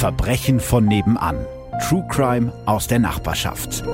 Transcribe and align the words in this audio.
Verbrechen 0.00 0.60
von 0.60 0.86
nebenan. 0.86 1.36
True 1.82 2.06
Crime 2.08 2.50
aus 2.64 2.86
der 2.86 3.00
Nachbarschaft. 3.00 3.84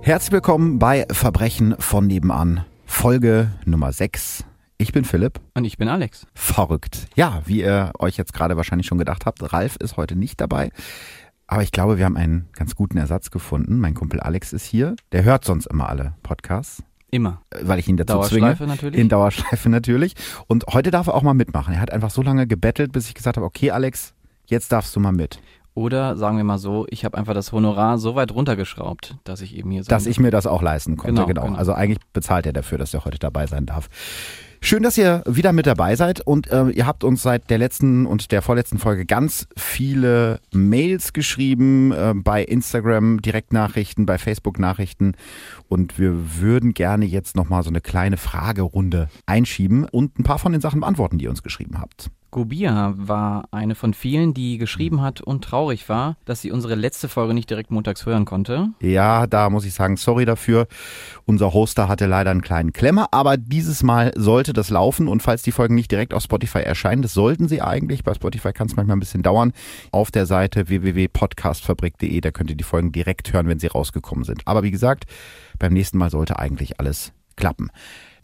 Herzlich 0.00 0.32
willkommen 0.32 0.78
bei 0.78 1.04
Verbrechen 1.10 1.74
von 1.78 2.06
nebenan, 2.06 2.64
Folge 2.86 3.50
Nummer 3.66 3.92
6. 3.92 4.46
Ich 4.78 4.92
bin 4.92 5.04
Philipp. 5.04 5.38
Und 5.52 5.66
ich 5.66 5.76
bin 5.76 5.88
Alex. 5.88 6.26
Verrückt. 6.32 7.08
Ja, 7.14 7.42
wie 7.44 7.60
ihr 7.60 7.92
euch 7.98 8.16
jetzt 8.16 8.32
gerade 8.32 8.56
wahrscheinlich 8.56 8.86
schon 8.86 8.96
gedacht 8.96 9.26
habt, 9.26 9.52
Ralf 9.52 9.76
ist 9.76 9.98
heute 9.98 10.16
nicht 10.16 10.40
dabei. 10.40 10.70
Aber 11.46 11.62
ich 11.62 11.72
glaube, 11.72 11.98
wir 11.98 12.06
haben 12.06 12.16
einen 12.16 12.48
ganz 12.54 12.74
guten 12.74 12.96
Ersatz 12.96 13.30
gefunden. 13.30 13.80
Mein 13.80 13.92
Kumpel 13.92 14.18
Alex 14.18 14.54
ist 14.54 14.64
hier. 14.64 14.96
Der 15.12 15.24
hört 15.24 15.44
sonst 15.44 15.66
immer 15.66 15.90
alle 15.90 16.14
Podcasts. 16.22 16.82
Immer. 17.10 17.40
Weil 17.62 17.78
ich 17.78 17.88
ihn 17.88 17.96
dazu 17.96 18.14
Dauerschleife 18.14 18.56
zwinge. 18.58 18.70
natürlich. 18.72 19.00
In 19.00 19.08
Dauerschleife 19.08 19.68
natürlich. 19.70 20.14
Und 20.48 20.64
heute 20.72 20.90
darf 20.90 21.06
er 21.06 21.14
auch 21.14 21.22
mal 21.22 21.34
mitmachen. 21.34 21.74
Er 21.74 21.80
hat 21.80 21.92
einfach 21.92 22.10
so 22.10 22.22
lange 22.22 22.46
gebettelt, 22.46 22.92
bis 22.92 23.08
ich 23.08 23.14
gesagt 23.14 23.36
habe, 23.36 23.46
okay 23.46 23.70
Alex, 23.70 24.14
jetzt 24.46 24.72
darfst 24.72 24.94
du 24.96 25.00
mal 25.00 25.12
mit. 25.12 25.40
Oder 25.76 26.16
sagen 26.16 26.36
wir 26.36 26.44
mal 26.44 26.58
so, 26.58 26.86
ich 26.88 27.04
habe 27.04 27.18
einfach 27.18 27.34
das 27.34 27.50
Honorar 27.50 27.98
so 27.98 28.14
weit 28.14 28.32
runtergeschraubt, 28.32 29.16
dass 29.24 29.40
ich 29.40 29.56
eben 29.56 29.72
hier 29.72 29.82
sein 29.82 29.90
Dass 29.90 30.06
ich 30.06 30.20
mir 30.20 30.30
das 30.30 30.46
auch 30.46 30.62
leisten 30.62 30.96
konnte. 30.96 31.14
Genau, 31.14 31.26
Genau. 31.26 31.44
genau. 31.46 31.56
Also 31.58 31.72
eigentlich 31.72 31.98
bezahlt 32.12 32.46
er 32.46 32.52
dafür, 32.52 32.78
dass 32.78 32.94
er 32.94 33.04
heute 33.04 33.18
dabei 33.18 33.46
sein 33.48 33.66
darf. 33.66 33.88
Schön, 34.64 34.82
dass 34.82 34.96
ihr 34.96 35.22
wieder 35.26 35.52
mit 35.52 35.66
dabei 35.66 35.94
seid 35.94 36.22
und 36.22 36.50
äh, 36.50 36.70
ihr 36.70 36.86
habt 36.86 37.04
uns 37.04 37.22
seit 37.22 37.50
der 37.50 37.58
letzten 37.58 38.06
und 38.06 38.32
der 38.32 38.40
vorletzten 38.40 38.78
Folge 38.78 39.04
ganz 39.04 39.46
viele 39.58 40.40
Mails 40.54 41.12
geschrieben, 41.12 41.92
äh, 41.92 42.14
bei 42.16 42.42
Instagram 42.42 43.20
Direktnachrichten, 43.20 44.06
bei 44.06 44.16
Facebook 44.16 44.58
Nachrichten 44.58 45.16
und 45.68 45.98
wir 45.98 46.40
würden 46.40 46.72
gerne 46.72 47.04
jetzt 47.04 47.36
nochmal 47.36 47.62
so 47.62 47.68
eine 47.68 47.82
kleine 47.82 48.16
Fragerunde 48.16 49.10
einschieben 49.26 49.84
und 49.84 50.18
ein 50.18 50.22
paar 50.22 50.38
von 50.38 50.52
den 50.52 50.62
Sachen 50.62 50.80
beantworten, 50.80 51.18
die 51.18 51.24
ihr 51.24 51.30
uns 51.30 51.42
geschrieben 51.42 51.78
habt. 51.78 52.10
Gobia 52.34 52.94
war 52.96 53.44
eine 53.52 53.76
von 53.76 53.94
vielen, 53.94 54.34
die 54.34 54.58
geschrieben 54.58 55.02
hat 55.02 55.20
und 55.20 55.44
traurig 55.44 55.88
war, 55.88 56.16
dass 56.24 56.42
sie 56.42 56.50
unsere 56.50 56.74
letzte 56.74 57.08
Folge 57.08 57.32
nicht 57.32 57.48
direkt 57.48 57.70
montags 57.70 58.06
hören 58.06 58.24
konnte. 58.24 58.70
Ja, 58.80 59.28
da 59.28 59.50
muss 59.50 59.64
ich 59.64 59.72
sagen, 59.72 59.96
sorry 59.96 60.24
dafür. 60.24 60.66
Unser 61.26 61.54
Hoster 61.54 61.86
hatte 61.86 62.06
leider 62.06 62.32
einen 62.32 62.42
kleinen 62.42 62.72
Klemmer, 62.72 63.06
aber 63.12 63.36
dieses 63.36 63.84
Mal 63.84 64.10
sollte 64.16 64.52
das 64.52 64.68
laufen 64.68 65.06
und 65.06 65.22
falls 65.22 65.44
die 65.44 65.52
Folgen 65.52 65.76
nicht 65.76 65.92
direkt 65.92 66.12
auf 66.12 66.24
Spotify 66.24 66.58
erscheinen, 66.58 67.02
das 67.02 67.14
sollten 67.14 67.46
sie 67.46 67.62
eigentlich, 67.62 68.02
bei 68.02 68.14
Spotify 68.14 68.52
kann 68.52 68.66
es 68.66 68.74
manchmal 68.74 68.96
ein 68.96 69.00
bisschen 69.00 69.22
dauern, 69.22 69.52
auf 69.92 70.10
der 70.10 70.26
Seite 70.26 70.68
www.podcastfabrik.de, 70.68 72.20
da 72.20 72.32
könnt 72.32 72.50
ihr 72.50 72.56
die 72.56 72.64
Folgen 72.64 72.90
direkt 72.90 73.32
hören, 73.32 73.46
wenn 73.46 73.60
sie 73.60 73.68
rausgekommen 73.68 74.24
sind. 74.24 74.42
Aber 74.44 74.64
wie 74.64 74.72
gesagt, 74.72 75.04
beim 75.60 75.72
nächsten 75.72 75.98
Mal 75.98 76.10
sollte 76.10 76.40
eigentlich 76.40 76.80
alles 76.80 77.12
klappen. 77.36 77.70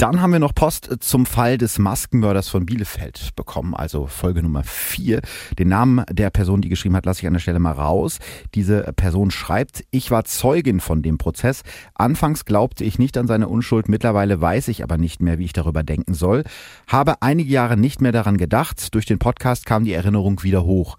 Dann 0.00 0.22
haben 0.22 0.32
wir 0.32 0.38
noch 0.38 0.54
Post 0.54 0.96
zum 1.00 1.26
Fall 1.26 1.58
des 1.58 1.78
Maskenmörders 1.78 2.48
von 2.48 2.64
Bielefeld 2.64 3.36
bekommen, 3.36 3.74
also 3.74 4.06
Folge 4.06 4.42
Nummer 4.42 4.64
4. 4.64 5.20
Den 5.58 5.68
Namen 5.68 6.06
der 6.10 6.30
Person, 6.30 6.62
die 6.62 6.70
geschrieben 6.70 6.96
hat, 6.96 7.04
lasse 7.04 7.20
ich 7.20 7.26
an 7.26 7.34
der 7.34 7.40
Stelle 7.40 7.58
mal 7.58 7.72
raus. 7.72 8.18
Diese 8.54 8.94
Person 8.96 9.30
schreibt, 9.30 9.84
ich 9.90 10.10
war 10.10 10.24
Zeugin 10.24 10.80
von 10.80 11.02
dem 11.02 11.18
Prozess. 11.18 11.64
Anfangs 11.94 12.46
glaubte 12.46 12.82
ich 12.82 12.98
nicht 12.98 13.18
an 13.18 13.26
seine 13.26 13.48
Unschuld, 13.48 13.90
mittlerweile 13.90 14.40
weiß 14.40 14.68
ich 14.68 14.82
aber 14.82 14.96
nicht 14.96 15.20
mehr, 15.20 15.38
wie 15.38 15.44
ich 15.44 15.52
darüber 15.52 15.82
denken 15.82 16.14
soll. 16.14 16.44
Habe 16.86 17.20
einige 17.20 17.50
Jahre 17.50 17.76
nicht 17.76 18.00
mehr 18.00 18.12
daran 18.12 18.38
gedacht. 18.38 18.94
Durch 18.94 19.04
den 19.04 19.18
Podcast 19.18 19.66
kam 19.66 19.84
die 19.84 19.92
Erinnerung 19.92 20.42
wieder 20.42 20.64
hoch. 20.64 20.96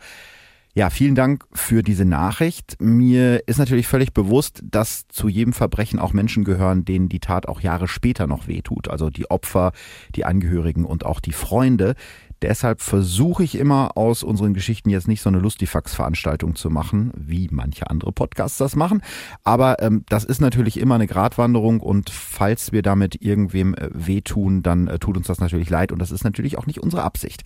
Ja, 0.73 0.89
vielen 0.89 1.16
Dank 1.16 1.45
für 1.52 1.83
diese 1.83 2.05
Nachricht. 2.05 2.77
Mir 2.80 3.44
ist 3.45 3.58
natürlich 3.59 3.88
völlig 3.88 4.14
bewusst, 4.14 4.61
dass 4.64 5.05
zu 5.09 5.28
jedem 5.28 5.52
Verbrechen 5.52 6.00
auch 6.00 6.13
Menschen 6.13 6.45
gehören, 6.45 6.86
denen 6.86 7.09
die 7.09 7.19
Tat 7.19 7.45
auch 7.45 7.59
Jahre 7.59 7.89
später 7.89 8.25
noch 8.25 8.47
wehtut. 8.47 8.88
Also 8.88 9.09
die 9.09 9.30
Opfer, 9.30 9.73
die 10.16 10.23
Angehörigen 10.23 10.86
und 10.86 11.05
auch 11.05 11.19
die 11.19 11.33
Freunde. 11.33 11.95
Deshalb 12.41 12.79
versuche 12.81 13.44
ich 13.44 13.56
immer 13.56 13.97
aus 13.97 14.23
unseren 14.23 14.53
Geschichten 14.53 14.90
jetzt 14.90 15.09
nicht 15.09 15.22
so 15.22 15.28
eine 15.28 15.40
Lustifax-Veranstaltung 15.40 16.56
zu 16.56 16.69
machen, 16.69 17.12
wie 17.18 17.50
manche 17.51 17.90
andere 17.90 18.13
Podcasts 18.13 18.57
das 18.57 18.78
machen. 18.78 19.01
Aber 19.44 19.81
ähm, 19.81 20.06
das 20.07 20.24
ist 20.24 20.40
natürlich 20.40 20.79
immer 20.79 20.95
eine 20.95 21.06
Gratwanderung 21.06 21.81
und 21.81 22.09
falls 22.09 22.72
wir 22.72 22.81
damit 22.81 23.22
irgendwem 23.22 23.75
äh, 23.75 23.90
wehtun, 23.94 24.63
dann 24.63 24.88
äh, 24.88 25.00
tut 25.00 25.18
uns 25.18 25.28
das 25.28 25.41
natürlich 25.41 25.69
leid 25.69 25.91
und 25.91 26.00
das 26.00 26.12
ist 26.12 26.24
natürlich 26.24 26.57
auch 26.57 26.66
nicht 26.66 26.79
unsere 26.79 27.03
Absicht. 27.03 27.44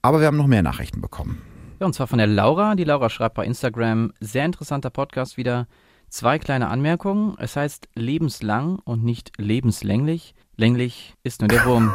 Aber 0.00 0.20
wir 0.20 0.26
haben 0.26 0.38
noch 0.38 0.46
mehr 0.46 0.62
Nachrichten 0.62 1.02
bekommen. 1.02 1.42
Ja, 1.80 1.86
und 1.86 1.92
zwar 1.92 2.08
von 2.08 2.18
der 2.18 2.26
Laura. 2.26 2.74
Die 2.74 2.84
Laura 2.84 3.08
schreibt 3.08 3.36
bei 3.36 3.44
Instagram, 3.44 4.12
sehr 4.18 4.44
interessanter 4.44 4.90
Podcast 4.90 5.36
wieder. 5.36 5.68
Zwei 6.08 6.38
kleine 6.38 6.68
Anmerkungen. 6.68 7.36
Es 7.38 7.54
heißt 7.54 7.88
lebenslang 7.94 8.80
und 8.84 9.04
nicht 9.04 9.32
lebenslänglich. 9.38 10.34
Länglich 10.58 11.14
ist 11.22 11.40
nur 11.40 11.48
der 11.48 11.64
Wurm, 11.64 11.92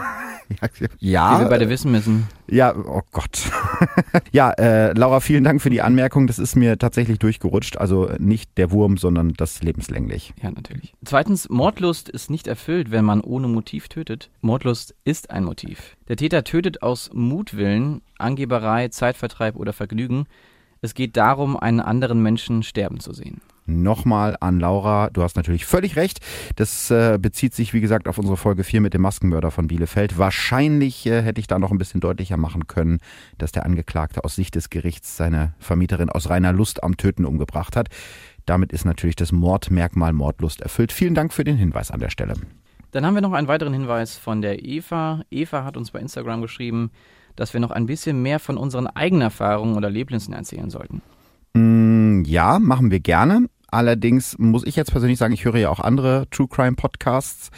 Ja, 1.00 1.36
wie 1.36 1.44
wir 1.44 1.50
beide 1.50 1.70
wissen 1.70 1.92
müssen. 1.92 2.28
Ja, 2.50 2.76
oh 2.76 3.02
Gott. 3.12 3.52
ja, 4.32 4.52
äh, 4.52 4.94
Laura, 4.94 5.20
vielen 5.20 5.44
Dank 5.44 5.62
für 5.62 5.70
die 5.70 5.82
Anmerkung. 5.82 6.28
Das 6.28 6.40
ist 6.40 6.56
mir 6.56 6.78
tatsächlich 6.78 7.20
durchgerutscht. 7.20 7.78
Also 7.78 8.10
nicht 8.20 8.58
der 8.58 8.72
Wurm, 8.72 8.98
sondern 8.98 9.34
das 9.34 9.62
lebenslänglich. 9.62 10.34
Ja, 10.42 10.52
natürlich. 10.52 10.94
Zweitens, 11.04 11.50
Mordlust 11.50 12.10
ist 12.10 12.30
nicht 12.30 12.48
erfüllt, 12.48 12.92
wenn 12.92 13.06
man 13.06 13.22
ohne 13.22 13.48
Motiv 13.48 13.90
tötet. 13.90 14.30
Mordlust 14.42 14.96
ist 15.04 15.30
ein 15.30 15.44
Motiv. 15.44 15.98
Der 16.08 16.16
Täter 16.16 16.44
tötet 16.44 16.82
aus 16.84 17.10
Mutwillen, 17.14 18.02
Angeberei, 18.18 18.88
Zeitvertreib 18.88 19.56
oder 19.56 19.74
Vergnügen. 19.74 20.26
Es 20.82 20.94
geht 20.94 21.18
darum, 21.18 21.58
einen 21.58 21.80
anderen 21.80 22.22
Menschen 22.22 22.64
sterben 22.64 23.00
zu 23.00 23.14
sehen. 23.14 23.42
Nochmal 23.66 24.36
an 24.40 24.60
Laura, 24.60 25.10
du 25.10 25.24
hast 25.24 25.36
natürlich 25.38 25.66
völlig 25.66 25.96
recht. 25.96 26.20
Das 26.56 26.92
äh, 26.92 27.18
bezieht 27.22 27.54
sich, 27.54 27.74
wie 27.74 27.82
gesagt, 27.82 28.08
auf 28.08 28.18
unsere 28.18 28.36
Folge 28.36 28.64
4 28.64 28.82
mit 28.82 28.94
dem 28.94 29.02
Maskenmörder 29.02 29.52
von 29.52 29.68
Bielefeld. 29.68 30.18
Wahrscheinlich 30.18 31.06
äh, 31.06 31.22
hätte 31.22 31.40
ich 31.40 31.48
da 31.48 31.60
noch 31.60 31.72
ein 31.72 31.78
bisschen 31.78 32.02
deutlicher 32.02 32.38
machen 32.38 32.68
können, 32.68 33.00
dass 33.38 33.52
der 33.52 33.66
Angeklagte 33.66 34.24
aus 34.24 34.36
Sicht 34.36 34.56
des 34.56 34.70
Gerichts 34.70 35.16
seine 35.16 35.54
Vermieterin 35.60 36.10
aus 36.10 36.30
reiner 36.30 36.52
Lust 36.52 36.84
am 36.84 36.98
Töten 36.98 37.26
umgebracht 37.26 37.76
hat. 37.76 37.88
Damit 38.46 38.74
ist 38.74 38.86
natürlich 38.86 39.16
das 39.16 39.32
Mordmerkmal 39.32 40.12
Mordlust 40.12 40.62
erfüllt. 40.62 40.92
Vielen 40.92 41.16
Dank 41.16 41.34
für 41.34 41.46
den 41.46 41.56
Hinweis 41.56 41.92
an 41.92 42.00
der 42.00 42.10
Stelle. 42.10 42.34
Dann 42.92 43.06
haben 43.06 43.16
wir 43.16 43.22
noch 43.22 43.34
einen 43.34 43.48
weiteren 43.48 43.74
Hinweis 43.74 44.18
von 44.18 44.42
der 44.42 44.64
Eva. 44.64 45.22
Eva 45.32 45.64
hat 45.64 45.78
uns 45.78 45.92
bei 45.92 46.00
Instagram 46.00 46.42
geschrieben, 46.42 46.92
dass 47.36 47.54
wir 47.54 47.60
noch 47.60 47.72
ein 47.72 47.86
bisschen 47.86 48.22
mehr 48.22 48.40
von 48.40 48.58
unseren 48.58 48.88
eigenen 48.88 49.24
Erfahrungen 49.24 49.76
oder 49.76 49.88
Erlebnissen 49.88 50.34
erzählen 50.34 50.70
sollten. 50.70 51.02
Mm, 51.54 52.24
ja, 52.26 52.60
machen 52.60 52.92
wir 52.92 53.00
gerne. 53.00 53.48
Allerdings 53.74 54.38
muss 54.38 54.64
ich 54.66 54.76
jetzt 54.76 54.92
persönlich 54.92 55.18
sagen, 55.18 55.34
ich 55.34 55.46
höre 55.46 55.58
ja 55.58 55.70
auch 55.70 55.80
andere 55.80 56.28
True 56.30 56.48
Crime 56.48 56.76
Podcasts. 56.76 57.50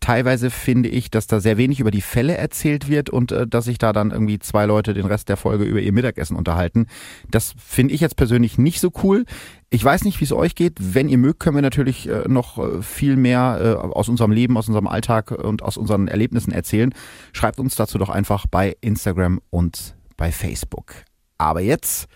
Teilweise 0.00 0.50
finde 0.50 0.88
ich, 0.88 1.10
dass 1.12 1.28
da 1.28 1.38
sehr 1.38 1.58
wenig 1.58 1.78
über 1.78 1.92
die 1.92 2.00
Fälle 2.00 2.36
erzählt 2.36 2.88
wird 2.88 3.08
und 3.08 3.30
äh, 3.30 3.46
dass 3.46 3.66
sich 3.66 3.78
da 3.78 3.92
dann 3.92 4.10
irgendwie 4.10 4.40
zwei 4.40 4.66
Leute 4.66 4.94
den 4.94 5.06
Rest 5.06 5.28
der 5.28 5.36
Folge 5.36 5.62
über 5.62 5.78
ihr 5.78 5.92
Mittagessen 5.92 6.36
unterhalten. 6.36 6.86
Das 7.30 7.54
finde 7.56 7.94
ich 7.94 8.00
jetzt 8.00 8.16
persönlich 8.16 8.58
nicht 8.58 8.80
so 8.80 8.90
cool. 9.04 9.26
Ich 9.68 9.84
weiß 9.84 10.02
nicht, 10.02 10.18
wie 10.18 10.24
es 10.24 10.32
euch 10.32 10.56
geht. 10.56 10.78
Wenn 10.80 11.08
ihr 11.08 11.18
mögt, 11.18 11.38
können 11.38 11.56
wir 11.56 11.62
natürlich 11.62 12.08
äh, 12.08 12.24
noch 12.26 12.58
äh, 12.58 12.82
viel 12.82 13.14
mehr 13.14 13.60
äh, 13.62 13.74
aus 13.74 14.08
unserem 14.08 14.32
Leben, 14.32 14.56
aus 14.56 14.66
unserem 14.66 14.88
Alltag 14.88 15.30
und 15.30 15.62
aus 15.62 15.76
unseren 15.76 16.08
Erlebnissen 16.08 16.50
erzählen. 16.50 16.92
Schreibt 17.32 17.60
uns 17.60 17.76
dazu 17.76 17.96
doch 17.98 18.08
einfach 18.08 18.46
bei 18.50 18.76
Instagram 18.80 19.40
und 19.50 19.94
bei 20.16 20.32
Facebook. 20.32 20.94
Aber 21.38 21.60
jetzt 21.60 22.08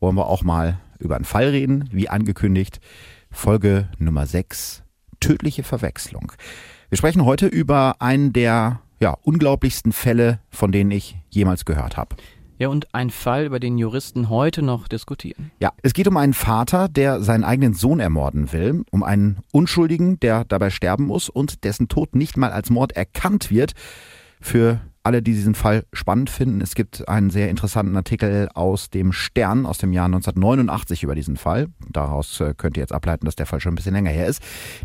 wollen 0.00 0.16
wir 0.16 0.28
auch 0.28 0.42
mal 0.42 0.80
über 1.02 1.16
einen 1.16 1.24
Fall 1.24 1.48
reden, 1.48 1.88
wie 1.92 2.08
angekündigt. 2.08 2.80
Folge 3.30 3.88
Nummer 3.98 4.26
6, 4.26 4.82
tödliche 5.20 5.62
Verwechslung. 5.62 6.32
Wir 6.88 6.98
sprechen 6.98 7.24
heute 7.24 7.46
über 7.46 7.96
einen 8.00 8.32
der 8.32 8.80
ja, 9.00 9.16
unglaublichsten 9.22 9.92
Fälle, 9.92 10.38
von 10.50 10.72
denen 10.72 10.90
ich 10.90 11.16
jemals 11.30 11.64
gehört 11.64 11.96
habe. 11.96 12.16
Ja, 12.58 12.68
und 12.68 12.94
ein 12.94 13.10
Fall, 13.10 13.46
über 13.46 13.58
den 13.58 13.76
Juristen 13.76 14.28
heute 14.28 14.62
noch 14.62 14.86
diskutieren. 14.86 15.50
Ja, 15.58 15.72
es 15.82 15.94
geht 15.94 16.06
um 16.06 16.16
einen 16.16 16.34
Vater, 16.34 16.88
der 16.88 17.20
seinen 17.20 17.42
eigenen 17.42 17.74
Sohn 17.74 17.98
ermorden 17.98 18.52
will, 18.52 18.84
um 18.92 19.02
einen 19.02 19.38
Unschuldigen, 19.50 20.20
der 20.20 20.44
dabei 20.44 20.70
sterben 20.70 21.06
muss 21.06 21.28
und 21.28 21.64
dessen 21.64 21.88
Tod 21.88 22.14
nicht 22.14 22.36
mal 22.36 22.52
als 22.52 22.70
Mord 22.70 22.92
erkannt 22.92 23.50
wird. 23.50 23.72
Für 24.40 24.80
alle, 25.04 25.22
die 25.22 25.32
diesen 25.32 25.54
Fall 25.54 25.84
spannend 25.92 26.30
finden, 26.30 26.60
es 26.60 26.74
gibt 26.74 27.08
einen 27.08 27.30
sehr 27.30 27.50
interessanten 27.50 27.96
Artikel 27.96 28.48
aus 28.54 28.90
dem 28.90 29.12
Stern 29.12 29.66
aus 29.66 29.78
dem 29.78 29.92
Jahr 29.92 30.06
1989 30.06 31.02
über 31.02 31.14
diesen 31.14 31.36
Fall. 31.36 31.68
Daraus 31.88 32.40
äh, 32.40 32.54
könnt 32.56 32.76
ihr 32.76 32.82
jetzt 32.82 32.92
ableiten, 32.92 33.26
dass 33.26 33.34
der 33.34 33.46
Fall 33.46 33.60
schon 33.60 33.72
ein 33.72 33.76
bisschen 33.76 33.94
länger 33.94 34.10
her 34.10 34.26
ist. 34.26 34.42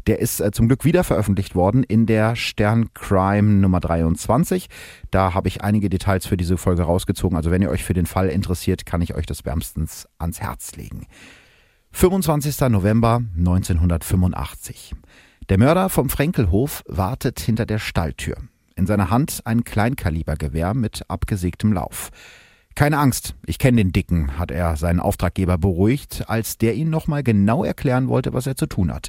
Der 0.08 0.20
ist 0.20 0.40
äh, 0.40 0.52
zum 0.52 0.68
Glück 0.68 0.86
wieder 0.86 1.04
veröffentlicht 1.04 1.54
worden 1.54 1.84
in 1.84 2.06
der 2.06 2.36
Stern 2.36 2.94
Crime 2.94 3.60
Nummer 3.60 3.80
23. 3.80 4.68
Da 5.12 5.34
habe 5.34 5.48
ich 5.48 5.62
einige 5.62 5.90
Details 5.90 6.26
für 6.26 6.38
diese 6.38 6.58
Folge 6.58 6.84
rausgezogen. 6.84 7.38
Also 7.38 7.52
wenn 7.52 7.62
ihr 7.62 7.70
euch 7.70 7.84
für 7.84 7.94
den 7.94 8.08
Fall 8.08 8.30
interessiert, 8.30 8.86
kann 8.86 9.02
ich 9.02 9.14
euch 9.14 9.26
das 9.28 9.46
wärmstens 9.46 10.08
ans 10.18 10.42
Herz 10.42 10.76
legen. 10.76 11.06
25. 11.92 12.60
November 12.70 13.22
1985. 13.38 14.96
Der 15.50 15.58
Mörder 15.58 15.90
vom 15.90 16.10
Frenkelhof 16.10 16.84
wartet 16.88 17.40
hinter 17.40 17.66
der 17.66 17.80
Stalltür. 17.80 18.38
In 18.78 18.86
seiner 18.86 19.10
Hand 19.10 19.42
ein 19.46 19.64
Kleinkalibergewehr 19.64 20.76
mit 20.76 21.04
abgesägtem 21.10 21.74
Lauf. 21.74 22.12
Keine 22.76 23.00
Angst, 23.00 23.34
ich 23.48 23.58
kenne 23.58 23.78
den 23.78 23.92
Dicken, 23.92 24.38
hat 24.38 24.52
er 24.52 24.78
seinen 24.78 25.00
Auftraggeber 25.00 25.58
beruhigt, 25.58 26.30
als 26.30 26.60
der 26.60 26.76
ihn 26.76 26.92
nochmal 26.92 27.24
genau 27.24 27.64
erklären 27.64 28.08
wollte, 28.08 28.34
was 28.34 28.46
er 28.46 28.56
zu 28.56 28.68
tun 28.68 28.94
hat. 28.94 29.08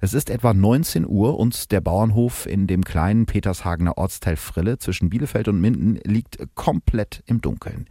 Es 0.00 0.12
ist 0.12 0.28
etwa 0.28 0.52
19 0.52 1.06
Uhr 1.06 1.38
und 1.38 1.70
der 1.70 1.80
Bauernhof 1.80 2.46
in 2.46 2.66
dem 2.66 2.82
kleinen 2.82 3.26
Petershagener 3.26 3.96
Ortsteil 3.96 4.34
Frille 4.34 4.78
zwischen 4.78 5.08
Bielefeld 5.08 5.46
und 5.46 5.60
Minden 5.60 6.00
liegt 6.02 6.38
komplett 6.56 7.22
im 7.26 7.40
Dunkeln. 7.40 7.86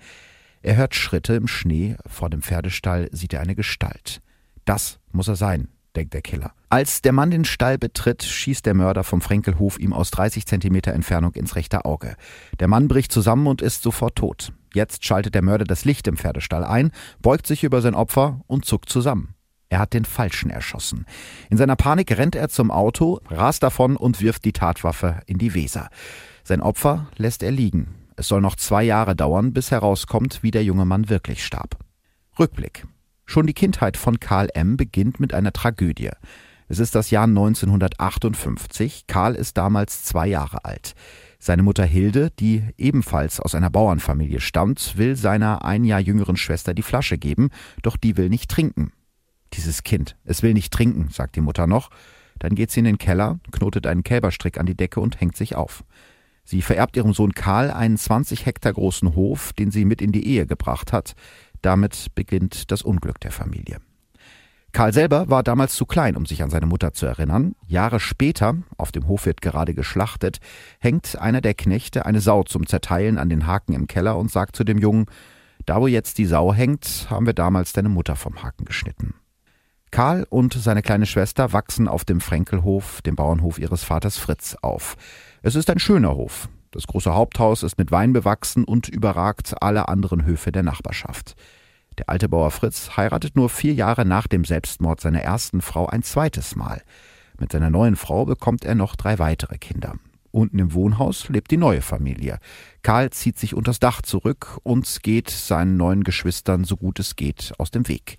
Er 0.63 0.75
hört 0.75 0.95
Schritte 0.95 1.35
im 1.35 1.47
Schnee, 1.47 1.95
vor 2.05 2.29
dem 2.29 2.41
Pferdestall 2.41 3.07
sieht 3.13 3.31
er 3.31 3.39
eine 3.39 3.55
Gestalt. 3.55 4.21
Das 4.65 4.99
muss 5.13 5.29
er 5.29 5.37
sein, 5.37 5.69
denkt 5.95 6.13
der 6.13 6.21
Killer. 6.21 6.53
Als 6.69 7.01
der 7.01 7.11
Mann 7.11 7.31
den 7.31 7.45
Stall 7.45 7.77
betritt, 7.77 8.23
schießt 8.23 8.65
der 8.65 8.73
Mörder 8.73 9.03
vom 9.03 9.21
Frenkelhof 9.21 9.79
ihm 9.79 9.93
aus 9.93 10.11
30 10.11 10.45
Zentimeter 10.45 10.93
Entfernung 10.93 11.33
ins 11.33 11.55
rechte 11.55 11.85
Auge. 11.85 12.15
Der 12.59 12.67
Mann 12.67 12.87
bricht 12.87 13.11
zusammen 13.11 13.47
und 13.47 13.61
ist 13.61 13.81
sofort 13.81 14.15
tot. 14.15 14.51
Jetzt 14.73 15.05
schaltet 15.05 15.35
der 15.35 15.41
Mörder 15.41 15.65
das 15.65 15.85
Licht 15.85 16.07
im 16.07 16.17
Pferdestall 16.17 16.63
ein, 16.63 16.91
beugt 17.21 17.47
sich 17.47 17.63
über 17.63 17.81
sein 17.81 17.95
Opfer 17.95 18.41
und 18.47 18.65
zuckt 18.65 18.89
zusammen. 18.89 19.35
Er 19.69 19.79
hat 19.79 19.93
den 19.93 20.05
Falschen 20.05 20.49
erschossen. 20.49 21.05
In 21.49 21.57
seiner 21.57 21.75
Panik 21.75 22.17
rennt 22.17 22.35
er 22.35 22.49
zum 22.49 22.71
Auto, 22.71 23.19
rast 23.29 23.63
davon 23.63 23.97
und 23.97 24.21
wirft 24.21 24.45
die 24.45 24.53
Tatwaffe 24.53 25.21
in 25.25 25.37
die 25.37 25.53
Weser. 25.53 25.89
Sein 26.43 26.61
Opfer 26.61 27.07
lässt 27.17 27.41
er 27.41 27.51
liegen. 27.51 27.95
Es 28.15 28.27
soll 28.27 28.41
noch 28.41 28.55
zwei 28.55 28.83
Jahre 28.83 29.15
dauern, 29.15 29.53
bis 29.53 29.71
herauskommt, 29.71 30.43
wie 30.43 30.51
der 30.51 30.63
junge 30.63 30.85
Mann 30.85 31.09
wirklich 31.09 31.43
starb. 31.43 31.77
Rückblick. 32.39 32.85
Schon 33.25 33.47
die 33.47 33.53
Kindheit 33.53 33.97
von 33.97 34.19
Karl 34.19 34.49
M. 34.53 34.77
beginnt 34.77 35.19
mit 35.19 35.33
einer 35.33 35.51
Tragödie. 35.51 36.11
Es 36.67 36.79
ist 36.79 36.95
das 36.95 37.11
Jahr 37.11 37.25
1958. 37.25 39.05
Karl 39.07 39.35
ist 39.35 39.57
damals 39.57 40.03
zwei 40.03 40.27
Jahre 40.27 40.65
alt. 40.65 40.95
Seine 41.37 41.63
Mutter 41.63 41.85
Hilde, 41.85 42.31
die 42.39 42.63
ebenfalls 42.77 43.39
aus 43.39 43.53
einer 43.53 43.69
Bauernfamilie 43.69 44.39
stammt, 44.39 44.97
will 44.97 45.15
seiner 45.15 45.63
ein 45.63 45.83
Jahr 45.83 45.99
jüngeren 45.99 46.37
Schwester 46.37 46.73
die 46.73 46.81
Flasche 46.81 47.17
geben, 47.17 47.49
doch 47.83 47.97
die 47.97 48.17
will 48.17 48.29
nicht 48.29 48.49
trinken. 48.49 48.91
Dieses 49.53 49.83
Kind, 49.83 50.17
es 50.23 50.41
will 50.41 50.53
nicht 50.53 50.73
trinken, 50.73 51.09
sagt 51.09 51.35
die 51.35 51.41
Mutter 51.41 51.67
noch. 51.67 51.91
Dann 52.39 52.55
geht 52.55 52.71
sie 52.71 52.79
in 52.79 52.85
den 52.85 52.97
Keller, 52.97 53.39
knotet 53.51 53.85
einen 53.87 54.03
Kälberstrick 54.03 54.57
an 54.57 54.65
die 54.65 54.75
Decke 54.75 54.99
und 54.99 55.21
hängt 55.21 55.37
sich 55.37 55.55
auf. 55.55 55.83
Sie 56.43 56.61
vererbt 56.61 56.95
ihrem 56.95 57.13
Sohn 57.13 57.33
Karl 57.33 57.71
einen 57.71 57.97
20 57.97 58.45
Hektar 58.45 58.73
großen 58.73 59.15
Hof, 59.15 59.53
den 59.53 59.71
sie 59.71 59.83
mit 59.83 60.01
in 60.01 60.11
die 60.11 60.27
Ehe 60.27 60.45
gebracht 60.45 60.93
hat. 60.93 61.15
Damit 61.65 62.13
beginnt 62.13 62.69
das 62.69 62.83
Unglück 62.83 63.19
der 63.21 63.31
Familie. 63.31 63.77
Karl 64.71 64.93
selber 64.93 65.31
war 65.31 65.41
damals 65.41 65.73
zu 65.73 65.87
klein, 65.87 66.15
um 66.15 66.27
sich 66.27 66.43
an 66.43 66.51
seine 66.51 66.67
Mutter 66.67 66.93
zu 66.93 67.07
erinnern. 67.07 67.55
Jahre 67.65 67.99
später, 67.99 68.57
auf 68.77 68.91
dem 68.91 69.07
Hof 69.07 69.25
wird 69.25 69.41
gerade 69.41 69.73
geschlachtet, 69.73 70.37
hängt 70.79 71.17
einer 71.17 71.41
der 71.41 71.55
Knechte 71.55 72.05
eine 72.05 72.21
Sau 72.21 72.43
zum 72.43 72.67
Zerteilen 72.67 73.17
an 73.17 73.29
den 73.29 73.47
Haken 73.47 73.73
im 73.73 73.87
Keller 73.87 74.15
und 74.15 74.29
sagt 74.29 74.55
zu 74.55 74.63
dem 74.63 74.77
Jungen, 74.77 75.07
da 75.65 75.81
wo 75.81 75.87
jetzt 75.87 76.19
die 76.19 76.27
Sau 76.27 76.53
hängt, 76.53 77.07
haben 77.09 77.25
wir 77.25 77.33
damals 77.33 77.73
deine 77.73 77.89
Mutter 77.89 78.15
vom 78.15 78.43
Haken 78.43 78.65
geschnitten. 78.65 79.15
Karl 79.89 80.27
und 80.29 80.53
seine 80.53 80.83
kleine 80.83 81.07
Schwester 81.07 81.51
wachsen 81.51 81.87
auf 81.87 82.05
dem 82.05 82.21
Fränkelhof, 82.21 83.01
dem 83.01 83.15
Bauernhof 83.15 83.57
ihres 83.57 83.83
Vaters 83.83 84.19
Fritz, 84.19 84.55
auf. 84.61 84.97
Es 85.41 85.55
ist 85.55 85.71
ein 85.71 85.79
schöner 85.79 86.15
Hof. 86.15 86.47
Das 86.75 86.87
große 86.87 87.13
Haupthaus 87.13 87.63
ist 87.63 87.77
mit 87.77 87.89
Wein 87.91 88.11
bewachsen 88.11 88.65
und 88.65 88.89
überragt 88.89 89.55
alle 89.61 89.87
anderen 89.87 90.25
Höfe 90.25 90.51
der 90.51 90.61
Nachbarschaft. 90.61 91.37
Der 91.97 92.09
alte 92.09 92.27
Bauer 92.27 92.51
Fritz 92.51 92.97
heiratet 92.97 93.37
nur 93.37 93.49
vier 93.49 93.73
Jahre 93.73 94.03
nach 94.03 94.27
dem 94.27 94.43
Selbstmord 94.43 94.99
seiner 94.99 95.21
ersten 95.21 95.61
Frau 95.61 95.87
ein 95.87 96.03
zweites 96.03 96.57
Mal. 96.57 96.81
Mit 97.39 97.53
seiner 97.53 97.69
neuen 97.69 97.95
Frau 97.95 98.25
bekommt 98.25 98.65
er 98.65 98.75
noch 98.75 98.97
drei 98.97 99.19
weitere 99.19 99.57
Kinder. 99.57 99.93
Unten 100.31 100.59
im 100.59 100.73
Wohnhaus 100.73 101.29
lebt 101.29 101.49
die 101.49 101.55
neue 101.55 101.81
Familie. 101.81 102.39
Karl 102.83 103.09
zieht 103.11 103.39
sich 103.39 103.55
unters 103.55 103.79
Dach 103.79 104.01
zurück 104.01 104.59
und 104.63 105.01
geht 105.01 105.29
seinen 105.29 105.77
neuen 105.77 106.03
Geschwistern 106.03 106.65
so 106.65 106.75
gut 106.75 106.99
es 106.99 107.15
geht 107.15 107.53
aus 107.57 107.71
dem 107.71 107.87
Weg. 107.87 108.17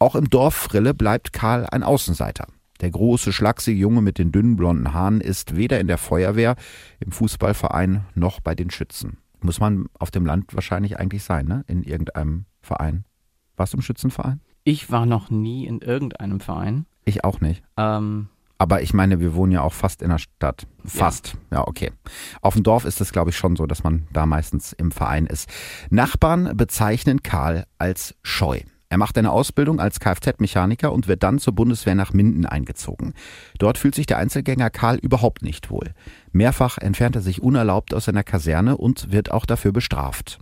Auch 0.00 0.16
im 0.16 0.28
Dorf 0.28 0.56
Frille 0.56 0.94
bleibt 0.94 1.32
Karl 1.32 1.68
ein 1.70 1.84
Außenseiter. 1.84 2.48
Der 2.84 2.90
große, 2.90 3.32
schlachsige 3.32 3.80
Junge 3.80 4.02
mit 4.02 4.18
den 4.18 4.30
dünnen 4.30 4.56
blonden 4.56 4.92
Haaren 4.92 5.22
ist 5.22 5.56
weder 5.56 5.80
in 5.80 5.86
der 5.86 5.96
Feuerwehr, 5.96 6.54
im 7.00 7.12
Fußballverein 7.12 8.04
noch 8.14 8.40
bei 8.40 8.54
den 8.54 8.68
Schützen. 8.68 9.16
Muss 9.40 9.58
man 9.58 9.86
auf 9.98 10.10
dem 10.10 10.26
Land 10.26 10.54
wahrscheinlich 10.54 10.98
eigentlich 10.98 11.22
sein, 11.22 11.46
ne? 11.46 11.64
In 11.66 11.82
irgendeinem 11.82 12.44
Verein. 12.60 13.06
Warst 13.56 13.72
du 13.72 13.78
im 13.78 13.82
Schützenverein? 13.82 14.42
Ich 14.64 14.90
war 14.90 15.06
noch 15.06 15.30
nie 15.30 15.64
in 15.64 15.78
irgendeinem 15.78 16.40
Verein. 16.40 16.84
Ich 17.06 17.24
auch 17.24 17.40
nicht. 17.40 17.62
Ähm, 17.78 18.28
Aber 18.58 18.82
ich 18.82 18.92
meine, 18.92 19.18
wir 19.18 19.34
wohnen 19.34 19.52
ja 19.52 19.62
auch 19.62 19.72
fast 19.72 20.02
in 20.02 20.10
der 20.10 20.18
Stadt. 20.18 20.66
Fast. 20.84 21.38
Ja, 21.50 21.60
ja 21.60 21.66
okay. 21.66 21.90
Auf 22.42 22.52
dem 22.52 22.64
Dorf 22.64 22.84
ist 22.84 23.00
es, 23.00 23.12
glaube 23.12 23.30
ich, 23.30 23.38
schon 23.38 23.56
so, 23.56 23.64
dass 23.64 23.82
man 23.82 24.06
da 24.12 24.26
meistens 24.26 24.74
im 24.74 24.90
Verein 24.90 25.24
ist. 25.24 25.48
Nachbarn 25.88 26.54
bezeichnen 26.54 27.22
Karl 27.22 27.64
als 27.78 28.14
scheu. 28.22 28.60
Er 28.94 28.98
macht 28.98 29.18
eine 29.18 29.32
Ausbildung 29.32 29.80
als 29.80 29.98
Kfz-Mechaniker 29.98 30.92
und 30.92 31.08
wird 31.08 31.24
dann 31.24 31.40
zur 31.40 31.52
Bundeswehr 31.52 31.96
nach 31.96 32.12
Minden 32.12 32.46
eingezogen. 32.46 33.12
Dort 33.58 33.76
fühlt 33.76 33.96
sich 33.96 34.06
der 34.06 34.18
Einzelgänger 34.18 34.70
Karl 34.70 34.98
überhaupt 34.98 35.42
nicht 35.42 35.68
wohl. 35.68 35.94
Mehrfach 36.30 36.78
entfernt 36.78 37.16
er 37.16 37.22
sich 37.22 37.42
unerlaubt 37.42 37.92
aus 37.92 38.04
seiner 38.04 38.22
Kaserne 38.22 38.76
und 38.76 39.10
wird 39.10 39.32
auch 39.32 39.46
dafür 39.46 39.72
bestraft. 39.72 40.38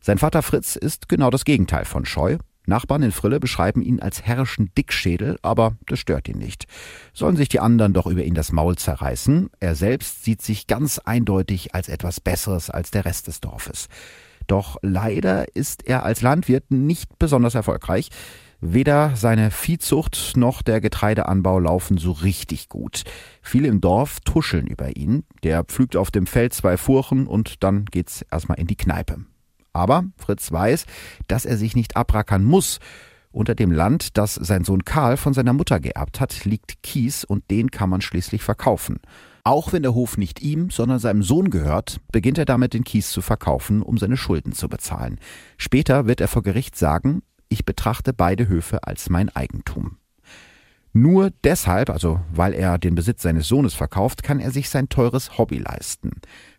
Sein 0.00 0.18
Vater 0.18 0.42
Fritz 0.42 0.76
ist 0.76 1.08
genau 1.08 1.30
das 1.30 1.44
Gegenteil 1.44 1.84
von 1.84 2.04
scheu. 2.04 2.38
Nachbarn 2.66 3.02
in 3.02 3.10
Frille 3.10 3.40
beschreiben 3.40 3.82
ihn 3.82 3.98
als 3.98 4.22
herrischen 4.22 4.70
Dickschädel, 4.78 5.36
aber 5.42 5.76
das 5.86 5.98
stört 5.98 6.28
ihn 6.28 6.38
nicht. 6.38 6.66
Sollen 7.12 7.34
sich 7.34 7.48
die 7.48 7.58
anderen 7.58 7.94
doch 7.94 8.06
über 8.06 8.22
ihn 8.22 8.34
das 8.34 8.52
Maul 8.52 8.76
zerreißen? 8.76 9.50
Er 9.58 9.74
selbst 9.74 10.22
sieht 10.22 10.40
sich 10.40 10.68
ganz 10.68 11.00
eindeutig 11.00 11.74
als 11.74 11.88
etwas 11.88 12.20
Besseres 12.20 12.70
als 12.70 12.92
der 12.92 13.06
Rest 13.06 13.26
des 13.26 13.40
Dorfes. 13.40 13.88
Doch 14.52 14.76
leider 14.82 15.56
ist 15.56 15.86
er 15.86 16.04
als 16.04 16.20
Landwirt 16.20 16.70
nicht 16.70 17.18
besonders 17.18 17.54
erfolgreich. 17.54 18.10
Weder 18.60 19.16
seine 19.16 19.50
Viehzucht 19.50 20.36
noch 20.36 20.60
der 20.60 20.82
Getreideanbau 20.82 21.58
laufen 21.58 21.96
so 21.96 22.12
richtig 22.12 22.68
gut. 22.68 23.04
Viele 23.40 23.68
im 23.68 23.80
Dorf 23.80 24.20
tuscheln 24.20 24.66
über 24.66 24.94
ihn. 24.94 25.24
Der 25.42 25.64
pflügt 25.64 25.96
auf 25.96 26.10
dem 26.10 26.26
Feld 26.26 26.52
zwei 26.52 26.76
Furchen 26.76 27.26
und 27.26 27.64
dann 27.64 27.86
geht's 27.86 28.26
erstmal 28.30 28.60
in 28.60 28.66
die 28.66 28.76
Kneipe. 28.76 29.24
Aber 29.72 30.04
Fritz 30.18 30.52
weiß, 30.52 30.84
dass 31.28 31.46
er 31.46 31.56
sich 31.56 31.74
nicht 31.74 31.96
abrackern 31.96 32.44
muss. 32.44 32.78
Unter 33.30 33.54
dem 33.54 33.72
Land, 33.72 34.18
das 34.18 34.34
sein 34.34 34.64
Sohn 34.64 34.84
Karl 34.84 35.16
von 35.16 35.32
seiner 35.32 35.54
Mutter 35.54 35.80
geerbt 35.80 36.20
hat, 36.20 36.44
liegt 36.44 36.82
Kies 36.82 37.24
und 37.24 37.50
den 37.50 37.70
kann 37.70 37.88
man 37.88 38.02
schließlich 38.02 38.42
verkaufen. 38.42 39.00
Auch 39.44 39.72
wenn 39.72 39.82
der 39.82 39.94
Hof 39.94 40.18
nicht 40.18 40.40
ihm, 40.40 40.70
sondern 40.70 41.00
seinem 41.00 41.24
Sohn 41.24 41.50
gehört, 41.50 42.00
beginnt 42.12 42.38
er 42.38 42.44
damit, 42.44 42.74
den 42.74 42.84
Kies 42.84 43.10
zu 43.10 43.22
verkaufen, 43.22 43.82
um 43.82 43.98
seine 43.98 44.16
Schulden 44.16 44.52
zu 44.52 44.68
bezahlen. 44.68 45.18
Später 45.58 46.06
wird 46.06 46.20
er 46.20 46.28
vor 46.28 46.42
Gericht 46.42 46.76
sagen, 46.76 47.22
ich 47.48 47.64
betrachte 47.64 48.12
beide 48.12 48.46
Höfe 48.46 48.84
als 48.84 49.10
mein 49.10 49.28
Eigentum. 49.34 49.98
Nur 50.94 51.30
deshalb, 51.42 51.88
also 51.88 52.20
weil 52.34 52.52
er 52.52 52.76
den 52.76 52.94
Besitz 52.94 53.22
seines 53.22 53.48
Sohnes 53.48 53.72
verkauft, 53.72 54.22
kann 54.22 54.40
er 54.40 54.50
sich 54.50 54.68
sein 54.68 54.90
teures 54.90 55.38
Hobby 55.38 55.56
leisten. 55.56 56.10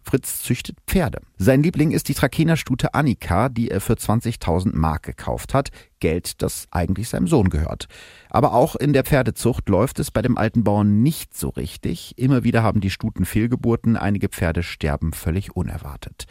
Fritz 0.01 0.41
züchtet 0.41 0.77
Pferde. 0.87 1.21
Sein 1.37 1.61
Liebling 1.61 1.91
ist 1.91 2.09
die 2.09 2.15
Trakenerstute 2.15 2.95
Annika, 2.95 3.47
die 3.49 3.69
er 3.69 3.79
für 3.79 3.93
20.000 3.93 4.75
Mark 4.75 5.03
gekauft 5.03 5.53
hat. 5.53 5.69
Geld, 5.99 6.41
das 6.41 6.67
eigentlich 6.71 7.09
seinem 7.09 7.27
Sohn 7.27 7.49
gehört. 7.49 7.87
Aber 8.29 8.53
auch 8.53 8.75
in 8.75 8.91
der 8.91 9.03
Pferdezucht 9.03 9.69
läuft 9.69 9.99
es 9.99 10.09
bei 10.09 10.23
dem 10.23 10.37
alten 10.37 10.63
Bauern 10.63 11.03
nicht 11.03 11.37
so 11.37 11.49
richtig. 11.49 12.17
Immer 12.17 12.43
wieder 12.43 12.63
haben 12.63 12.81
die 12.81 12.89
Stuten 12.89 13.25
Fehlgeburten, 13.25 13.95
einige 13.97 14.29
Pferde 14.29 14.63
sterben 14.63 15.13
völlig 15.13 15.55
unerwartet. 15.55 16.25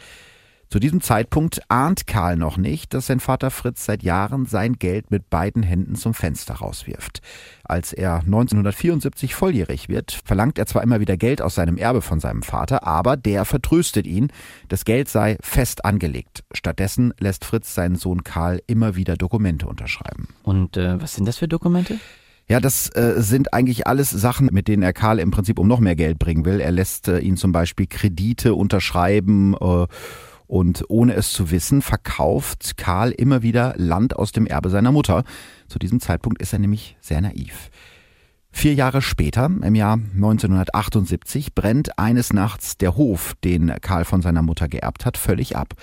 Zu 0.73 0.79
diesem 0.79 1.01
Zeitpunkt 1.01 1.61
ahnt 1.69 2.07
Karl 2.07 2.35
noch 2.35 2.57
nicht, 2.57 2.95
dass 2.95 3.05
sein 3.05 3.19
Vater 3.19 3.51
Fritz 3.51 3.85
seit 3.85 4.01
Jahren 4.01 4.47
sein 4.47 4.73
Geld 4.73 5.11
mit 5.11 5.29
beiden 5.29 5.61
Händen 5.61 5.93
zum 5.93 6.15
Fenster 6.15 6.55
rauswirft. 6.55 7.21
Als 7.63 7.93
er 7.93 8.21
1974 8.21 9.35
volljährig 9.35 9.87
wird, 9.87 10.19
verlangt 10.25 10.57
er 10.57 10.65
zwar 10.65 10.81
immer 10.81 10.99
wieder 10.99 11.15
Geld 11.15 11.43
aus 11.43 11.53
seinem 11.53 11.77
Erbe 11.77 12.01
von 12.01 12.19
seinem 12.19 12.41
Vater, 12.41 12.87
aber 12.87 13.17
der 13.17 13.45
vertröstet 13.45 14.07
ihn, 14.07 14.31
das 14.67 14.83
Geld 14.83 15.09
sei 15.09 15.37
fest 15.41 15.85
angelegt. 15.85 16.43
Stattdessen 16.51 17.13
lässt 17.19 17.45
Fritz 17.45 17.75
seinen 17.75 17.95
Sohn 17.95 18.23
Karl 18.23 18.59
immer 18.65 18.95
wieder 18.95 19.15
Dokumente 19.15 19.67
unterschreiben. 19.67 20.29
und 20.41 20.75
äh, 20.75 20.99
was 20.99 21.13
sind 21.13 21.27
das 21.27 21.37
für 21.37 21.47
Dokumente? 21.47 21.99
Ja, 22.49 22.59
das 22.59 22.89
äh, 22.95 23.21
sind 23.21 23.53
eigentlich 23.53 23.85
alles 23.85 24.09
Sachen, 24.09 24.49
mit 24.51 24.67
denen 24.67 24.81
er 24.81 24.91
Karl 24.91 25.19
im 25.19 25.29
Prinzip 25.29 25.59
um 25.59 25.67
noch 25.67 25.79
mehr 25.79 25.95
Geld 25.95 26.19
bringen 26.19 26.45
will. 26.45 26.59
Er 26.59 26.71
lässt 26.71 27.07
äh, 27.07 27.19
ihn 27.19 27.37
zum 27.37 27.51
Beispiel 27.51 27.85
Kredite 27.85 28.55
unterschreiben 28.55 29.53
äh, 29.53 29.85
und 30.47 30.85
ohne 30.89 31.13
es 31.13 31.31
zu 31.31 31.51
wissen, 31.51 31.81
verkauft 31.81 32.77
Karl 32.77 33.11
immer 33.11 33.41
wieder 33.41 33.73
Land 33.77 34.15
aus 34.15 34.31
dem 34.31 34.45
Erbe 34.45 34.69
seiner 34.69 34.91
Mutter. 34.91 35.23
Zu 35.67 35.79
diesem 35.79 35.99
Zeitpunkt 35.99 36.41
ist 36.41 36.53
er 36.53 36.59
nämlich 36.59 36.97
sehr 37.01 37.21
naiv. 37.21 37.69
Vier 38.51 38.75
Jahre 38.75 39.01
später, 39.01 39.45
im 39.45 39.75
Jahr 39.75 39.93
1978, 39.95 41.55
brennt 41.55 41.97
eines 41.97 42.33
Nachts 42.33 42.77
der 42.77 42.95
Hof, 42.95 43.33
den 43.43 43.73
Karl 43.81 44.05
von 44.05 44.21
seiner 44.21 44.43
Mutter 44.43 44.67
geerbt 44.67 45.05
hat, 45.05 45.17
völlig 45.17 45.57
ab. 45.57 45.73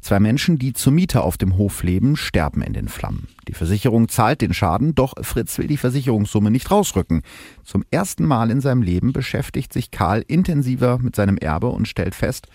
Zwei 0.00 0.20
Menschen, 0.20 0.58
die 0.58 0.74
zur 0.74 0.92
Miete 0.92 1.22
auf 1.22 1.38
dem 1.38 1.56
Hof 1.56 1.82
leben, 1.82 2.16
sterben 2.16 2.60
in 2.60 2.74
den 2.74 2.88
Flammen. 2.88 3.28
Die 3.48 3.54
Versicherung 3.54 4.08
zahlt 4.08 4.42
den 4.42 4.52
Schaden, 4.52 4.94
doch 4.94 5.14
Fritz 5.22 5.56
will 5.58 5.66
die 5.66 5.76
Versicherungssumme 5.76 6.50
nicht 6.50 6.70
rausrücken. 6.70 7.22
Zum 7.62 7.84
ersten 7.90 8.26
Mal 8.26 8.50
in 8.50 8.60
seinem 8.60 8.82
Leben 8.82 9.12
beschäftigt 9.12 9.72
sich 9.72 9.90
Karl 9.90 10.22
intensiver 10.26 10.98
mit 10.98 11.16
seinem 11.16 11.38
Erbe 11.38 11.68
und 11.68 11.88
stellt 11.88 12.14
fest, 12.14 12.48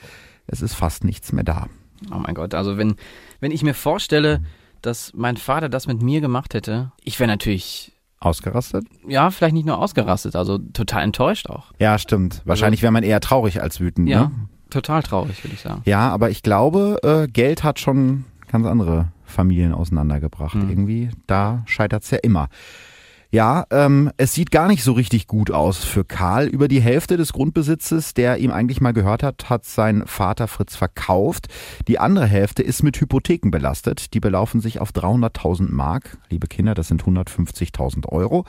es 0.51 0.61
ist 0.61 0.73
fast 0.73 1.03
nichts 1.03 1.31
mehr 1.31 1.43
da. 1.43 1.67
Oh 2.13 2.19
mein 2.19 2.35
Gott, 2.35 2.53
also 2.53 2.77
wenn, 2.77 2.95
wenn 3.39 3.51
ich 3.51 3.63
mir 3.63 3.73
vorstelle, 3.73 4.41
dass 4.81 5.13
mein 5.13 5.37
Vater 5.37 5.69
das 5.69 5.87
mit 5.87 6.01
mir 6.01 6.21
gemacht 6.21 6.53
hätte, 6.53 6.91
ich 7.03 7.19
wäre 7.19 7.27
natürlich 7.27 7.93
Ausgerastet? 8.21 8.85
Ja, 9.07 9.31
vielleicht 9.31 9.53
nicht 9.53 9.65
nur 9.65 9.77
ausgerastet, 9.77 10.35
also 10.35 10.57
total 10.57 11.03
enttäuscht 11.03 11.49
auch. 11.49 11.71
Ja, 11.79 11.97
stimmt. 11.97 12.41
Wahrscheinlich 12.43 12.81
wäre 12.81 12.91
man 12.91 13.03
eher 13.03 13.21
traurig 13.21 13.61
als 13.61 13.79
wütend. 13.79 14.09
Ja, 14.09 14.23
Ne? 14.25 14.31
total 14.69 15.03
traurig, 15.03 15.41
würde 15.43 15.53
ich 15.55 15.61
sagen. 15.61 15.81
Ja, 15.85 16.09
aber 16.09 16.29
ich 16.29 16.43
glaube, 16.43 16.97
äh, 17.01 17.27
Geld 17.31 17.63
hat 17.63 17.79
schon 17.79 18.25
ganz 18.51 18.65
andere 18.65 19.07
Familien 19.23 19.73
auseinandergebracht. 19.73 20.53
Hm. 20.53 20.69
Irgendwie, 20.69 21.09
da 21.27 21.63
scheitert's 21.65 22.11
ja 22.11 22.17
immer. 22.21 22.49
Ja, 23.31 23.65
ähm, 23.69 24.11
es 24.17 24.33
sieht 24.33 24.49
gar 24.49 24.67
nicht 24.67 24.83
so 24.83 24.93
richtig 24.93 25.27
gut 25.27 25.51
aus 25.51 25.83
für 25.83 26.03
Karl. 26.03 26.47
Über 26.47 26.67
die 26.67 26.81
Hälfte 26.81 27.15
des 27.15 27.31
Grundbesitzes, 27.31 28.15
der 28.15 28.37
ihm 28.37 28.49
eigentlich 28.49 28.81
mal 28.81 28.91
gehört 28.91 29.21
hat, 29.21 29.51
hat 29.51 29.65
sein 29.65 30.07
Vater 30.07 30.47
Fritz 30.47 30.75
verkauft. 30.75 31.47
Die 31.87 31.99
andere 31.99 32.25
Hälfte 32.25 32.63
ist 32.63 32.81
mit 32.81 32.99
Hypotheken 32.99 33.51
belastet. 33.51 34.15
Die 34.15 34.19
belaufen 34.19 34.61
sich 34.61 34.81
auf 34.81 34.89
300.000 34.89 35.71
Mark. 35.71 36.17
Liebe 36.31 36.47
Kinder, 36.47 36.73
das 36.73 36.87
sind 36.87 37.03
150.000 37.03 38.07
Euro. 38.07 38.45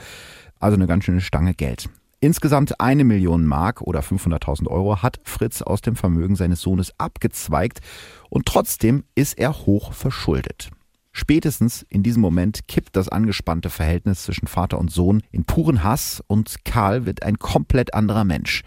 Also 0.61 0.77
eine 0.77 0.87
ganz 0.87 1.05
schöne 1.05 1.21
Stange 1.21 1.53
Geld. 1.53 1.91
Insgesamt 2.21 2.81
eine 2.81 3.05
Million 3.05 3.45
Mark 3.45 3.83
oder 3.83 4.01
500.000 4.01 4.67
Euro 4.69 5.03
hat 5.03 5.21
Fritz 5.25 5.61
aus 5.61 5.83
dem 5.83 5.95
Vermögen 5.95 6.37
seines 6.37 6.63
Sohnes 6.63 6.95
abgezweigt 6.97 7.81
und 8.31 8.47
trotzdem 8.47 9.05
ist 9.15 9.39
er 9.39 9.53
hoch 9.67 9.93
verschuldet. 9.93 10.71
Spätestens 11.13 11.85
in 11.89 12.03
diesem 12.03 12.23
Moment 12.23 12.69
kippt 12.69 12.97
das 12.97 13.09
angespannte 13.09 13.71
Verhältnis 13.71 14.23
zwischen 14.23 14.47
Vater 14.47 14.79
und 14.79 14.91
Sohn 14.91 15.23
in 15.33 15.45
puren 15.45 15.83
Hass 15.83 16.23
und 16.27 16.65
Karl 16.65 17.07
wird 17.07 17.23
ein 17.23 17.39
komplett 17.39 17.95
anderer 17.95 18.25
Mensch. 18.25 18.63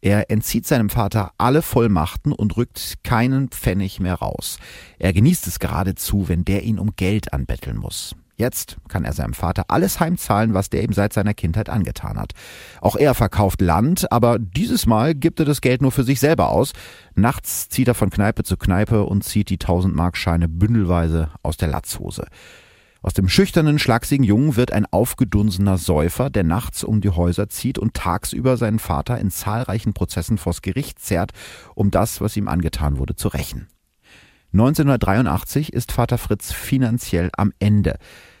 Er 0.00 0.30
entzieht 0.30 0.66
seinem 0.66 0.90
Vater 0.90 1.32
alle 1.38 1.62
Vollmachten 1.62 2.32
und 2.32 2.56
rückt 2.56 3.04
keinen 3.04 3.48
Pfennig 3.48 4.00
mehr 4.00 4.16
raus. 4.16 4.58
Er 4.98 5.12
genießt 5.12 5.46
es 5.46 5.60
geradezu, 5.60 6.28
wenn 6.28 6.44
der 6.44 6.64
ihn 6.64 6.80
um 6.80 6.96
Geld 6.96 7.32
anbetteln 7.32 7.76
muss. 7.76 8.16
Jetzt 8.36 8.76
kann 8.88 9.04
er 9.04 9.12
seinem 9.12 9.34
Vater 9.34 9.64
alles 9.68 10.00
heimzahlen, 10.00 10.54
was 10.54 10.70
der 10.70 10.82
ihm 10.82 10.92
seit 10.92 11.12
seiner 11.12 11.34
Kindheit 11.34 11.68
angetan 11.68 12.18
hat. 12.18 12.32
Auch 12.80 12.96
er 12.96 13.14
verkauft 13.14 13.60
Land, 13.60 14.10
aber 14.10 14.38
dieses 14.38 14.86
Mal 14.86 15.14
gibt 15.14 15.38
er 15.38 15.46
das 15.46 15.60
Geld 15.60 15.82
nur 15.82 15.92
für 15.92 16.02
sich 16.02 16.18
selber 16.18 16.48
aus. 16.48 16.72
Nachts 17.14 17.68
zieht 17.68 17.88
er 17.88 17.94
von 17.94 18.10
Kneipe 18.10 18.42
zu 18.42 18.56
Kneipe 18.56 19.04
und 19.04 19.22
zieht 19.22 19.50
die 19.50 19.58
1000-Mark-Scheine 19.58 20.48
bündelweise 20.48 21.30
aus 21.42 21.56
der 21.56 21.68
Latzhose. 21.68 22.26
Aus 23.02 23.14
dem 23.14 23.28
schüchternen, 23.28 23.80
schlagsigen 23.80 24.24
Jungen 24.24 24.54
wird 24.54 24.72
ein 24.72 24.86
aufgedunsener 24.86 25.76
Säufer, 25.76 26.30
der 26.30 26.44
nachts 26.44 26.84
um 26.84 27.00
die 27.00 27.10
Häuser 27.10 27.48
zieht 27.48 27.76
und 27.76 27.94
tagsüber 27.94 28.56
seinen 28.56 28.78
Vater 28.78 29.18
in 29.18 29.32
zahlreichen 29.32 29.92
Prozessen 29.92 30.38
vors 30.38 30.62
Gericht 30.62 31.00
zerrt, 31.00 31.32
um 31.74 31.90
das, 31.90 32.20
was 32.20 32.36
ihm 32.36 32.46
angetan 32.46 32.98
wurde, 32.98 33.16
zu 33.16 33.26
rächen. 33.26 33.66
1983 34.52 35.72
ist 35.72 35.92
Vater 35.92 36.18
Fritz 36.18 36.52
finanziell 36.52 37.30
am 37.36 37.52
Ende. 37.58 37.96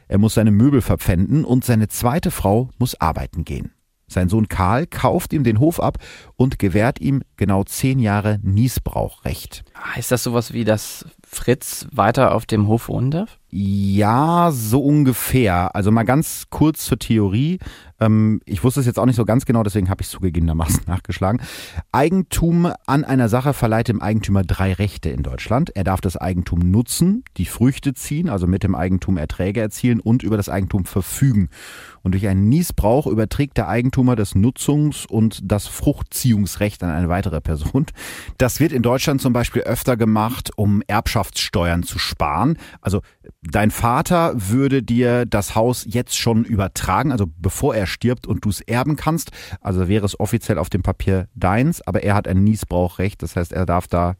Er 0.08 0.18
muss 0.18 0.34
seine 0.34 0.50
Möbel 0.50 0.82
verpfänden 0.82 1.44
und 1.44 1.64
seine 1.64 1.88
zweite 1.88 2.30
Frau 2.30 2.68
muss 2.78 3.00
arbeiten 3.00 3.44
gehen. 3.44 3.72
Sein 4.12 4.28
Sohn 4.28 4.48
Karl 4.48 4.86
kauft 4.86 5.32
ihm 5.32 5.42
den 5.42 5.58
Hof 5.58 5.80
ab 5.80 5.96
und 6.36 6.58
gewährt 6.58 7.00
ihm 7.00 7.22
genau 7.36 7.64
zehn 7.64 7.98
Jahre 7.98 8.38
Niesbrauchrecht. 8.42 9.64
Heißt 9.74 10.12
das 10.12 10.22
sowas 10.22 10.52
wie, 10.52 10.64
dass 10.64 11.06
Fritz 11.26 11.86
weiter 11.92 12.34
auf 12.34 12.44
dem 12.44 12.68
Hof 12.68 12.88
wohnen 12.88 13.10
darf? 13.10 13.38
Ja, 13.48 14.50
so 14.52 14.82
ungefähr. 14.82 15.74
Also 15.74 15.90
mal 15.90 16.02
ganz 16.02 16.48
kurz 16.50 16.84
zur 16.84 16.98
Theorie. 16.98 17.58
Ähm, 18.02 18.40
ich 18.44 18.64
wusste 18.64 18.80
es 18.80 18.86
jetzt 18.86 18.98
auch 18.98 19.06
nicht 19.06 19.16
so 19.16 19.24
ganz 19.24 19.44
genau, 19.44 19.62
deswegen 19.62 19.88
habe 19.88 20.02
ich 20.02 20.08
es 20.08 20.12
zugegebenermaßen 20.12 20.82
nachgeschlagen. 20.86 21.40
Eigentum 21.92 22.72
an 22.86 23.04
einer 23.04 23.28
Sache 23.28 23.54
verleiht 23.54 23.88
dem 23.88 24.02
Eigentümer 24.02 24.42
drei 24.42 24.72
Rechte 24.72 25.10
in 25.10 25.22
Deutschland. 25.22 25.70
Er 25.76 25.84
darf 25.84 26.00
das 26.00 26.16
Eigentum 26.16 26.58
nutzen, 26.70 27.24
die 27.36 27.46
Früchte 27.46 27.94
ziehen, 27.94 28.28
also 28.28 28.46
mit 28.46 28.64
dem 28.64 28.74
Eigentum 28.74 29.16
Erträge 29.16 29.60
erzielen 29.60 30.00
und 30.00 30.22
über 30.24 30.36
das 30.36 30.48
Eigentum 30.48 30.84
verfügen. 30.84 31.48
Und 32.02 32.12
durch 32.12 32.26
einen 32.26 32.48
Niesbrauch 32.48 33.06
überträgt 33.06 33.56
der 33.56 33.68
Eigentumer 33.68 34.16
das 34.16 34.34
Nutzungs- 34.34 35.06
und 35.06 35.40
das 35.44 35.68
Fruchtziehungsrecht 35.68 36.82
an 36.82 36.90
eine 36.90 37.08
weitere 37.08 37.40
Person. 37.40 37.86
Das 38.38 38.58
wird 38.58 38.72
in 38.72 38.82
Deutschland 38.82 39.20
zum 39.20 39.32
Beispiel 39.32 39.62
öfter 39.62 39.96
gemacht, 39.96 40.50
um 40.56 40.82
Erbschaftssteuern 40.88 41.84
zu 41.84 42.00
sparen. 42.00 42.58
Also 42.80 43.02
dein 43.42 43.70
Vater 43.70 44.32
würde 44.34 44.82
dir 44.82 45.26
das 45.26 45.54
Haus 45.54 45.84
jetzt 45.88 46.16
schon 46.16 46.44
übertragen, 46.44 47.12
also 47.12 47.26
bevor 47.38 47.74
er 47.74 47.86
stirbt 47.86 48.26
und 48.26 48.44
du 48.44 48.50
es 48.50 48.60
erben 48.60 48.96
kannst. 48.96 49.30
Also 49.60 49.88
wäre 49.88 50.06
es 50.06 50.18
offiziell 50.18 50.58
auf 50.58 50.70
dem 50.70 50.82
Papier 50.82 51.28
deins, 51.34 51.80
aber 51.86 52.02
er 52.02 52.14
hat 52.14 52.28
ein 52.28 52.44
Niesbrauchrecht. 52.44 53.22
Das 53.22 53.36
heißt, 53.36 53.52
er 53.52 53.66
darf 53.66 53.88
da 53.88 54.16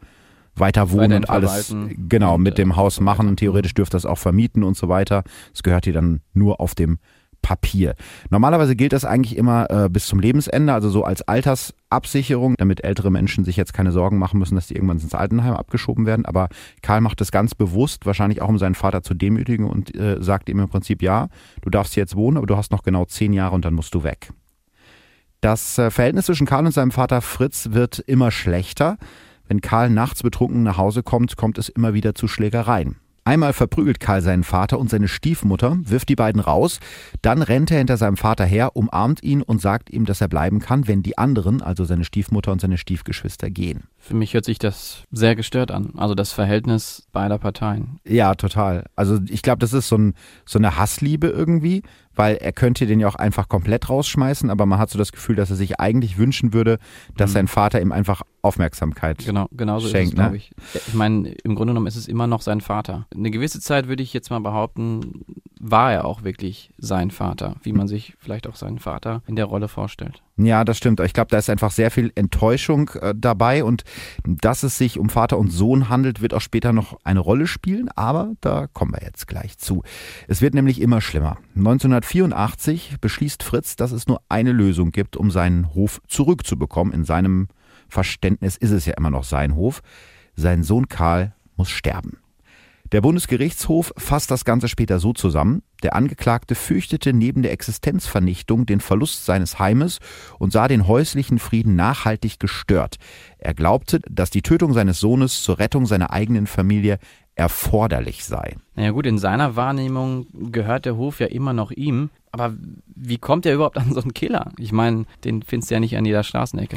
weiter 0.54 0.90
wohnen 0.90 1.18
und 1.18 1.30
alles 1.30 1.74
genau 2.08 2.36
mit 2.36 2.58
dem 2.58 2.72
äh, 2.72 2.74
Haus 2.74 2.96
so 2.96 3.02
machen 3.02 3.28
und 3.28 3.36
theoretisch 3.36 3.74
dürfte 3.74 3.96
das 3.96 4.04
auch 4.04 4.18
vermieten 4.18 4.62
und 4.64 4.76
so 4.76 4.88
weiter. 4.88 5.24
Es 5.54 5.62
gehört 5.62 5.86
dir 5.86 5.94
dann 5.94 6.20
nur 6.34 6.60
auf 6.60 6.74
dem 6.74 6.98
Papier. 7.42 7.94
Normalerweise 8.30 8.76
gilt 8.76 8.92
das 8.92 9.04
eigentlich 9.04 9.36
immer 9.36 9.68
äh, 9.70 9.88
bis 9.90 10.06
zum 10.06 10.20
Lebensende, 10.20 10.72
also 10.72 10.88
so 10.88 11.04
als 11.04 11.22
Altersabsicherung, 11.22 12.54
damit 12.56 12.84
ältere 12.84 13.10
Menschen 13.10 13.44
sich 13.44 13.56
jetzt 13.56 13.74
keine 13.74 13.92
Sorgen 13.92 14.18
machen 14.18 14.38
müssen, 14.38 14.54
dass 14.54 14.68
die 14.68 14.74
irgendwann 14.74 14.98
ins 14.98 15.14
Altenheim 15.14 15.54
abgeschoben 15.54 16.06
werden. 16.06 16.24
Aber 16.24 16.48
Karl 16.80 17.00
macht 17.00 17.20
das 17.20 17.32
ganz 17.32 17.54
bewusst, 17.54 18.06
wahrscheinlich 18.06 18.40
auch 18.40 18.48
um 18.48 18.58
seinen 18.58 18.74
Vater 18.74 19.02
zu 19.02 19.14
demütigen 19.14 19.68
und 19.68 19.94
äh, 19.94 20.22
sagt 20.22 20.48
ihm 20.48 20.60
im 20.60 20.68
Prinzip, 20.68 21.02
ja, 21.02 21.28
du 21.60 21.68
darfst 21.68 21.96
jetzt 21.96 22.16
wohnen, 22.16 22.38
aber 22.38 22.46
du 22.46 22.56
hast 22.56 22.72
noch 22.72 22.82
genau 22.82 23.04
zehn 23.04 23.32
Jahre 23.32 23.54
und 23.54 23.64
dann 23.64 23.74
musst 23.74 23.94
du 23.94 24.04
weg. 24.04 24.32
Das 25.40 25.76
äh, 25.76 25.90
Verhältnis 25.90 26.26
zwischen 26.26 26.46
Karl 26.46 26.64
und 26.64 26.72
seinem 26.72 26.92
Vater 26.92 27.20
Fritz 27.20 27.70
wird 27.72 27.98
immer 27.98 28.30
schlechter. 28.30 28.96
Wenn 29.48 29.60
Karl 29.60 29.90
nachts 29.90 30.22
betrunken 30.22 30.62
nach 30.62 30.78
Hause 30.78 31.02
kommt, 31.02 31.36
kommt 31.36 31.58
es 31.58 31.68
immer 31.68 31.94
wieder 31.94 32.14
zu 32.14 32.28
Schlägereien. 32.28 32.96
Einmal 33.24 33.52
verprügelt 33.52 34.00
Karl 34.00 34.20
seinen 34.20 34.42
Vater 34.42 34.80
und 34.80 34.90
seine 34.90 35.06
Stiefmutter, 35.06 35.78
wirft 35.82 36.08
die 36.08 36.16
beiden 36.16 36.40
raus, 36.40 36.80
dann 37.22 37.42
rennt 37.42 37.70
er 37.70 37.78
hinter 37.78 37.96
seinem 37.96 38.16
Vater 38.16 38.44
her, 38.44 38.74
umarmt 38.74 39.22
ihn 39.22 39.42
und 39.42 39.60
sagt 39.60 39.90
ihm, 39.90 40.06
dass 40.06 40.20
er 40.20 40.28
bleiben 40.28 40.58
kann, 40.58 40.88
wenn 40.88 41.04
die 41.04 41.18
anderen, 41.18 41.62
also 41.62 41.84
seine 41.84 42.04
Stiefmutter 42.04 42.50
und 42.50 42.60
seine 42.60 42.78
Stiefgeschwister, 42.78 43.48
gehen. 43.48 43.84
Für 44.04 44.14
mich 44.16 44.34
hört 44.34 44.44
sich 44.44 44.58
das 44.58 45.04
sehr 45.12 45.36
gestört 45.36 45.70
an. 45.70 45.92
Also 45.96 46.16
das 46.16 46.32
Verhältnis 46.32 47.06
beider 47.12 47.38
Parteien. 47.38 48.00
Ja, 48.04 48.34
total. 48.34 48.86
Also 48.96 49.18
ich 49.28 49.42
glaube, 49.42 49.60
das 49.60 49.72
ist 49.72 49.86
so, 49.86 49.96
ein, 49.96 50.14
so 50.44 50.58
eine 50.58 50.76
Hassliebe 50.76 51.28
irgendwie, 51.28 51.84
weil 52.16 52.34
er 52.34 52.52
könnte 52.52 52.86
den 52.86 52.98
ja 52.98 53.06
auch 53.06 53.14
einfach 53.14 53.48
komplett 53.48 53.88
rausschmeißen, 53.88 54.50
aber 54.50 54.66
man 54.66 54.80
hat 54.80 54.90
so 54.90 54.98
das 54.98 55.12
Gefühl, 55.12 55.36
dass 55.36 55.50
er 55.50 55.56
sich 55.56 55.78
eigentlich 55.78 56.18
wünschen 56.18 56.52
würde, 56.52 56.78
dass 57.16 57.30
Mhm. 57.30 57.34
sein 57.34 57.48
Vater 57.48 57.80
ihm 57.80 57.92
einfach 57.92 58.22
Aufmerksamkeit 58.42 59.18
Genau, 59.24 59.46
genauso 59.52 59.86
Schenkt, 59.88 60.08
ist 60.08 60.08
es, 60.10 60.14
glaube 60.16 60.30
ne? 60.32 60.36
ich. 60.36 60.50
Ich 60.88 60.94
meine, 60.94 61.28
im 61.30 61.54
Grunde 61.54 61.70
genommen 61.70 61.86
ist 61.86 61.94
es 61.96 62.08
immer 62.08 62.26
noch 62.26 62.42
sein 62.42 62.60
Vater. 62.60 63.06
Eine 63.14 63.30
gewisse 63.30 63.60
Zeit 63.60 63.86
würde 63.86 64.02
ich 64.02 64.12
jetzt 64.12 64.30
mal 64.30 64.40
behaupten, 64.40 65.24
war 65.62 65.92
er 65.92 66.04
auch 66.04 66.24
wirklich 66.24 66.70
sein 66.76 67.12
Vater, 67.12 67.54
wie 67.62 67.72
man 67.72 67.86
sich 67.86 68.14
vielleicht 68.18 68.48
auch 68.48 68.56
seinen 68.56 68.80
Vater 68.80 69.22
in 69.28 69.36
der 69.36 69.44
Rolle 69.44 69.68
vorstellt. 69.68 70.20
Ja, 70.36 70.64
das 70.64 70.76
stimmt. 70.76 70.98
Ich 70.98 71.12
glaube, 71.12 71.28
da 71.30 71.38
ist 71.38 71.48
einfach 71.48 71.70
sehr 71.70 71.92
viel 71.92 72.10
Enttäuschung 72.16 72.90
äh, 73.00 73.14
dabei 73.16 73.62
und 73.62 73.84
dass 74.24 74.64
es 74.64 74.76
sich 74.76 74.98
um 74.98 75.08
Vater 75.08 75.38
und 75.38 75.50
Sohn 75.50 75.88
handelt, 75.88 76.20
wird 76.20 76.34
auch 76.34 76.40
später 76.40 76.72
noch 76.72 76.98
eine 77.04 77.20
Rolle 77.20 77.46
spielen, 77.46 77.88
aber 77.94 78.32
da 78.40 78.66
kommen 78.72 78.92
wir 78.92 79.06
jetzt 79.06 79.28
gleich 79.28 79.56
zu. 79.56 79.84
Es 80.26 80.42
wird 80.42 80.54
nämlich 80.54 80.80
immer 80.80 81.00
schlimmer. 81.00 81.38
1984 81.54 82.96
beschließt 83.00 83.44
Fritz, 83.44 83.76
dass 83.76 83.92
es 83.92 84.08
nur 84.08 84.20
eine 84.28 84.50
Lösung 84.50 84.90
gibt, 84.90 85.16
um 85.16 85.30
seinen 85.30 85.74
Hof 85.74 86.00
zurückzubekommen. 86.08 86.92
In 86.92 87.04
seinem 87.04 87.46
Verständnis 87.88 88.56
ist 88.56 88.72
es 88.72 88.84
ja 88.84 88.94
immer 88.94 89.10
noch 89.10 89.24
sein 89.24 89.54
Hof. 89.54 89.80
Sein 90.34 90.64
Sohn 90.64 90.88
Karl 90.88 91.34
muss 91.56 91.70
sterben. 91.70 92.18
Der 92.92 93.00
Bundesgerichtshof 93.00 93.94
fasst 93.96 94.30
das 94.30 94.44
Ganze 94.44 94.68
später 94.68 94.98
so 94.98 95.14
zusammen. 95.14 95.62
Der 95.82 95.96
Angeklagte 95.96 96.54
fürchtete 96.54 97.14
neben 97.14 97.42
der 97.42 97.52
Existenzvernichtung 97.52 98.66
den 98.66 98.80
Verlust 98.80 99.24
seines 99.24 99.58
Heimes 99.58 99.98
und 100.38 100.52
sah 100.52 100.68
den 100.68 100.86
häuslichen 100.86 101.38
Frieden 101.38 101.74
nachhaltig 101.74 102.38
gestört. 102.38 102.96
Er 103.38 103.54
glaubte, 103.54 104.00
dass 104.10 104.28
die 104.28 104.42
Tötung 104.42 104.74
seines 104.74 105.00
Sohnes 105.00 105.42
zur 105.42 105.58
Rettung 105.58 105.86
seiner 105.86 106.10
eigenen 106.10 106.46
Familie 106.46 106.98
erforderlich 107.34 108.26
sei. 108.26 108.56
Naja 108.74 108.90
gut, 108.90 109.06
in 109.06 109.16
seiner 109.16 109.56
Wahrnehmung 109.56 110.26
gehört 110.52 110.84
der 110.84 110.96
Hof 110.96 111.18
ja 111.18 111.28
immer 111.28 111.54
noch 111.54 111.70
ihm. 111.70 112.10
Aber 112.30 112.54
wie 112.94 113.16
kommt 113.16 113.46
er 113.46 113.54
überhaupt 113.54 113.78
an 113.78 113.94
so 113.94 114.02
einen 114.02 114.12
Killer? 114.12 114.52
Ich 114.58 114.72
meine, 114.72 115.06
den 115.24 115.42
findest 115.42 115.70
du 115.70 115.74
ja 115.76 115.80
nicht 115.80 115.96
an 115.96 116.04
jeder 116.04 116.24
Straßenecke. 116.24 116.76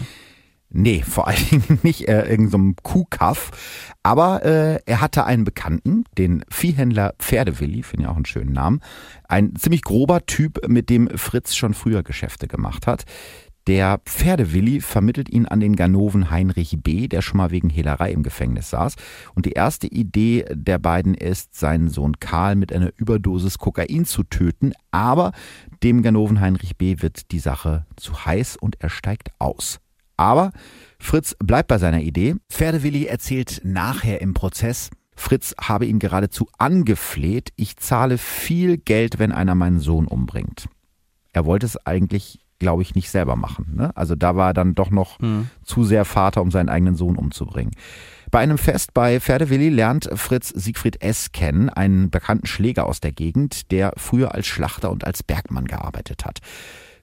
Nee, 0.69 1.03
vor 1.03 1.27
allen 1.27 1.37
Dingen 1.51 1.79
nicht 1.83 2.07
äh, 2.07 2.29
irgendeinem 2.29 2.75
Kuhkaff. 2.81 3.51
Aber 4.03 4.43
äh, 4.43 4.79
er 4.85 5.01
hatte 5.01 5.25
einen 5.25 5.43
Bekannten, 5.43 6.03
den 6.17 6.43
Viehhändler 6.49 7.15
Pferdewilli, 7.19 7.83
finde 7.83 8.03
ich 8.03 8.09
auch 8.09 8.15
einen 8.15 8.25
schönen 8.25 8.53
Namen. 8.53 8.81
Ein 9.27 9.55
ziemlich 9.55 9.83
grober 9.83 10.25
Typ, 10.25 10.67
mit 10.67 10.89
dem 10.89 11.09
Fritz 11.17 11.55
schon 11.55 11.73
früher 11.73 12.03
Geschäfte 12.03 12.47
gemacht 12.47 12.87
hat. 12.87 13.05
Der 13.67 13.99
Pferdewilli 14.05 14.79
vermittelt 14.79 15.27
ihn 15.27 15.47
an 15.47 15.59
den 15.59 15.75
Ganoven 15.75 16.29
Heinrich 16.29 16.77
B., 16.83 17.07
der 17.07 17.23
schon 17.23 17.37
mal 17.37 17.49
wegen 17.49 17.71
Hehlerei 17.71 18.11
im 18.11 18.21
Gefängnis 18.21 18.69
saß. 18.69 18.93
Und 19.33 19.47
die 19.47 19.53
erste 19.53 19.87
Idee 19.87 20.45
der 20.51 20.77
beiden 20.77 21.15
ist, 21.15 21.55
seinen 21.55 21.89
Sohn 21.89 22.19
Karl 22.19 22.55
mit 22.55 22.71
einer 22.71 22.91
Überdosis 22.95 23.57
Kokain 23.57 24.05
zu 24.05 24.21
töten. 24.21 24.73
Aber 24.91 25.31
dem 25.81 26.03
Ganoven 26.03 26.41
Heinrich 26.41 26.77
B. 26.77 26.97
wird 26.99 27.31
die 27.31 27.39
Sache 27.39 27.87
zu 27.95 28.25
heiß 28.25 28.55
und 28.55 28.75
er 28.81 28.89
steigt 28.89 29.29
aus. 29.39 29.79
Aber 30.17 30.51
Fritz 30.99 31.35
bleibt 31.39 31.67
bei 31.67 31.77
seiner 31.77 32.01
Idee. 32.01 32.35
Pferdewilli 32.49 33.05
erzählt 33.05 33.61
nachher 33.63 34.21
im 34.21 34.33
Prozess, 34.33 34.89
Fritz 35.15 35.55
habe 35.59 35.85
ihn 35.85 35.99
geradezu 35.99 36.47
angefleht, 36.57 37.51
ich 37.55 37.77
zahle 37.77 38.17
viel 38.17 38.77
Geld, 38.77 39.17
wenn 39.17 39.31
einer 39.31 39.55
meinen 39.55 39.79
Sohn 39.79 40.07
umbringt. 40.07 40.67
er 41.31 41.45
wollte 41.45 41.65
es 41.65 41.77
eigentlich, 41.85 42.39
glaube 42.59 42.81
ich, 42.81 42.95
nicht 42.95 43.09
selber 43.09 43.35
machen. 43.35 43.73
Ne? 43.75 43.91
Also 43.95 44.15
da 44.15 44.35
war 44.37 44.49
er 44.51 44.53
dann 44.53 44.73
doch 44.75 44.89
noch 44.89 45.19
Hm. 45.19 45.49
zu 45.63 45.83
sehr 45.83 46.05
Vater, 46.05 46.41
um 46.41 46.51
seinen 46.51 46.69
eigenen 46.69 46.95
Sohn 46.95 47.17
umzubringen. 47.17 47.73
Bei 48.31 48.39
einem 48.39 48.57
Fest 48.57 48.93
bei 48.93 49.19
Pferdewilli 49.19 49.69
lernt 49.69 50.09
Fritz 50.15 50.49
Siegfried 50.49 51.01
S. 51.01 51.31
kennen, 51.33 51.69
einen 51.69 52.09
bekannten 52.09 52.47
Schläger 52.47 52.85
aus 52.85 52.99
der 53.01 53.11
Gegend, 53.11 53.71
der 53.71 53.93
früher 53.97 54.33
als 54.33 54.47
Schlachter 54.47 54.91
und 54.91 55.05
als 55.05 55.23
Bergmann 55.23 55.65
gearbeitet 55.65 56.25
hat. 56.25 56.39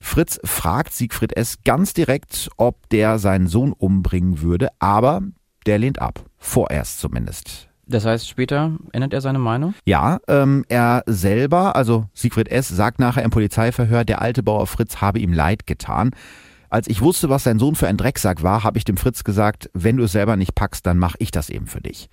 Fritz 0.02 0.40
fragt 0.44 0.92
Siegfried 0.92 1.36
S. 1.36 1.58
ganz 1.64 1.94
direkt, 1.94 2.50
ob 2.56 2.88
der 2.90 3.18
seinen 3.18 3.46
Sohn 3.46 3.72
umbringen 3.72 4.42
würde, 4.42 4.68
aber 4.78 5.22
der 5.64 5.78
lehnt 5.78 6.02
ab. 6.02 6.24
Vorerst 6.38 6.98
zumindest. 7.00 7.68
Das 7.86 8.04
heißt, 8.04 8.28
später 8.28 8.76
ändert 8.92 9.14
er 9.14 9.20
seine 9.20 9.38
Meinung? 9.38 9.74
Ja, 9.86 10.18
ähm, 10.28 10.64
er 10.68 11.02
selber, 11.06 11.76
also 11.76 12.06
Siegfried 12.14 12.48
S., 12.48 12.68
sagt 12.68 12.98
nachher 12.98 13.22
im 13.22 13.30
Polizeiverhör, 13.30 14.04
der 14.04 14.20
alte 14.20 14.42
Bauer 14.42 14.66
Fritz 14.66 14.96
habe 14.96 15.20
ihm 15.20 15.32
leid 15.32 15.66
getan. 15.66 16.10
Als 16.68 16.88
ich 16.88 17.00
wusste, 17.00 17.28
was 17.28 17.44
sein 17.44 17.58
Sohn 17.58 17.74
für 17.74 17.86
ein 17.86 17.96
Drecksack 17.96 18.42
war, 18.42 18.64
habe 18.64 18.78
ich 18.78 18.84
dem 18.84 18.96
Fritz 18.96 19.24
gesagt, 19.24 19.70
wenn 19.72 19.96
du 19.96 20.04
es 20.04 20.12
selber 20.12 20.36
nicht 20.36 20.54
packst, 20.54 20.84
dann 20.84 20.98
mache 20.98 21.16
ich 21.20 21.30
das 21.30 21.48
eben 21.48 21.66
für 21.66 21.80
dich. 21.80 22.08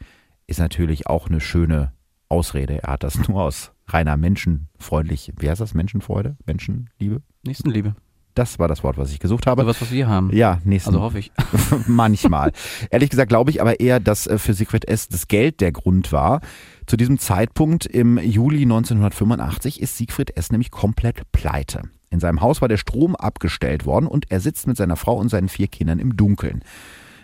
Ist 0.48 0.60
natürlich 0.60 1.08
auch 1.08 1.27
eine 1.27 1.39
schöne 1.41 1.93
Ausrede. 2.29 2.84
Er 2.84 2.93
hat 2.93 3.03
das 3.03 3.15
nur 3.27 3.43
aus 3.43 3.72
reiner 3.93 4.17
menschenfreundlich, 4.17 5.34
wie 5.38 5.50
heißt 5.50 5.62
das? 5.62 5.74
Menschenfreude? 5.74 6.38
Menschenliebe? 6.46 7.22
Nächstenliebe. 7.43 7.96
Das 8.36 8.60
war 8.60 8.67
das 8.67 8.84
Wort, 8.84 8.98
was 8.98 9.12
ich 9.12 9.19
gesucht 9.19 9.48
habe. 9.48 9.63
Aber 9.63 9.69
was, 9.69 9.81
was 9.81 9.91
wir 9.91 10.08
haben. 10.08 10.31
Ja, 10.34 10.60
nächsten. 10.63 10.91
Also 10.91 11.01
hoffe 11.01 11.19
ich. 11.19 11.31
Manchmal. 11.88 12.51
Ehrlich 12.89 13.10
gesagt 13.10 13.29
glaube 13.29 13.51
ich 13.51 13.62
aber 13.62 13.79
eher, 13.79 14.00
dass 14.00 14.27
äh, 14.27 14.38
für 14.38 14.53
Siegfried 14.53 14.88
S. 14.88 15.10
das 15.10 15.27
Geld 15.27 15.62
der 15.62 15.72
Grund 15.72 16.12
war. 16.12 16.41
Zu 16.86 16.96
diesem 16.96 17.19
Zeitpunkt 17.19 17.86
im 17.86 18.17
Juli 18.17 18.62
1985 18.62 19.81
ist 19.81 19.98
Siegfried 19.98 20.38
S. 20.38 20.51
nämlich 20.51 20.72
komplett 20.72 21.31
pleite. 21.31 21.81
In 22.10 22.19
seinem 22.19 22.41
Haus 22.41 22.62
war 22.62 22.67
der 22.67 22.77
Strom 22.77 23.15
abgestellt 23.15 23.86
worden 23.86 24.08
und 24.08 24.31
er 24.31 24.39
sitzt 24.39 24.67
mit 24.67 24.77
seiner 24.77 24.96
Frau 24.96 25.15
und 25.17 25.29
seinen 25.29 25.50
vier 25.50 25.67
Kindern 25.67 26.00
im 26.00 26.15
Dunkeln. 26.15 26.63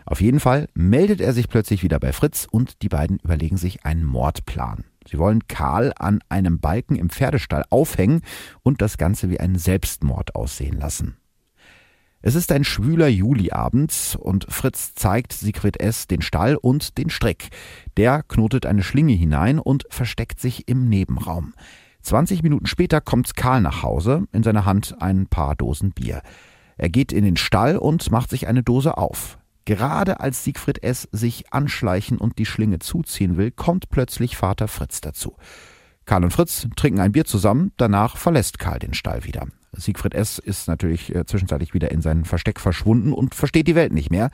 Auf 0.05 0.21
jeden 0.21 0.39
Fall 0.39 0.67
meldet 0.75 1.19
er 1.21 1.33
sich 1.33 1.49
plötzlich 1.49 1.81
wieder 1.81 1.99
bei 1.99 2.13
Fritz 2.13 2.47
und 2.49 2.83
die 2.83 2.89
beiden 2.89 3.17
überlegen 3.19 3.57
sich 3.57 3.85
einen 3.85 4.03
Mordplan. 4.03 4.83
Sie 5.09 5.17
wollen 5.17 5.47
Karl 5.47 5.93
an 5.97 6.19
einem 6.29 6.59
Balken 6.59 6.95
im 6.95 7.09
Pferdestall 7.09 7.63
aufhängen 7.69 8.21
und 8.63 8.81
das 8.81 8.97
Ganze 8.97 9.29
wie 9.29 9.39
einen 9.39 9.57
Selbstmord 9.57 10.35
aussehen 10.35 10.77
lassen. 10.79 11.17
Es 12.21 12.33
ist 12.33 12.51
ein 12.51 12.63
schwüler 12.63 13.07
Juliabend 13.07 14.17
und 14.19 14.47
Fritz 14.49 14.95
zeigt 14.95 15.31
Siegfried 15.31 15.79
S. 15.79 16.07
den 16.07 16.23
Stall 16.23 16.55
und 16.55 16.97
den 16.97 17.11
Strick. 17.11 17.49
Der 17.97 18.23
knotet 18.23 18.65
eine 18.65 18.81
Schlinge 18.81 19.13
hinein 19.13 19.59
und 19.59 19.85
versteckt 19.89 20.39
sich 20.39 20.67
im 20.67 20.89
Nebenraum. 20.89 21.53
20 22.01 22.41
Minuten 22.41 22.65
später 22.65 22.99
kommt 22.99 23.35
Karl 23.35 23.61
nach 23.61 23.83
Hause, 23.83 24.23
in 24.31 24.41
seiner 24.41 24.65
Hand 24.65 24.95
ein 24.99 25.27
paar 25.27 25.55
Dosen 25.55 25.91
Bier. 25.91 26.23
Er 26.77 26.89
geht 26.89 27.11
in 27.11 27.23
den 27.23 27.37
Stall 27.37 27.77
und 27.77 28.09
macht 28.09 28.31
sich 28.31 28.47
eine 28.47 28.63
Dose 28.63 28.97
auf. 28.97 29.37
Gerade 29.65 30.19
als 30.19 30.43
Siegfried 30.43 30.83
S. 30.83 31.07
sich 31.11 31.51
anschleichen 31.51 32.17
und 32.17 32.37
die 32.37 32.45
Schlinge 32.45 32.79
zuziehen 32.79 33.35
will, 33.35 33.51
kommt 33.51 33.89
plötzlich 33.89 34.37
Vater 34.37 34.67
Fritz 34.67 35.01
dazu. 35.01 35.35
Karl 36.05 36.23
und 36.23 36.31
Fritz 36.31 36.67
trinken 36.75 36.99
ein 36.99 37.11
Bier 37.11 37.25
zusammen, 37.25 37.71
danach 37.77 38.15
verlässt 38.17 38.59
Karl 38.59 38.77
den 38.77 38.93
Stall 38.93 39.23
wieder. 39.23 39.47
Siegfried 39.77 40.13
S. 40.13 40.39
ist 40.39 40.67
natürlich 40.67 41.13
äh, 41.13 41.25
zwischenzeitlich 41.25 41.73
wieder 41.73 41.91
in 41.91 42.01
sein 42.01 42.25
Versteck 42.25 42.59
verschwunden 42.59 43.11
und 43.11 43.35
versteht 43.35 43.67
die 43.67 43.75
Welt 43.75 43.91
nicht 43.91 44.11
mehr. 44.11 44.29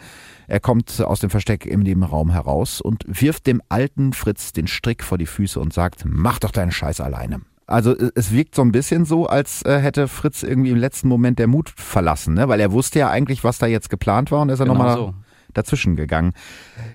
Er 0.48 0.60
kommt 0.60 1.02
aus 1.02 1.20
dem 1.20 1.30
Versteck 1.30 1.66
im 1.66 1.80
Nebenraum 1.80 2.30
heraus 2.30 2.82
und 2.82 3.04
wirft 3.08 3.48
dem 3.48 3.62
alten 3.70 4.14
Fritz 4.14 4.54
den 4.54 4.68
Strick 4.68 5.04
vor 5.04 5.18
die 5.18 5.26
Füße 5.26 5.60
und 5.60 5.74
sagt, 5.74 6.04
mach 6.06 6.40
doch 6.40 6.52
deinen 6.52 6.72
Scheiß 6.72 7.02
alleine. 7.02 7.42
Also 7.68 7.98
äh, 7.98 8.12
es 8.16 8.32
wirkt 8.32 8.56
so 8.56 8.62
ein 8.62 8.72
bisschen 8.72 9.06
so, 9.06 9.28
als 9.28 9.64
äh, 9.64 9.80
hätte 9.80 10.08
Fritz 10.08 10.44
irgendwie 10.44 10.72
im 10.72 10.78
letzten 10.78 11.08
Moment 11.08 11.40
der 11.40 11.48
Mut 11.48 11.72
verlassen, 11.76 12.34
ne? 12.34 12.48
weil 12.48 12.60
er 12.60 12.72
wusste 12.72 13.00
ja 13.00 13.10
eigentlich, 13.10 13.44
was 13.44 13.58
da 13.58 13.66
jetzt 13.66 13.90
geplant 13.90 14.32
war 14.32 14.42
und 14.42 14.50
ist 14.50 14.60
er 14.60 14.66
Genau 14.66 14.78
nochmal 14.78 14.96
so. 14.96 15.14
Dazwischen 15.54 15.96
gegangen. 15.96 16.34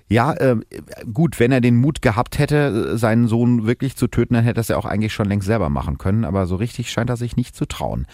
Ja, 0.07 0.33
äh, 0.33 0.57
gut, 1.13 1.39
wenn 1.39 1.51
er 1.51 1.61
den 1.61 1.77
Mut 1.77 2.01
gehabt 2.01 2.39
hätte, 2.39 2.97
seinen 2.97 3.27
Sohn 3.27 3.65
wirklich 3.65 3.95
zu 3.95 4.07
töten, 4.07 4.35
dann 4.35 4.43
hätte 4.43 4.59
er 4.59 4.61
es 4.61 4.67
ja 4.67 4.77
auch 4.77 4.85
eigentlich 4.85 5.13
schon 5.13 5.27
längst 5.27 5.47
selber 5.47 5.69
machen 5.69 5.97
können, 5.97 6.25
aber 6.25 6.45
so 6.45 6.55
richtig 6.55 6.91
scheint 6.91 7.09
er 7.09 7.17
sich 7.17 7.35
nicht 7.35 7.55
zu 7.55 7.65
trauen. 7.65 8.07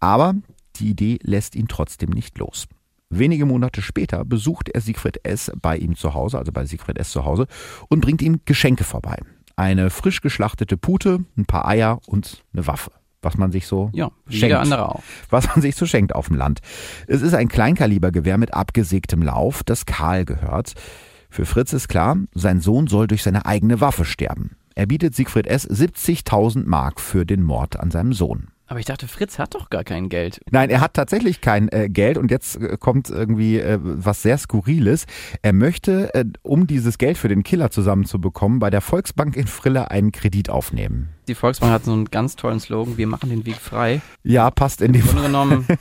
Aber 0.00 0.34
die 0.76 0.90
Idee 0.90 1.18
lässt 1.22 1.56
ihn 1.56 1.68
trotzdem 1.68 2.10
nicht 2.10 2.38
los. 2.38 2.66
Wenige 3.10 3.46
Monate 3.46 3.80
später 3.80 4.24
besucht 4.24 4.68
er 4.68 4.80
Siegfried 4.80 5.20
S. 5.24 5.50
bei 5.60 5.78
ihm 5.78 5.96
zu 5.96 6.12
Hause, 6.12 6.38
also 6.38 6.52
bei 6.52 6.66
Siegfried 6.66 6.98
S. 6.98 7.10
zu 7.10 7.24
Hause, 7.24 7.46
und 7.88 8.00
bringt 8.00 8.20
ihm 8.20 8.40
Geschenke 8.44 8.84
vorbei. 8.84 9.18
Eine 9.56 9.90
frisch 9.90 10.20
geschlachtete 10.20 10.76
Pute, 10.76 11.24
ein 11.36 11.46
paar 11.46 11.66
Eier 11.66 12.00
und 12.06 12.44
eine 12.52 12.66
Waffe. 12.66 12.92
Was 13.22 13.36
man 13.36 13.50
sich 13.50 13.66
so 13.66 13.90
Ja, 13.92 14.10
schenkt 14.28 14.54
andere 14.54 14.88
auch. 14.88 15.02
was 15.28 15.48
man 15.48 15.60
sich 15.60 15.74
so 15.76 15.86
schenkt 15.86 16.14
auf 16.14 16.28
dem 16.28 16.36
Land. 16.36 16.60
Es 17.06 17.20
ist 17.22 17.34
ein 17.34 17.48
Kleinkalibergewehr 17.48 18.38
mit 18.38 18.54
abgesägtem 18.54 19.22
Lauf, 19.22 19.62
das 19.64 19.86
Karl 19.86 20.24
gehört. 20.24 20.74
Für 21.30 21.44
Fritz 21.44 21.72
ist 21.72 21.88
klar, 21.88 22.16
sein 22.34 22.60
Sohn 22.60 22.86
soll 22.86 23.06
durch 23.06 23.22
seine 23.22 23.44
eigene 23.44 23.80
Waffe 23.80 24.04
sterben. 24.04 24.56
Er 24.74 24.86
bietet 24.86 25.14
Siegfried 25.16 25.46
S. 25.48 25.68
70.000 25.68 26.64
Mark 26.66 27.00
für 27.00 27.26
den 27.26 27.42
Mord 27.42 27.78
an 27.80 27.90
seinem 27.90 28.12
Sohn. 28.12 28.48
Aber 28.70 28.80
ich 28.80 28.84
dachte, 28.84 29.08
Fritz 29.08 29.38
hat 29.38 29.54
doch 29.54 29.70
gar 29.70 29.82
kein 29.82 30.10
Geld. 30.10 30.40
Nein, 30.50 30.68
er 30.68 30.82
hat 30.82 30.92
tatsächlich 30.92 31.40
kein 31.40 31.68
äh, 31.70 31.88
Geld 31.88 32.18
und 32.18 32.30
jetzt 32.30 32.56
äh, 32.56 32.76
kommt 32.78 33.08
irgendwie 33.08 33.58
äh, 33.58 33.78
was 33.82 34.20
sehr 34.20 34.36
Skurriles. 34.36 35.06
Er 35.40 35.54
möchte, 35.54 36.14
äh, 36.14 36.26
um 36.42 36.66
dieses 36.66 36.98
Geld 36.98 37.16
für 37.16 37.28
den 37.28 37.42
Killer 37.42 37.70
zusammenzubekommen, 37.70 38.58
bei 38.58 38.68
der 38.68 38.82
Volksbank 38.82 39.36
in 39.36 39.46
Frille 39.46 39.90
einen 39.90 40.12
Kredit 40.12 40.50
aufnehmen. 40.50 41.08
Die 41.28 41.34
Volksbank 41.34 41.72
hat 41.72 41.84
so 41.84 41.92
einen 41.92 42.06
ganz 42.06 42.36
tollen 42.36 42.60
Slogan, 42.60 42.96
wir 42.98 43.06
machen 43.06 43.30
den 43.30 43.44
Weg 43.46 43.56
frei. 43.56 44.00
Ja, 44.22 44.50
passt 44.50 44.80
in 44.82 44.92
dem 44.92 45.02
Grunde 45.02 45.22
genommen. 45.22 45.66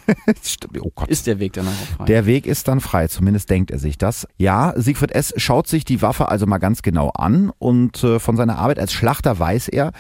Oh 0.82 0.91
Gott. 0.93 1.10
ist 1.10 1.28
der 1.28 1.39
Weg 1.39 1.54
dann 1.54 1.67
auch 1.67 1.71
frei. 1.97 2.06
Der 2.06 2.26
Weg 2.26 2.45
ist 2.45 2.67
dann 2.67 2.80
frei, 2.80 3.08
zumindest 3.08 3.50
denkt 3.50 3.71
er 3.71 3.80
sich 3.80 3.97
das. 3.97 4.28
Ja, 4.38 4.73
Siegfried 4.76 5.12
S. 5.12 5.34
schaut 5.38 5.67
sich 5.67 5.86
die 5.86 6.02
Waffe 6.02 6.30
also 6.30 6.45
mal 6.45 6.58
ganz 6.58 6.82
genau 6.82 7.10
an 7.10 7.52
und 7.58 8.04
äh, 8.04 8.19
von 8.19 8.36
seiner 8.36 8.58
Arbeit 8.58 8.80
als 8.80 8.93
Schlachter 8.93 9.39
weiß 9.39 9.69
er, 9.69 9.91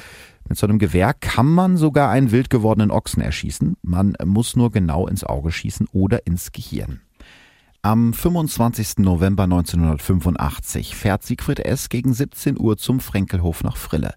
mit 0.49 0.57
so 0.57 0.67
einem 0.67 0.79
Gewehr 0.79 1.13
kann 1.13 1.47
man 1.47 1.77
sogar 1.77 2.09
einen 2.09 2.31
wild 2.31 2.49
gewordenen 2.49 2.91
Ochsen 2.91 3.21
erschießen. 3.21 3.75
Man 3.81 4.15
muss 4.23 4.55
nur 4.55 4.71
genau 4.71 5.07
ins 5.07 5.23
Auge 5.23 5.51
schießen 5.51 5.87
oder 5.91 6.25
ins 6.25 6.51
Gehirn. 6.51 7.01
Am 7.81 8.13
25. 8.13 8.97
November 8.97 9.43
1985 9.43 10.95
fährt 10.95 11.23
Siegfried 11.23 11.59
S. 11.59 11.89
gegen 11.89 12.13
17 12.13 12.59
Uhr 12.59 12.77
zum 12.77 12.99
Frenkelhof 12.99 13.63
nach 13.63 13.77
Frille. 13.77 14.13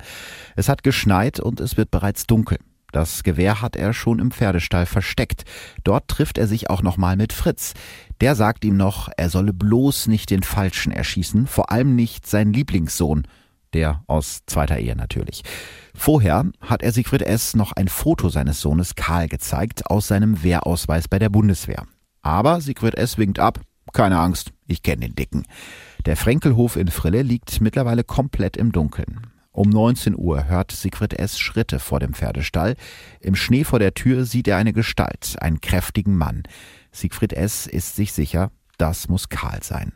Es 0.56 0.68
hat 0.68 0.82
geschneit 0.82 1.38
und 1.38 1.60
es 1.60 1.76
wird 1.76 1.90
bereits 1.90 2.26
dunkel. 2.26 2.58
Das 2.92 3.22
Gewehr 3.22 3.62
hat 3.62 3.76
er 3.76 3.92
schon 3.92 4.18
im 4.18 4.30
Pferdestall 4.30 4.86
versteckt. 4.86 5.44
Dort 5.84 6.08
trifft 6.08 6.38
er 6.38 6.48
sich 6.48 6.70
auch 6.70 6.82
nochmal 6.82 7.16
mit 7.16 7.32
Fritz. 7.32 7.74
Der 8.20 8.34
sagt 8.34 8.64
ihm 8.64 8.76
noch, 8.76 9.08
er 9.16 9.30
solle 9.30 9.52
bloß 9.52 10.08
nicht 10.08 10.30
den 10.30 10.42
Falschen 10.42 10.90
erschießen, 10.90 11.46
vor 11.46 11.70
allem 11.70 11.94
nicht 11.94 12.26
seinen 12.26 12.52
Lieblingssohn. 12.52 13.26
Der 13.72 14.02
aus 14.06 14.40
zweiter 14.46 14.78
Ehe 14.78 14.96
natürlich. 14.96 15.42
Vorher 15.94 16.46
hat 16.60 16.82
er 16.82 16.92
Siegfried 16.92 17.22
S. 17.22 17.54
noch 17.54 17.72
ein 17.72 17.88
Foto 17.88 18.28
seines 18.28 18.60
Sohnes 18.60 18.94
Karl 18.94 19.28
gezeigt 19.28 19.86
aus 19.86 20.08
seinem 20.08 20.42
Wehrausweis 20.42 21.08
bei 21.08 21.18
der 21.18 21.28
Bundeswehr. 21.28 21.86
Aber 22.22 22.60
Siegfried 22.60 22.96
S. 22.96 23.18
winkt 23.18 23.38
ab. 23.38 23.60
Keine 23.92 24.18
Angst, 24.18 24.52
ich 24.66 24.82
kenne 24.82 25.06
den 25.06 25.16
Dicken. 25.16 25.44
Der 26.06 26.16
Frenkelhof 26.16 26.76
in 26.76 26.88
Frille 26.88 27.22
liegt 27.22 27.60
mittlerweile 27.60 28.04
komplett 28.04 28.56
im 28.56 28.72
Dunkeln. 28.72 29.26
Um 29.52 29.68
19 29.68 30.16
Uhr 30.16 30.46
hört 30.46 30.70
Siegfried 30.70 31.14
S. 31.14 31.38
Schritte 31.38 31.80
vor 31.80 31.98
dem 31.98 32.14
Pferdestall. 32.14 32.76
Im 33.20 33.34
Schnee 33.34 33.64
vor 33.64 33.80
der 33.80 33.94
Tür 33.94 34.24
sieht 34.24 34.46
er 34.46 34.56
eine 34.56 34.72
Gestalt, 34.72 35.36
einen 35.40 35.60
kräftigen 35.60 36.16
Mann. 36.16 36.44
Siegfried 36.92 37.32
S. 37.32 37.66
ist 37.66 37.96
sich 37.96 38.12
sicher, 38.12 38.52
das 38.78 39.08
muss 39.08 39.28
Karl 39.28 39.62
sein. 39.62 39.92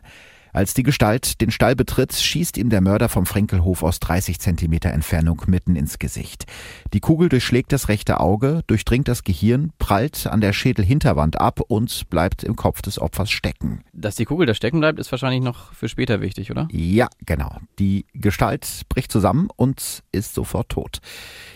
Als 0.55 0.73
die 0.73 0.85
Gestalt 0.85 1.41
den 1.41 1.51
Stall 1.51 1.75
betritt, 1.75 2.13
schießt 2.13 2.59
ihm 2.59 2.71
der 2.71 2.81
Mörder 2.81 3.09
vom 3.09 3.27
Frenkelhof 3.27 3.83
aus 3.83 3.99
30 3.99 4.39
Zentimeter 4.39 4.91
Entfernung 4.93 5.43
mitten 5.49 5.75
ins 5.75 5.99
Gesicht. 5.99 6.45
Die 6.93 7.01
Kugel 7.01 7.29
durchschlägt 7.29 7.73
das 7.73 7.89
rechte 7.89 8.21
Auge, 8.21 8.61
durchdringt 8.69 9.09
das 9.09 9.25
Gehirn, 9.25 9.73
prallt 9.81 10.29
an 10.29 10.41
der 10.41 10.53
Schädelhinterwand 10.53 11.41
ab 11.41 11.59
und 11.67 12.09
bleibt 12.09 12.45
im 12.45 12.55
Kopf 12.55 12.83
des 12.83 13.01
Opfers 13.01 13.33
stecken. 13.33 13.83
Dass 13.93 14.15
die 14.15 14.27
Kugel 14.27 14.47
da 14.47 14.55
stecken 14.55 14.79
bleibt, 14.79 15.01
ist 15.01 15.11
wahrscheinlich 15.11 15.43
noch 15.43 15.73
für 15.73 15.89
später 15.89 16.21
wichtig, 16.21 16.53
oder? 16.53 16.69
Ja, 16.71 17.09
genau. 17.27 17.59
Die 17.81 18.07
Gestalt 18.15 18.83
bricht 18.89 19.11
zusammen 19.11 19.49
und 19.57 20.05
ist 20.13 20.35
sofort 20.35 20.69
tot. 20.69 21.01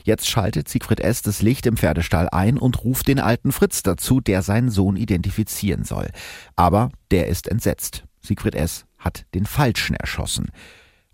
Jetzt 0.02 0.28
schaltet 0.28 0.68
Siegfried 0.68 0.98
S. 0.98 1.22
das 1.22 1.40
Licht 1.40 1.66
im 1.66 1.76
Pferdestall 1.76 2.28
ein 2.32 2.58
und 2.58 2.82
ruft 2.82 3.06
den 3.06 3.20
alten 3.20 3.52
Fritz 3.52 3.84
dazu, 3.84 4.20
der 4.20 4.42
seinen 4.42 4.70
Sohn 4.70 4.96
identifizieren 4.96 5.84
soll. 5.84 6.08
Aber 6.56 6.90
der 7.12 7.28
ist 7.28 7.46
entsetzt. 7.46 8.02
Siegfried 8.22 8.56
S. 8.56 8.87
hat 8.98 9.24
den 9.34 9.46
Falschen 9.46 9.94
erschossen. 9.94 10.50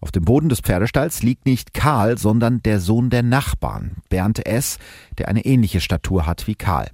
Auf 0.01 0.13
dem 0.13 0.25
Boden 0.25 0.49
des 0.49 0.61
Pferdestalls 0.61 1.23
liegt 1.23 1.47
nicht 1.47 1.73
Karl, 1.73 2.19
sondern 2.19 2.63
der 2.63 2.79
Sohn 2.81 3.09
der 3.09 3.23
Nachbarn, 3.23 3.97
Bernd 4.11 4.47
S., 4.47 4.79
der 5.19 5.29
eine 5.29 5.45
ähnliche 5.45 5.81
Statur 5.81 6.27
hat 6.27 6.47
wie 6.47 6.55
Karl. 6.55 6.91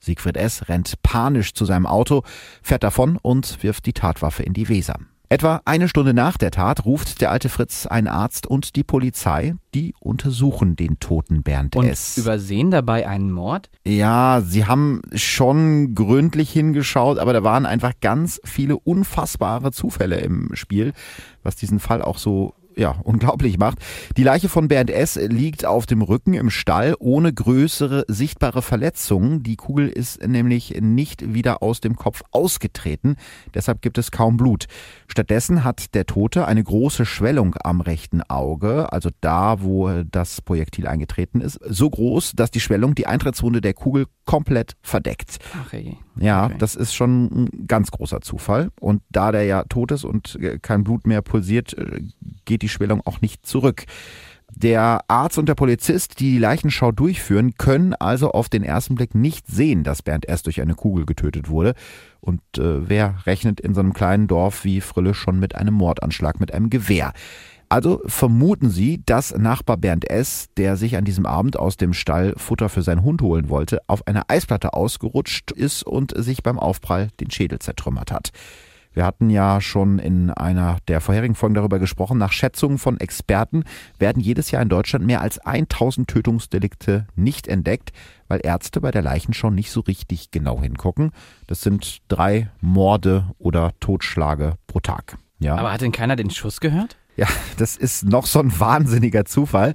Siegfried 0.00 0.36
S. 0.36 0.68
rennt 0.68 1.02
panisch 1.02 1.52
zu 1.52 1.64
seinem 1.64 1.86
Auto, 1.86 2.22
fährt 2.62 2.84
davon 2.84 3.18
und 3.20 3.62
wirft 3.62 3.86
die 3.86 3.92
Tatwaffe 3.92 4.42
in 4.42 4.54
die 4.54 4.68
Weser. 4.68 4.98
Etwa 5.28 5.60
eine 5.64 5.88
Stunde 5.88 6.14
nach 6.14 6.36
der 6.36 6.52
Tat 6.52 6.84
ruft 6.84 7.20
der 7.20 7.32
alte 7.32 7.48
Fritz 7.48 7.86
einen 7.86 8.06
Arzt 8.06 8.46
und 8.46 8.76
die 8.76 8.84
Polizei, 8.84 9.54
die 9.74 9.92
untersuchen 9.98 10.76
den 10.76 11.00
toten 11.00 11.42
Bernd 11.42 11.74
Und 11.74 11.86
S. 11.86 12.16
übersehen 12.16 12.70
dabei 12.70 13.08
einen 13.08 13.32
Mord? 13.32 13.68
Ja, 13.84 14.40
sie 14.40 14.66
haben 14.66 15.02
schon 15.14 15.96
gründlich 15.96 16.50
hingeschaut, 16.50 17.18
aber 17.18 17.32
da 17.32 17.42
waren 17.42 17.66
einfach 17.66 17.94
ganz 18.00 18.40
viele 18.44 18.78
unfassbare 18.78 19.72
Zufälle 19.72 20.20
im 20.20 20.50
Spiel, 20.54 20.92
was 21.42 21.56
diesen 21.56 21.80
Fall 21.80 22.02
auch 22.02 22.18
so 22.18 22.54
ja, 22.76 22.94
unglaublich 23.04 23.58
macht. 23.58 23.78
Die 24.16 24.22
Leiche 24.22 24.48
von 24.48 24.68
Bernd 24.68 24.90
S. 24.90 25.16
liegt 25.16 25.64
auf 25.64 25.86
dem 25.86 26.02
Rücken 26.02 26.34
im 26.34 26.50
Stall 26.50 26.94
ohne 26.98 27.32
größere 27.32 28.04
sichtbare 28.08 28.60
Verletzungen. 28.62 29.42
Die 29.42 29.56
Kugel 29.56 29.88
ist 29.88 30.26
nämlich 30.26 30.78
nicht 30.80 31.32
wieder 31.34 31.62
aus 31.62 31.80
dem 31.80 31.96
Kopf 31.96 32.22
ausgetreten, 32.32 33.16
deshalb 33.54 33.80
gibt 33.82 33.96
es 33.98 34.10
kaum 34.10 34.36
Blut. 34.36 34.66
Stattdessen 35.08 35.64
hat 35.64 35.94
der 35.94 36.06
Tote 36.06 36.46
eine 36.46 36.62
große 36.62 37.06
Schwellung 37.06 37.54
am 37.62 37.80
rechten 37.80 38.22
Auge, 38.22 38.92
also 38.92 39.10
da, 39.20 39.62
wo 39.62 39.90
das 40.10 40.42
Projektil 40.42 40.86
eingetreten 40.86 41.40
ist, 41.40 41.58
so 41.66 41.88
groß, 41.88 42.32
dass 42.36 42.50
die 42.50 42.60
Schwellung 42.60 42.94
die 42.94 43.06
Eintrittswunde 43.06 43.60
der 43.60 43.74
Kugel 43.74 44.06
komplett 44.26 44.74
verdeckt. 44.82 45.38
Ach 45.54 45.72
ey. 45.72 45.96
Ja, 46.18 46.46
Okay. 46.46 46.56
das 46.58 46.74
ist 46.74 46.94
schon 46.94 47.24
ein 47.26 47.66
ganz 47.66 47.90
großer 47.90 48.20
Zufall. 48.22 48.70
Und 48.80 49.02
da 49.10 49.32
der 49.32 49.44
ja 49.44 49.64
tot 49.64 49.90
ist 49.92 50.04
und 50.04 50.36
äh, 50.40 50.58
kein 50.58 50.82
Blut 50.84 51.06
mehr 51.06 51.20
pulsiert, 51.22 51.76
äh, 51.76 52.00
geht 52.44 52.62
die 52.62 52.65
Schwellung 52.68 53.00
auch 53.04 53.20
nicht 53.20 53.46
zurück. 53.46 53.84
Der 54.54 55.04
Arzt 55.08 55.38
und 55.38 55.48
der 55.48 55.54
Polizist, 55.54 56.20
die 56.20 56.32
die 56.32 56.38
Leichenschau 56.38 56.92
durchführen, 56.92 57.54
können 57.56 57.94
also 57.94 58.30
auf 58.30 58.48
den 58.48 58.62
ersten 58.62 58.94
Blick 58.94 59.14
nicht 59.14 59.46
sehen, 59.48 59.82
dass 59.82 60.02
Bernd 60.02 60.28
S. 60.28 60.42
durch 60.42 60.60
eine 60.60 60.74
Kugel 60.74 61.04
getötet 61.04 61.48
wurde. 61.48 61.74
Und 62.20 62.40
äh, 62.56 62.88
wer 62.88 63.26
rechnet 63.26 63.60
in 63.60 63.74
so 63.74 63.80
einem 63.80 63.92
kleinen 63.92 64.28
Dorf 64.28 64.64
wie 64.64 64.80
Frille 64.80 65.14
schon 65.14 65.40
mit 65.40 65.56
einem 65.56 65.74
Mordanschlag 65.74 66.40
mit 66.40 66.54
einem 66.54 66.70
Gewehr? 66.70 67.12
Also 67.68 68.00
vermuten 68.06 68.70
sie, 68.70 69.02
dass 69.04 69.36
Nachbar 69.36 69.76
Bernd 69.76 70.08
S., 70.08 70.46
der 70.56 70.76
sich 70.76 70.96
an 70.96 71.04
diesem 71.04 71.26
Abend 71.26 71.58
aus 71.58 71.76
dem 71.76 71.92
Stall 71.92 72.32
Futter 72.36 72.68
für 72.68 72.82
seinen 72.82 73.02
Hund 73.02 73.22
holen 73.22 73.48
wollte, 73.48 73.80
auf 73.88 74.06
einer 74.06 74.24
Eisplatte 74.28 74.72
ausgerutscht 74.72 75.50
ist 75.50 75.82
und 75.82 76.14
sich 76.16 76.44
beim 76.44 76.60
Aufprall 76.60 77.08
den 77.18 77.30
Schädel 77.30 77.58
zertrümmert 77.58 78.12
hat. 78.12 78.30
Wir 78.96 79.04
hatten 79.04 79.28
ja 79.28 79.60
schon 79.60 79.98
in 79.98 80.30
einer 80.30 80.78
der 80.88 81.02
vorherigen 81.02 81.34
Folgen 81.34 81.54
darüber 81.54 81.78
gesprochen. 81.78 82.16
Nach 82.16 82.32
Schätzungen 82.32 82.78
von 82.78 82.98
Experten 82.98 83.64
werden 83.98 84.22
jedes 84.22 84.50
Jahr 84.50 84.62
in 84.62 84.70
Deutschland 84.70 85.04
mehr 85.04 85.20
als 85.20 85.38
1000 85.38 86.08
Tötungsdelikte 86.08 87.06
nicht 87.14 87.46
entdeckt, 87.46 87.92
weil 88.26 88.40
Ärzte 88.42 88.80
bei 88.80 88.90
der 88.90 89.02
Leichenschau 89.02 89.50
nicht 89.50 89.70
so 89.70 89.80
richtig 89.80 90.30
genau 90.30 90.62
hingucken. 90.62 91.10
Das 91.46 91.60
sind 91.60 91.98
drei 92.08 92.48
Morde 92.62 93.26
oder 93.38 93.72
Totschlage 93.80 94.54
pro 94.66 94.80
Tag. 94.80 95.18
Ja. 95.40 95.56
Aber 95.56 95.74
hat 95.74 95.82
denn 95.82 95.92
keiner 95.92 96.16
den 96.16 96.30
Schuss 96.30 96.60
gehört? 96.60 96.96
Ja, 97.16 97.28
das 97.58 97.76
ist 97.76 98.04
noch 98.04 98.24
so 98.24 98.38
ein 98.38 98.58
wahnsinniger 98.58 99.26
Zufall. 99.26 99.74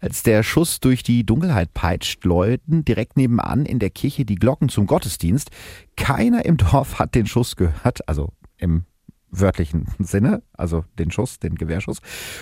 Als 0.00 0.22
der 0.22 0.44
Schuss 0.44 0.78
durch 0.78 1.02
die 1.02 1.26
Dunkelheit 1.26 1.74
peitscht, 1.74 2.24
läuten 2.24 2.84
direkt 2.84 3.16
nebenan 3.16 3.66
in 3.66 3.80
der 3.80 3.90
Kirche 3.90 4.24
die 4.24 4.36
Glocken 4.36 4.68
zum 4.68 4.86
Gottesdienst. 4.86 5.50
Keiner 5.96 6.44
im 6.44 6.56
Dorf 6.56 7.00
hat 7.00 7.16
den 7.16 7.26
Schuss 7.26 7.56
gehört, 7.56 8.08
also 8.08 8.32
im 8.60 8.84
wörtlichen 9.30 9.86
Sinne, 9.98 10.42
also 10.52 10.84
den 10.98 11.10
Schuss, 11.10 11.38
den 11.38 11.54
Gewehrschuss. 11.54 11.98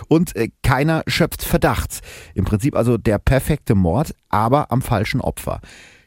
Und 0.08 0.34
äh, 0.36 0.50
keiner 0.62 1.02
schöpft 1.06 1.42
Verdacht. 1.42 2.00
Im 2.34 2.44
Prinzip 2.44 2.76
also 2.76 2.96
der 2.96 3.18
perfekte 3.18 3.74
Mord, 3.74 4.14
aber 4.28 4.72
am 4.72 4.82
falschen 4.82 5.20
Opfer. 5.20 5.60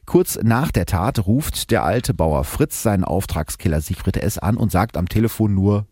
Kurz 0.05 0.39
nach 0.41 0.71
der 0.71 0.85
Tat 0.85 1.25
ruft 1.25 1.71
der 1.71 1.83
alte 1.83 2.13
Bauer 2.13 2.43
Fritz 2.43 2.83
seinen 2.83 3.03
Auftragskiller 3.03 3.81
Siegfried 3.81 4.17
S. 4.17 4.37
an 4.37 4.57
und 4.57 4.71
sagt 4.71 4.97
am 4.97 5.07
Telefon 5.07 5.53
nur 5.53 5.87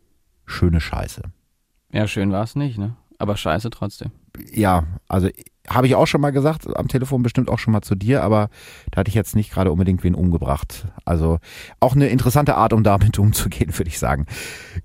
schöne 0.45 0.81
Scheiße. 0.81 1.21
Ja, 1.93 2.07
schön 2.07 2.31
war 2.31 2.43
es 2.43 2.55
nicht, 2.55 2.77
ne? 2.77 2.95
Aber 3.17 3.37
scheiße 3.37 3.69
trotzdem. 3.69 4.11
ja, 4.51 4.85
also 5.07 5.29
habe 5.69 5.87
ich 5.87 5.95
auch 5.95 6.07
schon 6.07 6.21
mal 6.21 6.31
gesagt, 6.31 6.75
am 6.75 6.87
Telefon 6.87 7.23
bestimmt 7.23 7.49
auch 7.49 7.59
schon 7.59 7.73
mal 7.73 7.81
zu 7.81 7.95
dir, 7.95 8.23
aber 8.23 8.49
da 8.91 8.99
hatte 8.99 9.09
ich 9.09 9.15
jetzt 9.15 9.35
nicht 9.35 9.51
gerade 9.51 9.71
unbedingt 9.71 10.03
wen 10.03 10.15
umgebracht. 10.15 10.87
Also 11.05 11.39
auch 11.79 11.95
eine 11.95 12.07
interessante 12.07 12.55
Art, 12.55 12.73
um 12.73 12.83
damit 12.83 13.19
umzugehen, 13.19 13.77
würde 13.77 13.89
ich 13.89 13.99
sagen. 13.99 14.25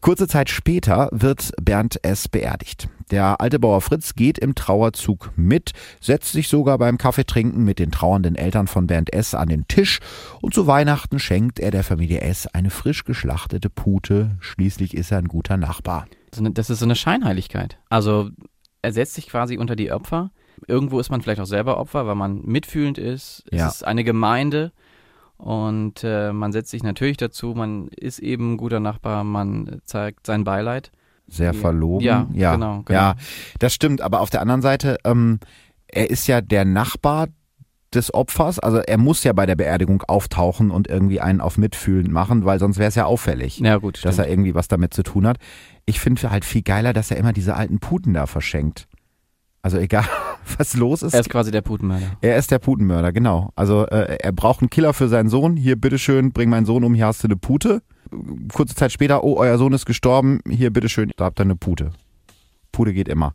Kurze 0.00 0.28
Zeit 0.28 0.50
später 0.50 1.08
wird 1.12 1.52
Bernd 1.60 2.04
S. 2.04 2.28
beerdigt. 2.28 2.88
Der 3.10 3.40
alte 3.40 3.58
Bauer 3.58 3.80
Fritz 3.80 4.14
geht 4.14 4.38
im 4.38 4.54
Trauerzug 4.54 5.32
mit, 5.36 5.72
setzt 6.00 6.32
sich 6.32 6.48
sogar 6.48 6.78
beim 6.78 6.98
Kaffeetrinken 6.98 7.64
mit 7.64 7.78
den 7.78 7.90
trauernden 7.90 8.34
Eltern 8.34 8.66
von 8.66 8.86
Bernd 8.86 9.12
S. 9.12 9.34
an 9.34 9.48
den 9.48 9.68
Tisch 9.68 10.00
und 10.40 10.54
zu 10.54 10.66
Weihnachten 10.66 11.18
schenkt 11.18 11.60
er 11.60 11.70
der 11.70 11.84
Familie 11.84 12.20
S. 12.20 12.46
eine 12.46 12.70
frisch 12.70 13.04
geschlachtete 13.04 13.70
Pute. 13.70 14.36
Schließlich 14.40 14.94
ist 14.94 15.10
er 15.10 15.18
ein 15.18 15.28
guter 15.28 15.56
Nachbar. 15.56 16.06
Das 16.30 16.70
ist 16.70 16.78
so 16.78 16.84
eine 16.84 16.96
Scheinheiligkeit. 16.96 17.78
Also 17.88 18.30
er 18.82 18.92
setzt 18.92 19.14
sich 19.14 19.28
quasi 19.28 19.56
unter 19.56 19.76
die 19.76 19.92
Opfer. 19.92 20.30
Irgendwo 20.66 20.98
ist 21.00 21.10
man 21.10 21.20
vielleicht 21.20 21.40
auch 21.40 21.46
selber 21.46 21.78
Opfer, 21.78 22.06
weil 22.06 22.14
man 22.14 22.42
mitfühlend 22.44 22.98
ist. 22.98 23.44
Es 23.50 23.58
Ja. 23.58 23.68
ist 23.68 23.84
eine 23.86 24.04
Gemeinde 24.04 24.72
und 25.36 26.02
äh, 26.04 26.32
man 26.32 26.52
setzt 26.52 26.70
sich 26.70 26.82
natürlich 26.82 27.16
dazu. 27.16 27.54
Man 27.54 27.88
ist 27.88 28.18
eben 28.18 28.54
ein 28.54 28.56
guter 28.56 28.80
Nachbar, 28.80 29.24
man 29.24 29.80
zeigt 29.84 30.26
sein 30.26 30.44
Beileid. 30.44 30.90
sehr 31.26 31.52
Ja. 31.54 31.60
verlogen. 31.60 32.04
Ja, 32.34 32.54
genau, 32.54 32.82
genau. 32.84 32.98
Ja, 33.00 33.14
das 33.58 33.72
stimmt. 33.72 34.02
Aber 34.02 34.20
auf 34.20 34.28
der 34.28 34.42
anderen 34.42 34.60
Seite, 34.60 34.98
ähm, 35.04 35.40
er 35.88 36.10
ist 36.10 36.26
ja 36.26 36.42
der 36.42 36.66
Nachbar 36.66 37.28
des 37.94 38.12
Opfers. 38.12 38.58
Also 38.58 38.78
er 38.78 38.98
muss 38.98 39.24
ja 39.24 39.32
bei 39.32 39.46
der 39.46 39.54
Beerdigung 39.56 40.02
auftauchen 40.02 40.70
und 40.70 40.86
irgendwie 40.88 41.20
einen 41.22 41.40
auf 41.40 41.56
mitfühlend 41.56 42.10
machen, 42.12 42.44
weil 42.44 42.58
sonst 42.58 42.76
wäre 42.78 42.88
es 42.88 42.94
ja 42.94 43.06
auffällig, 43.06 43.58
Ja 43.60 43.78
gut, 43.78 44.04
dass 44.04 44.14
stimmt. 44.16 44.26
er 44.28 44.32
irgendwie 44.32 44.54
was 44.54 44.68
damit 44.68 44.92
zu 44.92 45.02
tun 45.02 45.26
hat. 45.26 45.38
Ich 45.86 45.98
finde 45.98 46.30
halt 46.30 46.44
viel 46.44 46.60
geiler, 46.62 46.92
dass 46.92 47.10
er 47.10 47.16
immer 47.16 47.32
diese 47.32 47.54
alten 47.56 47.78
Puten 47.78 48.12
da 48.12 48.26
verschenkt. 48.26 48.86
Also 49.64 49.78
egal, 49.78 50.04
was 50.58 50.76
los 50.76 51.02
ist. 51.02 51.14
er 51.14 51.20
ist 51.20 51.30
quasi 51.30 51.50
der 51.50 51.62
Putenmörder. 51.62 52.18
Er 52.20 52.36
ist 52.36 52.50
der 52.50 52.58
Putenmörder, 52.58 53.12
genau. 53.12 53.50
Also 53.56 53.86
äh, 53.86 54.18
er 54.20 54.32
braucht 54.32 54.60
einen 54.60 54.68
Killer 54.68 54.92
für 54.92 55.08
seinen 55.08 55.30
Sohn. 55.30 55.56
Hier, 55.56 55.76
bitteschön, 55.76 56.32
bring 56.32 56.50
meinen 56.50 56.66
Sohn 56.66 56.84
um, 56.84 56.94
hier 56.94 57.06
hast 57.06 57.22
du 57.24 57.28
eine 57.28 57.36
Pute. 57.36 57.80
Kurze 58.52 58.74
Zeit 58.74 58.92
später, 58.92 59.24
oh, 59.24 59.38
euer 59.38 59.56
Sohn 59.56 59.72
ist 59.72 59.86
gestorben, 59.86 60.40
hier, 60.46 60.70
bitteschön, 60.70 61.12
da 61.16 61.24
habt 61.24 61.40
ihr 61.40 61.44
eine 61.44 61.56
Pute. 61.56 61.92
Pute 62.72 62.92
geht 62.92 63.08
immer. 63.08 63.34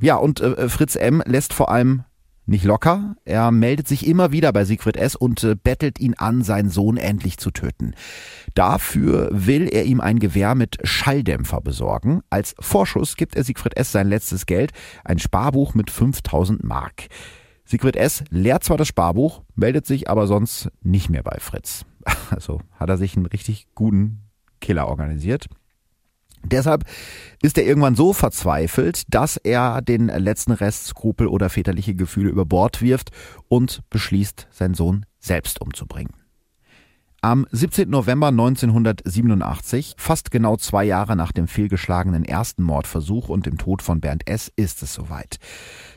Ja, 0.00 0.16
und 0.16 0.40
äh, 0.40 0.70
Fritz 0.70 0.96
M. 0.96 1.22
lässt 1.26 1.52
vor 1.52 1.70
allem 1.70 2.04
nicht 2.48 2.64
locker. 2.64 3.16
Er 3.24 3.50
meldet 3.50 3.86
sich 3.86 4.06
immer 4.06 4.32
wieder 4.32 4.52
bei 4.52 4.64
Siegfried 4.64 4.96
S. 4.96 5.14
und 5.14 5.44
äh, 5.44 5.54
bettelt 5.54 6.00
ihn 6.00 6.14
an, 6.14 6.42
seinen 6.42 6.70
Sohn 6.70 6.96
endlich 6.96 7.38
zu 7.38 7.50
töten. 7.50 7.94
Dafür 8.54 9.28
will 9.32 9.68
er 9.68 9.84
ihm 9.84 10.00
ein 10.00 10.18
Gewehr 10.18 10.54
mit 10.54 10.78
Schalldämpfer 10.82 11.60
besorgen. 11.60 12.22
Als 12.30 12.54
Vorschuss 12.58 13.16
gibt 13.16 13.36
er 13.36 13.44
Siegfried 13.44 13.76
S. 13.76 13.92
sein 13.92 14.08
letztes 14.08 14.46
Geld, 14.46 14.72
ein 15.04 15.18
Sparbuch 15.18 15.74
mit 15.74 15.90
5000 15.90 16.64
Mark. 16.64 17.08
Siegfried 17.64 17.96
S. 17.96 18.24
leert 18.30 18.64
zwar 18.64 18.78
das 18.78 18.88
Sparbuch, 18.88 19.42
meldet 19.54 19.86
sich 19.86 20.08
aber 20.08 20.26
sonst 20.26 20.70
nicht 20.82 21.10
mehr 21.10 21.22
bei 21.22 21.38
Fritz. 21.38 21.84
Also 22.30 22.60
hat 22.78 22.88
er 22.90 22.98
sich 22.98 23.16
einen 23.16 23.26
richtig 23.26 23.66
guten 23.74 24.22
Killer 24.60 24.88
organisiert. 24.88 25.46
Deshalb 26.48 26.84
ist 27.42 27.58
er 27.58 27.64
irgendwann 27.64 27.94
so 27.94 28.12
verzweifelt, 28.12 29.02
dass 29.08 29.36
er 29.36 29.82
den 29.82 30.08
letzten 30.08 30.52
Rest 30.52 30.86
Skrupel 30.86 31.26
oder 31.26 31.50
väterliche 31.50 31.94
Gefühle 31.94 32.30
über 32.30 32.46
Bord 32.46 32.82
wirft 32.82 33.10
und 33.48 33.80
beschließt, 33.90 34.48
seinen 34.50 34.74
Sohn 34.74 35.06
selbst 35.18 35.60
umzubringen. 35.60 36.17
Am 37.20 37.48
17. 37.50 37.90
November 37.90 38.28
1987, 38.28 39.94
fast 39.96 40.30
genau 40.30 40.56
zwei 40.56 40.84
Jahre 40.84 41.16
nach 41.16 41.32
dem 41.32 41.48
fehlgeschlagenen 41.48 42.24
ersten 42.24 42.62
Mordversuch 42.62 43.28
und 43.28 43.44
dem 43.44 43.58
Tod 43.58 43.82
von 43.82 44.00
Bernd 44.00 44.28
S., 44.28 44.52
ist 44.54 44.84
es 44.84 44.94
soweit. 44.94 45.38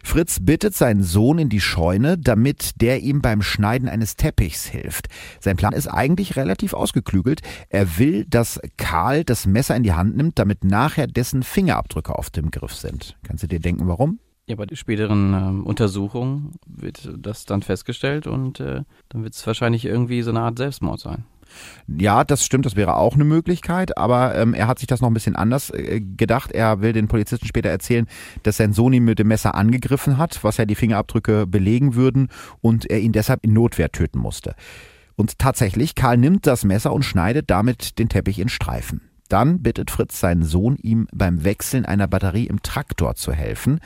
Fritz 0.04 0.40
bittet 0.42 0.74
seinen 0.74 1.04
Sohn 1.04 1.38
in 1.38 1.50
die 1.50 1.62
Scheune, 1.62 2.18
damit 2.18 2.82
der 2.82 3.02
ihm 3.02 3.22
beim 3.22 3.44
Schneiden 3.44 3.88
eines 3.88 4.16
Teppichs 4.16 4.66
hilft. 4.66 5.10
Sein 5.40 5.58
Plan 5.58 5.74
ist 5.74 5.86
eigentlich 5.86 6.38
relativ 6.38 6.74
ausgeklügelt. 6.74 7.42
Er 7.70 8.00
will, 8.00 8.26
dass 8.26 8.60
Karl 8.78 9.24
das 9.24 9.46
Messer 9.46 9.76
in 9.76 9.84
die 9.84 9.94
Hand 9.94 10.18
nimmt, 10.18 10.40
damit 10.40 10.64
nachher 10.64 11.06
dessen 11.06 11.44
Fingerabdrücke 11.44 12.18
auf 12.18 12.32
dem 12.32 12.50
Griff 12.50 12.74
sind. 12.74 13.16
Kannst 13.22 13.44
du 13.44 13.48
dir 13.48 13.60
denken, 13.60 13.88
warum? 13.88 14.18
Ja, 14.48 14.56
bei 14.56 14.66
späteren 14.74 15.34
ähm, 15.34 15.64
Untersuchungen 15.66 16.54
wird 16.68 17.10
das 17.18 17.46
dann 17.46 17.62
festgestellt 17.62 18.28
und 18.28 18.60
äh, 18.60 18.84
dann 19.10 19.24
wird 19.24 19.34
es 19.34 19.46
wahrscheinlich 19.46 19.86
irgendwie 19.86 20.22
so 20.24 20.32
eine 20.32 20.42
Art 20.42 20.58
Selbstmord 20.58 21.00
sein. 21.00 21.26
Ja, 21.88 22.24
das 22.24 22.46
stimmt, 22.46 22.66
das 22.66 22.76
wäre 22.76 22.96
auch 22.96 23.16
eine 23.16 23.24
Möglichkeit, 23.24 23.98
aber 23.98 24.36
ähm, 24.36 24.54
er 24.54 24.68
hat 24.68 24.80
sich 24.80 24.88
das 24.88 25.02
noch 25.02 25.10
ein 25.10 25.14
bisschen 25.14 25.36
anders 25.36 25.70
äh, 25.72 26.02
gedacht. 26.02 26.52
Er 26.52 26.82
will 26.82 26.94
den 26.94 27.08
Polizisten 27.08 27.46
später 27.46 27.70
erzählen, 27.70 28.08
dass 28.44 28.58
sein 28.58 28.74
Sohn 28.74 28.94
ihn 28.94 29.04
mit 29.04 29.20
dem 29.20 29.28
Messer 29.28 29.56
angegriffen 29.56 30.18
hat, 30.18 30.44
was 30.44 30.58
ja 30.58 30.66
die 30.66 30.76
Fingerabdrücke 30.76 31.48
belegen 31.48 31.96
würden 31.96 32.30
und 32.62 32.90
er 32.90 33.00
ihn 33.00 33.12
deshalb 33.12 33.44
in 33.44 33.54
Notwehr 33.54 33.92
töten 33.92 34.20
musste. 34.20 34.56
Und 35.16 35.40
tatsächlich, 35.40 35.96
Karl 35.96 36.18
nimmt 36.18 36.48
das 36.48 36.64
Messer 36.64 36.94
und 36.94 37.04
schneidet 37.04 37.50
damit 37.50 38.00
den 38.00 38.10
Teppich 38.10 38.40
in 38.40 38.50
Streifen. 38.50 39.02
Dann 39.30 39.62
bittet 39.62 39.92
Fritz 39.92 40.20
seinen 40.20 40.44
Sohn, 40.44 40.78
ihm 40.78 41.08
beim 41.14 41.44
Wechseln 41.44 41.86
einer 41.86 42.08
Batterie 42.08 42.48
im 42.48 42.64
Traktor 42.64 43.16
zu 43.16 43.32
helfen. 43.32 43.80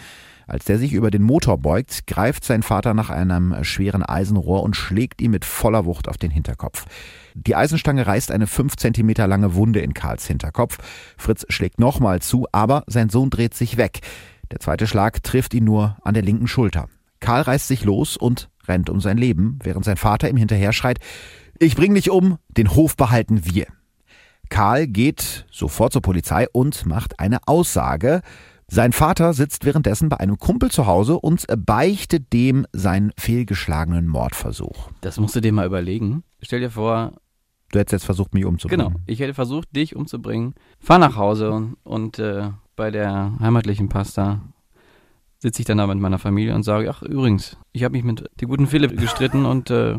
Als 0.47 0.65
der 0.65 0.77
sich 0.77 0.93
über 0.93 1.11
den 1.11 1.23
Motor 1.23 1.57
beugt, 1.57 2.07
greift 2.07 2.43
sein 2.43 2.63
Vater 2.63 2.93
nach 2.93 3.09
einem 3.09 3.63
schweren 3.63 4.03
Eisenrohr 4.03 4.63
und 4.63 4.75
schlägt 4.75 5.21
ihm 5.21 5.31
mit 5.31 5.45
voller 5.45 5.85
Wucht 5.85 6.07
auf 6.07 6.17
den 6.17 6.31
Hinterkopf. 6.31 6.85
Die 7.33 7.55
Eisenstange 7.55 8.05
reißt 8.05 8.31
eine 8.31 8.47
fünf 8.47 8.75
Zentimeter 8.75 9.27
lange 9.27 9.55
Wunde 9.55 9.79
in 9.79 9.93
Karls 9.93 10.27
Hinterkopf. 10.27 10.77
Fritz 11.17 11.45
schlägt 11.49 11.79
nochmal 11.79 12.21
zu, 12.21 12.47
aber 12.51 12.83
sein 12.87 13.09
Sohn 13.09 13.29
dreht 13.29 13.53
sich 13.53 13.77
weg. 13.77 14.01
Der 14.51 14.59
zweite 14.59 14.87
Schlag 14.87 15.23
trifft 15.23 15.53
ihn 15.53 15.65
nur 15.65 15.97
an 16.03 16.13
der 16.13 16.23
linken 16.23 16.47
Schulter. 16.47 16.87
Karl 17.19 17.41
reißt 17.41 17.67
sich 17.67 17.83
los 17.83 18.17
und 18.17 18.49
rennt 18.67 18.89
um 18.89 18.99
sein 18.99 19.17
Leben, 19.17 19.59
während 19.63 19.85
sein 19.85 19.97
Vater 19.97 20.29
ihm 20.29 20.37
hinterher 20.37 20.73
schreit, 20.73 20.99
ich 21.57 21.75
bring 21.75 21.95
dich 21.95 22.09
um, 22.09 22.37
den 22.49 22.75
Hof 22.75 22.97
behalten 22.97 23.45
wir. 23.45 23.67
Karl 24.49 24.87
geht 24.87 25.45
sofort 25.51 25.93
zur 25.93 26.01
Polizei 26.01 26.47
und 26.51 26.85
macht 26.85 27.19
eine 27.19 27.39
Aussage. 27.47 28.21
Sein 28.67 28.93
Vater 28.93 29.33
sitzt 29.33 29.63
währenddessen 29.63 30.09
bei 30.09 30.19
einem 30.19 30.37
Kumpel 30.37 30.71
zu 30.71 30.87
Hause 30.87 31.19
und 31.19 31.45
beichtet 31.65 32.33
dem 32.33 32.65
seinen 32.73 33.11
fehlgeschlagenen 33.17 34.07
Mordversuch. 34.07 34.89
Das 35.01 35.19
musst 35.19 35.35
du 35.35 35.41
dir 35.41 35.53
mal 35.53 35.67
überlegen. 35.67 36.23
Stell 36.41 36.61
dir 36.61 36.71
vor. 36.71 37.13
Du 37.71 37.79
hättest 37.79 37.93
jetzt 37.93 38.05
versucht, 38.05 38.33
mich 38.33 38.45
umzubringen. 38.45 38.87
Genau, 38.87 38.99
ich 39.05 39.19
hätte 39.19 39.33
versucht, 39.33 39.75
dich 39.75 39.95
umzubringen. 39.95 40.55
Fahr 40.79 40.97
nach 40.97 41.15
Hause 41.15 41.51
und, 41.51 41.77
und 41.83 42.19
äh, 42.19 42.49
bei 42.75 42.91
der 42.91 43.33
heimatlichen 43.39 43.89
Pasta 43.89 44.41
sitze 45.39 45.61
ich 45.61 45.65
dann 45.65 45.77
da 45.77 45.87
mit 45.87 45.99
meiner 45.99 46.19
Familie 46.19 46.55
und 46.55 46.63
sage, 46.63 46.89
ach 46.89 47.01
übrigens, 47.03 47.57
ich 47.71 47.83
habe 47.83 47.93
mich 47.93 48.03
mit 48.03 48.29
dem 48.41 48.49
guten 48.49 48.67
Philipp 48.67 48.97
gestritten 48.99 49.45
und 49.45 49.69
äh, 49.69 49.97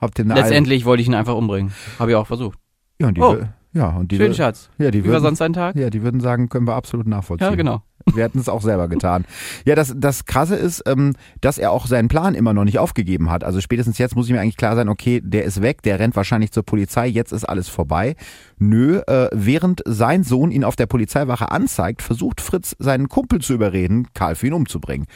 letztendlich 0.00 0.84
wollte 0.84 1.02
ich 1.02 1.08
ihn 1.08 1.14
einfach 1.14 1.34
umbringen. 1.34 1.72
Habe 1.98 2.12
ich 2.12 2.16
auch 2.16 2.26
versucht. 2.26 2.58
Ja, 2.98 3.08
und 3.08 3.16
die, 3.16 3.20
oh, 3.20 3.38
ja, 3.74 3.88
und 3.88 4.12
die 4.12 4.16
schön 4.16 4.34
Schatz. 4.34 4.70
Ja, 4.78 4.90
die 4.90 5.04
Wie 5.04 5.10
war 5.10 5.20
sonst 5.20 5.40
dein 5.40 5.52
Tag? 5.52 5.76
Ja, 5.76 5.90
die 5.90 6.02
würden 6.02 6.20
sagen, 6.20 6.48
können 6.48 6.66
wir 6.66 6.74
absolut 6.74 7.06
nachvollziehen. 7.06 7.50
Ja, 7.50 7.54
genau. 7.54 7.82
Wir 8.14 8.24
hätten 8.24 8.38
es 8.38 8.50
auch 8.50 8.60
selber 8.60 8.86
getan. 8.88 9.24
Ja, 9.64 9.74
das, 9.74 9.94
das 9.96 10.26
Krasse 10.26 10.56
ist, 10.56 10.82
ähm, 10.86 11.14
dass 11.40 11.56
er 11.56 11.72
auch 11.72 11.86
seinen 11.86 12.08
Plan 12.08 12.34
immer 12.34 12.52
noch 12.52 12.64
nicht 12.64 12.78
aufgegeben 12.78 13.30
hat. 13.30 13.44
Also 13.44 13.62
spätestens 13.62 13.96
jetzt 13.96 14.14
muss 14.14 14.26
ich 14.26 14.32
mir 14.32 14.40
eigentlich 14.40 14.58
klar 14.58 14.76
sein, 14.76 14.90
okay, 14.90 15.22
der 15.24 15.44
ist 15.44 15.62
weg, 15.62 15.82
der 15.82 15.98
rennt 15.98 16.14
wahrscheinlich 16.14 16.52
zur 16.52 16.64
Polizei, 16.64 17.06
jetzt 17.06 17.32
ist 17.32 17.44
alles 17.44 17.68
vorbei. 17.68 18.14
Nö, 18.58 18.98
äh, 19.06 19.28
während 19.32 19.82
sein 19.86 20.22
Sohn 20.22 20.50
ihn 20.50 20.64
auf 20.64 20.76
der 20.76 20.86
Polizeiwache 20.86 21.50
anzeigt, 21.50 22.02
versucht 22.02 22.42
Fritz 22.42 22.76
seinen 22.78 23.08
Kumpel 23.08 23.40
zu 23.40 23.54
überreden, 23.54 24.08
Karl 24.12 24.34
für 24.34 24.48
ihn 24.48 24.52
umzubringen. 24.52 25.06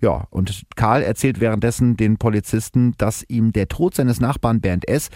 Ja, 0.00 0.26
und 0.30 0.62
Karl 0.76 1.02
erzählt 1.02 1.40
währenddessen 1.40 1.96
den 1.96 2.18
Polizisten, 2.18 2.94
dass 2.98 3.24
ihm 3.26 3.52
der 3.52 3.68
Tod 3.68 3.94
seines 3.94 4.20
Nachbarn 4.20 4.60
Bernd 4.60 4.86
S 4.86 5.08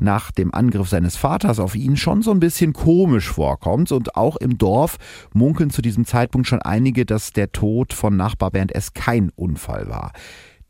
nach 0.00 0.30
dem 0.30 0.54
Angriff 0.54 0.88
seines 0.88 1.16
Vaters 1.16 1.58
auf 1.58 1.74
ihn 1.74 1.96
schon 1.96 2.22
so 2.22 2.30
ein 2.30 2.40
bisschen 2.40 2.72
komisch 2.72 3.28
vorkommt. 3.30 3.92
Und 3.92 4.16
auch 4.16 4.36
im 4.36 4.58
Dorf 4.58 4.98
munkeln 5.32 5.70
zu 5.70 5.82
diesem 5.82 6.04
Zeitpunkt 6.04 6.46
schon 6.46 6.62
einige, 6.62 7.06
dass 7.06 7.32
der 7.32 7.52
Tod 7.52 7.92
von 7.92 8.16
Nachbar 8.16 8.50
Bernd 8.50 8.74
S. 8.74 8.92
kein 8.94 9.30
Unfall 9.36 9.88
war. 9.88 10.12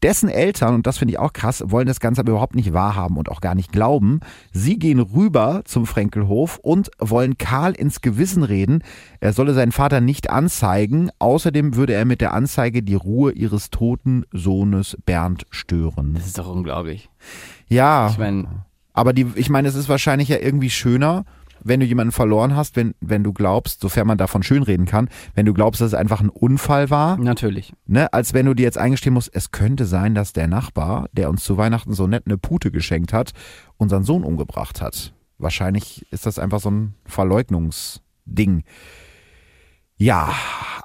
Dessen 0.03 0.29
Eltern, 0.29 0.77
und 0.77 0.87
das 0.87 0.99
finde 0.99 1.13
ich 1.13 1.19
auch 1.19 1.33
krass, 1.33 1.65
wollen 1.67 1.89
das 1.89 1.99
Ganze 1.99 2.21
aber 2.21 2.31
überhaupt 2.31 2.55
nicht 2.55 2.73
wahrhaben 2.73 3.17
und 3.17 3.29
auch 3.29 3.41
gar 3.41 3.57
nicht 3.57 3.73
glauben. 3.73 4.21
Sie 4.53 4.79
gehen 4.79 5.01
rüber 5.01 5.63
zum 5.65 5.87
Frenkelhof 5.87 6.59
und 6.63 6.91
wollen 7.01 7.37
Karl 7.37 7.73
ins 7.73 8.01
Gewissen 8.01 8.45
reden. 8.45 8.85
Er 9.19 9.33
solle 9.33 9.55
seinen 9.55 9.73
Vater 9.73 10.01
nicht 10.01 10.31
anzeigen. 10.31 11.11
Außerdem 11.19 11.75
würde 11.75 11.95
er 11.95 12.05
mit 12.05 12.21
der 12.21 12.33
Anzeige 12.33 12.85
die 12.85 12.95
Ruhe 12.95 13.33
ihres 13.33 13.71
toten 13.71 14.25
Sohnes 14.33 14.97
Bernd 15.05 15.47
stören. 15.51 16.15
Das 16.15 16.27
ist 16.27 16.39
doch 16.39 16.49
unglaublich. 16.49 17.11
Ja. 17.67 18.09
Ich 18.09 18.19
meine, 18.19 18.47
aber 18.99 19.13
die, 19.13 19.29
ich 19.37 19.49
meine, 19.49 19.69
es 19.69 19.77
ist 19.77 19.89
wahrscheinlich 19.89 20.29
ja 20.29 20.39
irgendwie 20.39 20.71
schöner, 20.71 21.25
wenn 21.63 21.79
du 21.79 21.87
jemanden 21.87 22.11
verloren 22.11 22.57
hast, 22.57 22.75
wenn, 22.75 22.97
wenn 23.01 23.23
du 23.23 23.33
glaubst, 23.33 23.81
sofern 23.81 24.09
man 24.09 24.19
davon 24.19 24.43
schönreden 24.43 24.87
kann, 24.87 25.09
wenn 25.37 25.47
du 25.47 25.55
glaubst, 25.55 25.81
dass 25.81 25.89
es 25.89 25.95
einfach 25.95 26.21
ein 26.21 26.31
Unfall 26.31 26.91
war. 26.91 27.17
Natürlich. 27.17 27.73
Ne, 27.87 28.13
als 28.13 28.35
wenn 28.35 28.47
du 28.47 28.55
dir 28.55 28.65
jetzt 28.65 28.77
eingestehen 28.77 29.15
musst, 29.15 29.31
es 29.33 29.53
könnte 29.53 29.85
sein, 29.85 30.17
dass 30.17 30.33
der 30.33 30.49
Nachbar, 30.49 31.07
der 31.13 31.31
uns 31.31 31.45
zu 31.45 31.57
Weihnachten 31.57 31.93
so 31.93 32.09
nett 32.09 32.25
eine 32.27 32.39
Pute 32.39 32.73
geschenkt 32.73 33.13
hat, 33.13 33.35
unseren 33.77 34.03
Sohn 34.03 34.25
umgebracht 34.25 34.83
hat. 34.83 35.13
Wahrscheinlich 35.39 36.05
ist 36.11 36.27
das 36.27 36.41
einfach 36.41 36.59
so 36.59 36.73
ein 36.73 36.95
Verleugnungsding. 37.05 38.65
Ja, 40.01 40.33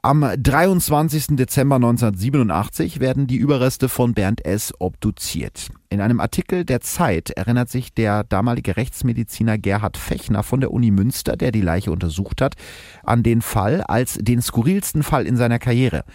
am 0.01 0.21
23. 0.21 1.35
Dezember 1.35 1.75
1987 1.75 2.99
werden 2.99 3.27
die 3.27 3.35
Überreste 3.35 3.87
von 3.87 4.15
Bernd 4.15 4.43
S. 4.43 4.73
obduziert. 4.79 5.69
In 5.91 6.01
einem 6.01 6.19
Artikel 6.19 6.65
der 6.65 6.81
Zeit 6.81 7.29
erinnert 7.29 7.69
sich 7.69 7.93
der 7.93 8.23
damalige 8.23 8.75
Rechtsmediziner 8.75 9.59
Gerhard 9.59 9.97
Fechner 9.97 10.41
von 10.41 10.61
der 10.61 10.71
Uni 10.71 10.89
Münster, 10.89 11.37
der 11.37 11.51
die 11.51 11.61
Leiche 11.61 11.91
untersucht 11.91 12.41
hat, 12.41 12.55
an 13.03 13.21
den 13.21 13.43
Fall 13.43 13.81
als 13.81 14.17
den 14.19 14.41
skurrilsten 14.41 15.03
Fall 15.03 15.27
in 15.27 15.37
seiner 15.37 15.59
Karriere. 15.59 16.05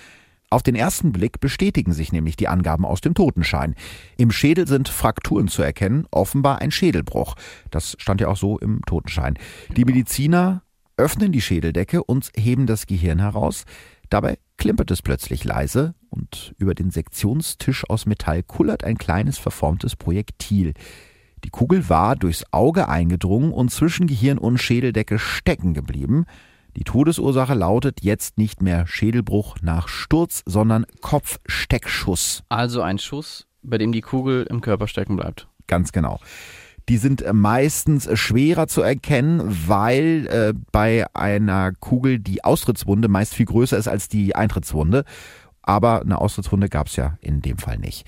Auf 0.50 0.64
den 0.64 0.74
ersten 0.74 1.12
Blick 1.12 1.38
bestätigen 1.38 1.92
sich 1.92 2.10
nämlich 2.10 2.34
die 2.34 2.48
Angaben 2.48 2.84
aus 2.84 3.00
dem 3.00 3.14
Totenschein. 3.14 3.76
Im 4.16 4.32
Schädel 4.32 4.66
sind 4.66 4.88
Frakturen 4.88 5.46
zu 5.46 5.62
erkennen, 5.62 6.08
offenbar 6.10 6.58
ein 6.58 6.72
Schädelbruch. 6.72 7.36
Das 7.70 7.94
stand 8.00 8.20
ja 8.20 8.26
auch 8.26 8.36
so 8.36 8.58
im 8.58 8.82
Totenschein. 8.86 9.38
Die 9.76 9.84
Mediziner 9.84 10.62
öffnen 10.98 11.32
die 11.32 11.40
Schädeldecke 11.40 12.04
und 12.04 12.30
heben 12.36 12.66
das 12.66 12.86
Gehirn 12.86 13.20
heraus. 13.20 13.64
Dabei 14.10 14.38
klimpert 14.56 14.90
es 14.90 15.02
plötzlich 15.02 15.44
leise 15.44 15.94
und 16.10 16.54
über 16.58 16.74
den 16.74 16.90
Sektionstisch 16.90 17.88
aus 17.88 18.06
Metall 18.06 18.42
kullert 18.42 18.84
ein 18.84 18.98
kleines 18.98 19.38
verformtes 19.38 19.96
Projektil. 19.96 20.74
Die 21.44 21.50
Kugel 21.50 21.88
war 21.88 22.16
durchs 22.16 22.44
Auge 22.52 22.88
eingedrungen 22.88 23.52
und 23.52 23.70
zwischen 23.70 24.06
Gehirn 24.06 24.38
und 24.38 24.58
Schädeldecke 24.58 25.18
stecken 25.18 25.72
geblieben. 25.72 26.24
Die 26.76 26.84
Todesursache 26.84 27.54
lautet 27.54 28.02
jetzt 28.02 28.38
nicht 28.38 28.62
mehr 28.62 28.86
Schädelbruch 28.86 29.56
nach 29.62 29.88
Sturz, 29.88 30.42
sondern 30.46 30.86
Kopfsteckschuss. 31.00 32.42
Also 32.48 32.82
ein 32.82 32.98
Schuss, 32.98 33.46
bei 33.62 33.78
dem 33.78 33.92
die 33.92 34.00
Kugel 34.00 34.46
im 34.48 34.60
Körper 34.60 34.88
stecken 34.88 35.16
bleibt. 35.16 35.48
Ganz 35.66 35.92
genau. 35.92 36.18
Die 36.88 36.96
sind 36.96 37.22
äh, 37.22 37.32
meistens 37.32 38.06
äh, 38.06 38.16
schwerer 38.16 38.66
zu 38.66 38.82
erkennen, 38.82 39.42
weil 39.66 40.26
äh, 40.26 40.54
bei 40.72 41.06
einer 41.14 41.72
Kugel 41.72 42.18
die 42.18 42.44
Austrittswunde 42.44 43.08
meist 43.08 43.34
viel 43.34 43.46
größer 43.46 43.76
ist 43.76 43.88
als 43.88 44.08
die 44.08 44.34
Eintrittswunde. 44.34 45.04
Aber 45.62 46.00
eine 46.00 46.18
Austrittswunde 46.18 46.68
gab 46.68 46.86
es 46.86 46.96
ja 46.96 47.18
in 47.20 47.42
dem 47.42 47.58
Fall 47.58 47.78
nicht. 47.78 48.06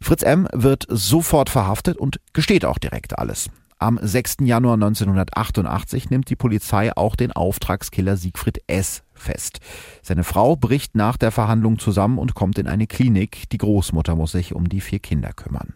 Fritz 0.00 0.22
M. 0.22 0.48
wird 0.52 0.86
sofort 0.88 1.50
verhaftet 1.50 1.98
und 1.98 2.20
gesteht 2.32 2.64
auch 2.64 2.78
direkt 2.78 3.18
alles. 3.18 3.50
Am 3.78 3.98
6. 4.00 4.36
Januar 4.42 4.74
1988 4.74 6.08
nimmt 6.08 6.30
die 6.30 6.36
Polizei 6.36 6.96
auch 6.96 7.16
den 7.16 7.32
Auftragskiller 7.32 8.16
Siegfried 8.16 8.62
S. 8.68 9.02
fest. 9.12 9.58
Seine 10.02 10.24
Frau 10.24 10.56
bricht 10.56 10.94
nach 10.94 11.16
der 11.16 11.32
Verhandlung 11.32 11.80
zusammen 11.80 12.18
und 12.18 12.34
kommt 12.34 12.58
in 12.58 12.68
eine 12.68 12.86
Klinik. 12.86 13.50
Die 13.50 13.58
Großmutter 13.58 14.14
muss 14.14 14.32
sich 14.32 14.54
um 14.54 14.68
die 14.68 14.80
vier 14.80 15.00
Kinder 15.00 15.32
kümmern. 15.32 15.74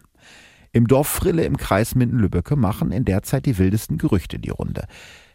Im 0.77 0.85
Dorf 0.85 1.07
Frille 1.07 1.43
im 1.43 1.57
Kreis 1.57 1.95
Minden-Lübbecke 1.95 2.55
machen 2.55 2.91
in 2.91 3.03
der 3.03 3.23
Zeit 3.23 3.47
die 3.47 3.57
wildesten 3.57 3.97
Gerüchte 3.97 4.37
die 4.37 4.51
Runde. 4.51 4.85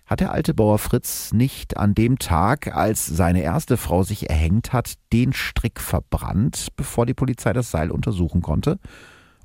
Hat 0.07 0.21
der 0.21 0.31
alte 0.31 0.55
Bauer 0.55 0.79
Fritz 0.79 1.33
nicht 1.33 1.77
an 1.77 1.97
dem 1.97 2.21
Tag, 2.21 2.77
als 2.77 3.05
seine 3.07 3.43
erste 3.43 3.77
Frau 3.77 4.05
sich 4.05 4.31
erhängt 4.31 4.73
hat, 4.73 4.95
den 5.13 5.33
Strick 5.33 5.81
verbrannt, 5.81 6.69
bevor 6.77 7.07
die 7.07 7.15
Polizei 7.15 7.53
das 7.53 7.73
Seil 7.73 7.91
untersuchen 7.91 8.41
konnte? 8.41 8.79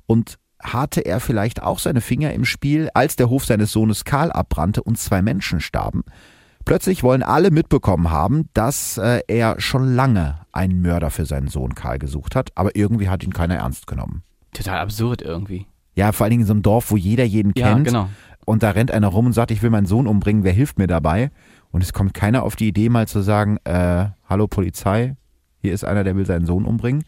Und 0.06 0.38
hatte 0.62 1.00
er 1.00 1.18
vielleicht 1.18 1.64
auch 1.64 1.80
seine 1.80 2.00
Finger 2.00 2.32
im 2.32 2.44
Spiel, 2.44 2.90
als 2.94 3.16
der 3.16 3.28
Hof 3.28 3.44
seines 3.44 3.72
Sohnes 3.72 4.04
Karl 4.04 4.30
abbrannte 4.30 4.84
und 4.84 5.00
zwei 5.00 5.20
Menschen 5.20 5.58
starben? 5.58 6.04
Plötzlich 6.64 7.02
wollen 7.02 7.24
alle 7.24 7.50
mitbekommen 7.50 8.12
haben, 8.12 8.50
dass 8.54 8.98
äh, 8.98 9.22
er 9.26 9.60
schon 9.60 9.96
lange 9.96 10.42
einen 10.52 10.80
Mörder 10.80 11.10
für 11.10 11.26
seinen 11.26 11.48
Sohn 11.48 11.74
Karl 11.74 11.98
gesucht 11.98 12.36
hat, 12.36 12.52
aber 12.54 12.76
irgendwie 12.76 13.08
hat 13.08 13.24
ihn 13.24 13.32
keiner 13.32 13.56
ernst 13.56 13.88
genommen. 13.88 14.22
Total 14.52 14.78
absurd 14.78 15.22
irgendwie. 15.22 15.66
Ja, 15.98 16.12
vor 16.12 16.24
allen 16.24 16.30
Dingen 16.30 16.42
in 16.42 16.46
so 16.46 16.52
einem 16.52 16.62
Dorf, 16.62 16.92
wo 16.92 16.96
jeder 16.96 17.24
jeden 17.24 17.52
Ja, 17.56 17.72
kennt. 17.74 17.86
genau. 17.86 18.08
Und 18.46 18.62
da 18.62 18.70
rennt 18.70 18.92
einer 18.92 19.08
rum 19.08 19.26
und 19.26 19.32
sagt, 19.32 19.50
ich 19.50 19.62
will 19.62 19.70
meinen 19.70 19.86
Sohn 19.86 20.06
umbringen, 20.06 20.44
wer 20.44 20.52
hilft 20.52 20.78
mir 20.78 20.86
dabei? 20.86 21.30
Und 21.72 21.82
es 21.82 21.92
kommt 21.92 22.14
keiner 22.14 22.44
auf 22.44 22.54
die 22.54 22.68
Idee, 22.68 22.88
mal 22.88 23.08
zu 23.08 23.20
sagen, 23.20 23.58
äh, 23.64 24.06
hallo 24.28 24.46
Polizei, 24.46 25.16
hier 25.60 25.74
ist 25.74 25.84
einer, 25.84 26.04
der 26.04 26.14
will 26.14 26.24
seinen 26.24 26.46
Sohn 26.46 26.64
umbringen. 26.64 27.02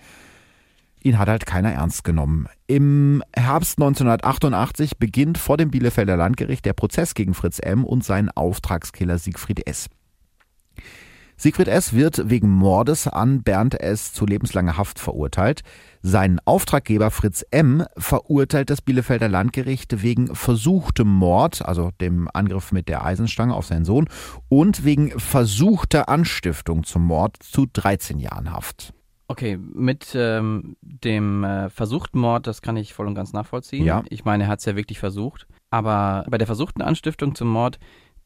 Ihn 1.03 1.19
hat 1.21 1.29
halt 1.29 1.47
keiner 1.47 1.71
ernst 1.73 2.03
genommen. 2.03 2.47
Im 2.67 3.23
Herbst 3.35 3.79
1988 3.79 4.99
beginnt 4.99 5.39
vor 5.39 5.57
dem 5.57 5.71
Bielefelder 5.71 6.17
Landgericht 6.17 6.65
der 6.67 6.73
Prozess 6.73 7.15
gegen 7.15 7.33
Fritz 7.33 7.61
M. 7.63 7.85
und 7.85 8.03
seinen 8.05 8.29
Auftragskiller 8.29 9.19
Siegfried 9.19 9.67
S. 9.69 9.89
Siegfried 11.41 11.69
S. 11.69 11.95
wird 11.95 12.29
wegen 12.29 12.51
Mordes 12.51 13.09
an 13.09 13.43
Bernd 13.43 13.81
S. 13.81 14.13
zu 14.13 14.27
lebenslanger 14.27 14.77
Haft 14.77 14.99
verurteilt. 14.99 15.63
Seinen 16.03 16.39
Auftraggeber 16.45 17.11
Fritz 17.11 17.47
M. 17.51 17.83
verurteilt 17.97 18.69
das 18.69 18.83
Bielefelder 18.83 19.27
Landgericht 19.27 20.03
wegen 20.03 20.35
versuchtem 20.35 21.09
Mord, 21.09 21.65
also 21.65 21.93
dem 21.99 22.29
Angriff 22.35 22.73
mit 22.73 22.91
der 22.91 23.07
Eisenstange 23.07 23.55
auf 23.55 23.65
seinen 23.65 23.87
Sohn, 23.87 24.07
und 24.51 24.85
wegen 24.85 25.19
versuchter 25.19 26.11
Anstiftung 26.11 26.85
zum 26.85 27.07
Mord 27.07 27.39
zu 27.43 27.67
13 27.73 28.19
Jahren 28.19 28.53
Haft. 28.53 28.93
Okay, 29.27 29.57
mit 29.57 30.13
ähm, 30.15 30.77
dem 30.83 31.43
äh, 31.43 31.71
versuchten 31.71 32.19
Mord, 32.19 32.49
das 32.49 32.61
kann 32.61 32.77
ich 32.77 32.93
voll 32.93 33.07
und 33.07 33.15
ganz 33.15 33.33
nachvollziehen. 33.33 33.87
Ja. 33.87 34.03
Ich 34.11 34.27
meine, 34.27 34.45
er 34.45 34.49
hat 34.51 34.59
es 34.59 34.67
ja 34.67 34.77
wirklich 34.77 34.99
versucht. 34.99 35.47
Aber 35.71 36.27
bei 36.29 36.37
der 36.37 36.47
versuchten 36.47 36.83
Anstiftung 36.83 37.35
zum 37.35 37.49
Mord, 37.49 37.79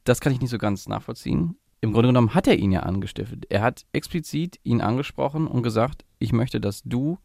das 0.02 0.18
kann 0.18 0.32
ich 0.32 0.40
nicht 0.40 0.50
so 0.50 0.58
ganz 0.58 0.88
nachvollziehen. 0.88 1.56
Im 1.84 1.92
Grunde 1.92 2.08
genommen 2.08 2.34
hat 2.34 2.48
er 2.48 2.58
ihn 2.58 2.72
ja 2.72 2.80
angestiftet. 2.80 3.44
Er 3.50 3.60
hat 3.60 3.84
explizit 3.92 4.58
ihn 4.64 4.80
angesprochen 4.80 5.46
und 5.46 5.62
gesagt, 5.62 6.04
ich 6.18 6.32
möchte, 6.32 6.60
dass 6.60 6.82
du 6.82 7.18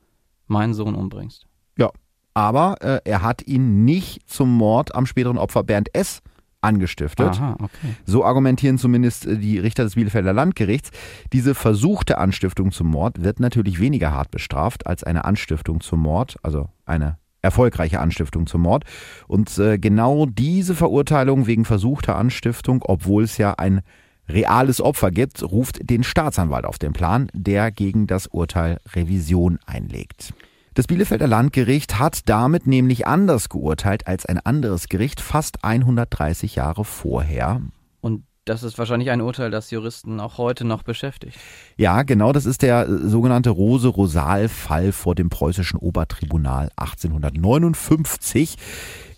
meinen 0.48 0.74
Sohn 0.74 0.96
umbringst. 0.96 1.48
Ja, 1.78 1.92
aber 2.34 2.76
äh, 2.82 3.00
er 3.06 3.22
hat 3.22 3.48
ihn 3.48 3.86
nicht 3.86 4.30
zum 4.30 4.56
Mord 4.56 4.94
am 4.94 5.06
späteren 5.06 5.38
Opfer 5.38 5.64
Bernd 5.64 5.96
S. 5.96 6.22
angestiftet. 6.60 7.40
Aha, 7.40 7.54
okay. 7.54 7.96
So 8.06 8.26
argumentieren 8.26 8.78
zumindest 8.78 9.26
äh, 9.26 9.38
die 9.38 9.60
Richter 9.60 9.84
des 9.86 9.96
Bielefelder 9.96 10.34
Landgerichts. 10.34 10.92
Diese 11.32 11.56
versuchte 11.56 12.18
Anstiftung 12.18 12.74
zum 12.74 12.88
Mord 12.88 13.24
wird 13.24 13.40
natürlich 13.40 13.80
weniger 13.80 14.12
hart 14.12 14.30
bestraft 14.30 14.88
als 14.88 15.06
eine 15.06 15.24
Anstiftung 15.24 15.80
zum 15.80 16.02
Mord, 16.02 16.36
also 16.44 16.68
eine 16.86 17.18
erfolgreiche 17.42 18.02
Anstiftung 18.02 18.46
zum 18.46 18.64
Mord. 18.64 18.84
Und 19.30 19.58
äh, 19.58 19.78
genau 19.78 20.26
diese 20.26 20.76
Verurteilung 20.76 21.48
wegen 21.48 21.64
versuchter 21.64 22.18
Anstiftung, 22.18 22.84
obwohl 22.86 23.24
es 23.24 23.38
ja 23.38 23.54
ein 23.54 23.82
reales 24.30 24.82
Opfer 24.82 25.12
gibt, 25.12 25.44
ruft 25.44 25.90
den 25.90 26.04
Staatsanwalt 26.04 26.66
auf 26.66 26.78
den 26.78 26.94
Plan, 26.94 27.30
der 27.34 27.72
gegen 27.72 28.08
das 28.08 28.28
Urteil 28.28 28.80
Revision 28.94 29.60
einlegt. 29.66 30.34
Das 30.76 30.88
Bielefelder 30.88 31.28
Landgericht 31.28 32.00
hat 32.00 32.30
damit 32.30 32.68
nämlich 32.68 33.06
anders 33.08 33.50
geurteilt 33.50 34.08
als 34.08 34.26
ein 34.26 34.40
anderes 34.40 34.88
Gericht 34.88 35.20
fast 35.20 35.64
130 35.64 36.56
Jahre 36.56 36.86
vorher. 36.86 37.62
Und 38.02 38.24
das 38.46 38.64
ist 38.64 38.78
wahrscheinlich 38.78 39.12
ein 39.12 39.22
Urteil, 39.22 39.52
das 39.52 39.72
Juristen 39.72 40.20
auch 40.20 40.38
heute 40.38 40.66
noch 40.66 40.84
beschäftigt. 40.84 41.38
Ja, 41.78 42.04
genau, 42.04 42.32
das 42.32 42.46
ist 42.46 42.62
der 42.62 42.88
sogenannte 42.88 43.50
Rose-Rosal-Fall 43.50 44.92
vor 44.92 45.16
dem 45.16 45.30
preußischen 45.30 45.80
Obertribunal 45.80 46.72
1859. 46.76 48.56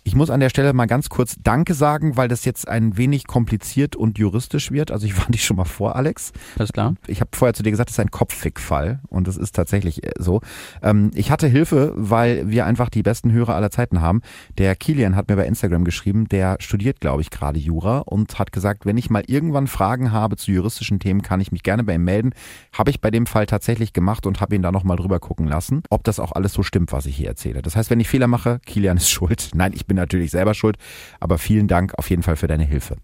Ich 0.04 0.16
muss 0.16 0.30
an 0.30 0.40
der 0.40 0.48
Stelle 0.48 0.72
mal 0.72 0.86
ganz 0.86 1.08
kurz 1.08 1.36
Danke 1.44 1.74
sagen, 1.74 2.16
weil 2.16 2.26
das 2.26 2.44
jetzt 2.44 2.66
ein 2.66 2.96
wenig 2.96 3.28
kompliziert 3.28 3.94
und 3.94 4.18
juristisch 4.18 4.72
wird. 4.72 4.90
Also 4.90 5.06
ich 5.06 5.16
warne 5.16 5.30
dich 5.30 5.44
schon 5.44 5.56
mal 5.56 5.64
vor, 5.64 5.94
Alex. 5.94 6.32
Alles 6.58 6.72
klar. 6.72 6.94
Ich 7.06 7.20
habe 7.20 7.30
vorher 7.32 7.54
zu 7.54 7.62
dir 7.62 7.70
gesagt, 7.70 7.88
das 7.88 7.94
ist 7.94 8.00
ein 8.00 8.10
Kopffick-Fall 8.10 8.98
und 9.08 9.28
das 9.28 9.36
ist 9.36 9.54
tatsächlich 9.54 10.04
äh, 10.04 10.10
so. 10.18 10.40
Ähm, 10.82 11.12
ich 11.14 11.30
hatte 11.30 11.46
Hilfe, 11.46 11.92
weil 11.94 12.50
wir 12.50 12.66
einfach 12.66 12.88
die 12.88 13.04
besten 13.04 13.30
Hörer 13.30 13.54
aller 13.54 13.70
Zeiten 13.70 14.00
haben. 14.00 14.22
Der 14.58 14.74
Kilian 14.74 15.14
hat 15.14 15.28
mir 15.28 15.36
bei 15.36 15.46
Instagram 15.46 15.84
geschrieben, 15.84 16.26
der 16.28 16.56
studiert, 16.58 17.00
glaube 17.00 17.22
ich, 17.22 17.30
gerade 17.30 17.60
Jura 17.60 17.98
und 17.98 18.40
hat 18.40 18.50
gesagt, 18.50 18.84
wenn 18.84 18.96
ich 18.96 19.08
mal 19.08 19.22
irgendwann 19.28 19.68
Fragen 19.68 20.10
habe 20.10 20.36
zu 20.36 20.50
juristischen 20.50 20.98
Themen, 20.98 21.22
kann 21.22 21.40
ich 21.40 21.52
mich 21.52 21.62
gerne 21.62 21.84
bei 21.84 21.94
ihm 21.94 22.04
melden. 22.04 22.34
Habe 22.72 22.90
ich 22.90 23.00
bei 23.00 23.12
dem 23.12 23.26
Fall 23.26 23.46
tatsächlich 23.46 23.92
gemacht 23.92 24.26
und 24.26 24.40
habe 24.40 24.56
ihn 24.56 24.62
da 24.62 24.72
nochmal 24.72 24.96
drüber 24.96 25.20
gucken 25.20 25.46
lassen, 25.46 25.84
ob 25.90 26.02
das 26.02 26.18
auch 26.18 26.32
alles 26.32 26.54
so 26.54 26.64
stimmt, 26.64 26.90
was 26.90 27.06
ich 27.06 27.14
hier 27.14 27.28
erzähle. 27.28 27.62
Das 27.62 27.76
heißt, 27.76 27.88
wenn 27.88 28.00
ich 28.00 28.08
Fehler 28.08 28.26
mache, 28.26 28.58
Kilian 28.66 28.96
ist 28.96 29.08
schuld. 29.12 29.50
Nein, 29.54 29.70
ich 29.72 29.86
bin 29.86 29.91
natürlich 29.94 30.30
selber 30.30 30.54
schuld, 30.54 30.76
aber 31.20 31.38
vielen 31.38 31.68
Dank 31.68 31.94
auf 31.98 32.10
jeden 32.10 32.22
Fall 32.22 32.36
für 32.36 32.46
deine 32.46 32.64
Hilfe. 32.64 32.96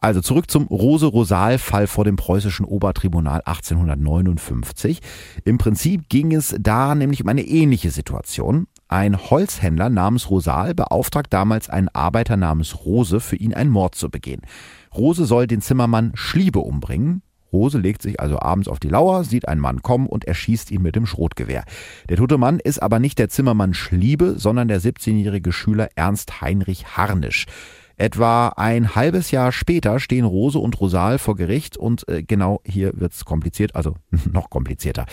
Also 0.00 0.20
zurück 0.20 0.48
zum 0.48 0.68
Rose-Rosal-Fall 0.68 1.88
vor 1.88 2.04
dem 2.04 2.14
preußischen 2.14 2.64
Obertribunal 2.64 3.42
1859. 3.44 5.00
Im 5.44 5.58
Prinzip 5.58 6.08
ging 6.08 6.32
es 6.32 6.54
da 6.60 6.94
nämlich 6.94 7.22
um 7.22 7.28
eine 7.28 7.42
ähnliche 7.42 7.90
Situation. 7.90 8.68
Ein 8.86 9.18
Holzhändler 9.18 9.90
namens 9.90 10.30
Rosal 10.30 10.74
beauftragt 10.74 11.32
damals 11.32 11.68
einen 11.68 11.88
Arbeiter 11.88 12.36
namens 12.36 12.84
Rose, 12.84 13.18
für 13.18 13.36
ihn 13.36 13.54
einen 13.54 13.70
Mord 13.70 13.96
zu 13.96 14.08
begehen. 14.08 14.42
Rose 14.94 15.24
soll 15.24 15.48
den 15.48 15.60
Zimmermann 15.60 16.12
Schliebe 16.14 16.60
umbringen. 16.60 17.22
Rose 17.52 17.78
legt 17.78 18.02
sich 18.02 18.20
also 18.20 18.40
abends 18.40 18.68
auf 18.68 18.78
die 18.78 18.88
Lauer, 18.88 19.24
sieht 19.24 19.48
einen 19.48 19.60
Mann 19.60 19.82
kommen 19.82 20.06
und 20.06 20.24
erschießt 20.24 20.70
ihn 20.70 20.82
mit 20.82 20.96
dem 20.96 21.06
Schrotgewehr. 21.06 21.64
Der 22.08 22.16
tote 22.16 22.38
Mann 22.38 22.60
ist 22.60 22.82
aber 22.82 22.98
nicht 22.98 23.18
der 23.18 23.28
Zimmermann 23.28 23.74
Schliebe, 23.74 24.38
sondern 24.38 24.68
der 24.68 24.80
17-jährige 24.80 25.52
Schüler 25.52 25.88
Ernst 25.96 26.40
Heinrich 26.40 26.96
Harnisch. 26.96 27.46
Etwa 28.00 28.50
ein 28.50 28.94
halbes 28.94 29.32
Jahr 29.32 29.50
später 29.50 29.98
stehen 29.98 30.24
Rose 30.24 30.60
und 30.60 30.80
Rosal 30.80 31.18
vor 31.18 31.34
Gericht 31.34 31.76
und 31.76 32.08
äh, 32.08 32.22
genau 32.22 32.60
hier 32.64 32.92
wird's 32.94 33.24
kompliziert, 33.24 33.74
also 33.74 33.96
noch 34.32 34.50
komplizierter. 34.50 35.04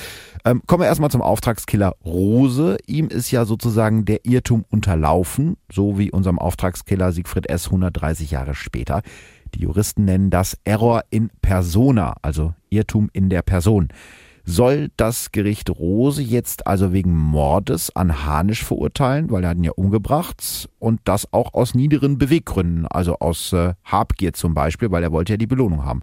Ähm, 0.45 0.61
kommen 0.67 0.83
wir 0.83 0.87
erstmal 0.87 1.09
zum 1.09 1.23
Auftragskiller 1.23 1.95
Rose. 2.05 2.77
Ihm 2.85 3.07
ist 3.07 3.31
ja 3.31 3.45
sozusagen 3.45 4.05
der 4.05 4.23
Irrtum 4.27 4.65
unterlaufen, 4.69 5.57
so 5.71 5.97
wie 5.97 6.11
unserem 6.11 6.37
Auftragskiller 6.37 7.11
Siegfried 7.11 7.49
S. 7.49 7.65
130 7.65 8.29
Jahre 8.29 8.53
später. 8.53 9.01
Die 9.55 9.61
Juristen 9.61 10.03
nennen 10.03 10.29
das 10.29 10.57
Error 10.65 11.03
in 11.09 11.29
persona, 11.41 12.15
also 12.21 12.53
Irrtum 12.69 13.09
in 13.13 13.29
der 13.29 13.41
Person. 13.41 13.87
Soll 14.43 14.91
das 14.97 15.31
Gericht 15.31 15.69
Rose 15.69 16.21
jetzt 16.21 16.67
also 16.67 16.91
wegen 16.91 17.17
Mordes 17.17 17.95
an 17.95 18.25
Hanisch 18.25 18.63
verurteilen, 18.63 19.31
weil 19.31 19.43
er 19.43 19.51
hat 19.51 19.57
ihn 19.57 19.63
ja 19.63 19.71
umgebracht 19.71 20.69
und 20.77 20.99
das 21.05 21.31
auch 21.33 21.53
aus 21.53 21.73
niederen 21.73 22.17
Beweggründen, 22.17 22.85
also 22.85 23.17
aus 23.19 23.53
äh, 23.53 23.73
Habgier 23.85 24.33
zum 24.33 24.53
Beispiel, 24.53 24.91
weil 24.91 25.03
er 25.03 25.11
wollte 25.11 25.33
ja 25.33 25.37
die 25.37 25.47
Belohnung 25.47 25.85
haben. 25.85 26.01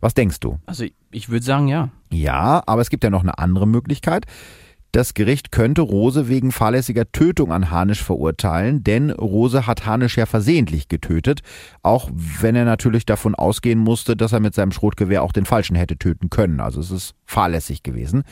Was 0.00 0.14
denkst 0.14 0.40
du? 0.40 0.58
Also 0.66 0.86
ich 1.12 1.28
würde 1.28 1.44
sagen, 1.44 1.68
ja. 1.68 1.90
Ja, 2.10 2.62
aber 2.66 2.80
es 2.80 2.90
gibt 2.90 3.04
ja 3.04 3.10
noch 3.10 3.22
eine 3.22 3.38
andere 3.38 3.68
Möglichkeit. 3.68 4.26
Das 4.94 5.12
Gericht 5.12 5.50
könnte 5.50 5.82
Rose 5.82 6.28
wegen 6.28 6.52
fahrlässiger 6.52 7.10
Tötung 7.10 7.50
an 7.50 7.72
Hanisch 7.72 8.00
verurteilen, 8.00 8.84
denn 8.84 9.10
Rose 9.10 9.66
hat 9.66 9.86
Hanisch 9.86 10.16
ja 10.16 10.24
versehentlich 10.24 10.86
getötet, 10.86 11.40
auch 11.82 12.08
wenn 12.14 12.54
er 12.54 12.64
natürlich 12.64 13.04
davon 13.04 13.34
ausgehen 13.34 13.80
musste, 13.80 14.16
dass 14.16 14.32
er 14.32 14.38
mit 14.38 14.54
seinem 14.54 14.70
Schrotgewehr 14.70 15.24
auch 15.24 15.32
den 15.32 15.46
Falschen 15.46 15.74
hätte 15.74 15.96
töten 15.96 16.30
können. 16.30 16.60
Also 16.60 16.78
es 16.78 16.92
ist 16.92 17.16
fahrlässig 17.24 17.82
gewesen. 17.82 18.22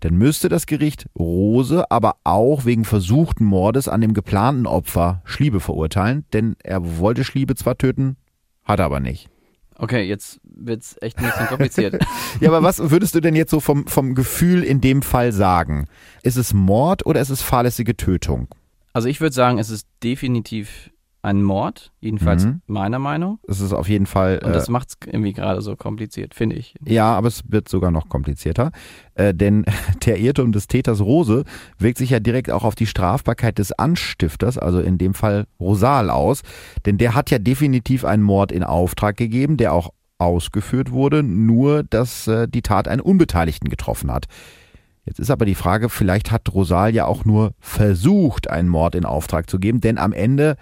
Dann 0.00 0.14
müsste 0.14 0.48
das 0.48 0.64
Gericht 0.64 1.10
Rose 1.14 1.90
aber 1.90 2.14
auch 2.24 2.64
wegen 2.64 2.86
versuchten 2.86 3.44
Mordes 3.44 3.86
an 3.86 4.00
dem 4.00 4.14
geplanten 4.14 4.66
Opfer 4.66 5.20
Schliebe 5.26 5.60
verurteilen, 5.60 6.24
denn 6.32 6.56
er 6.64 6.98
wollte 6.98 7.22
Schliebe 7.22 7.54
zwar 7.54 7.76
töten, 7.76 8.16
hat 8.64 8.78
er 8.78 8.86
aber 8.86 9.00
nicht. 9.00 9.28
Okay, 9.78 10.02
jetzt 10.02 10.40
wird's 10.42 10.96
echt 11.00 11.18
ein 11.18 11.24
bisschen 11.24 11.46
kompliziert. 11.46 12.04
ja, 12.40 12.48
aber 12.48 12.64
was 12.64 12.90
würdest 12.90 13.14
du 13.14 13.20
denn 13.20 13.36
jetzt 13.36 13.52
so 13.52 13.60
vom, 13.60 13.86
vom 13.86 14.16
Gefühl 14.16 14.64
in 14.64 14.80
dem 14.80 15.02
Fall 15.02 15.32
sagen? 15.32 15.86
Ist 16.24 16.36
es 16.36 16.52
Mord 16.52 17.06
oder 17.06 17.20
ist 17.20 17.30
es 17.30 17.42
fahrlässige 17.42 17.96
Tötung? 17.96 18.48
Also 18.92 19.08
ich 19.08 19.20
würde 19.20 19.34
sagen, 19.34 19.58
es 19.58 19.70
ist 19.70 19.86
definitiv 20.02 20.90
ein 21.28 21.42
Mord, 21.42 21.92
jedenfalls 22.00 22.46
Mhm. 22.46 22.62
meiner 22.66 22.98
Meinung. 22.98 23.38
Es 23.46 23.60
ist 23.60 23.72
auf 23.74 23.88
jeden 23.88 24.06
Fall. 24.06 24.40
Und 24.42 24.50
äh, 24.50 24.54
das 24.54 24.68
macht's 24.68 24.96
irgendwie 25.04 25.32
gerade 25.34 25.60
so 25.60 25.76
kompliziert, 25.76 26.34
finde 26.34 26.56
ich. 26.56 26.74
Ja, 26.86 27.12
aber 27.14 27.28
es 27.28 27.42
wird 27.48 27.68
sogar 27.68 27.90
noch 27.90 28.08
komplizierter. 28.08 28.72
Äh, 29.14 29.34
denn 29.34 29.64
der 30.06 30.18
Irrtum 30.18 30.52
des 30.52 30.68
Täters 30.68 31.00
Rose 31.00 31.44
wirkt 31.78 31.98
sich 31.98 32.10
ja 32.10 32.20
direkt 32.20 32.50
auch 32.50 32.64
auf 32.64 32.74
die 32.74 32.86
Strafbarkeit 32.86 33.58
des 33.58 33.72
Anstifters, 33.72 34.56
also 34.56 34.80
in 34.80 34.96
dem 34.96 35.12
Fall 35.14 35.46
Rosal, 35.60 36.08
aus. 36.08 36.42
Denn 36.86 36.96
der 36.96 37.14
hat 37.14 37.30
ja 37.30 37.38
definitiv 37.38 38.04
einen 38.04 38.22
Mord 38.22 38.50
in 38.50 38.64
Auftrag 38.64 39.16
gegeben, 39.16 39.56
der 39.58 39.74
auch 39.74 39.90
ausgeführt 40.16 40.90
wurde, 40.90 41.22
nur 41.22 41.82
dass 41.84 42.26
äh, 42.26 42.48
die 42.48 42.62
Tat 42.62 42.88
einen 42.88 43.00
Unbeteiligten 43.02 43.68
getroffen 43.68 44.10
hat. 44.10 44.24
Jetzt 45.04 45.20
ist 45.20 45.30
aber 45.30 45.46
die 45.46 45.54
Frage, 45.54 45.88
vielleicht 45.88 46.30
hat 46.30 46.52
Rosal 46.52 46.94
ja 46.94 47.06
auch 47.06 47.24
nur 47.24 47.52
versucht, 47.60 48.50
einen 48.50 48.68
Mord 48.68 48.94
in 48.94 49.04
Auftrag 49.06 49.48
zu 49.48 49.58
geben, 49.58 49.80
denn 49.80 49.96
am 49.96 50.12
Ende 50.12 50.56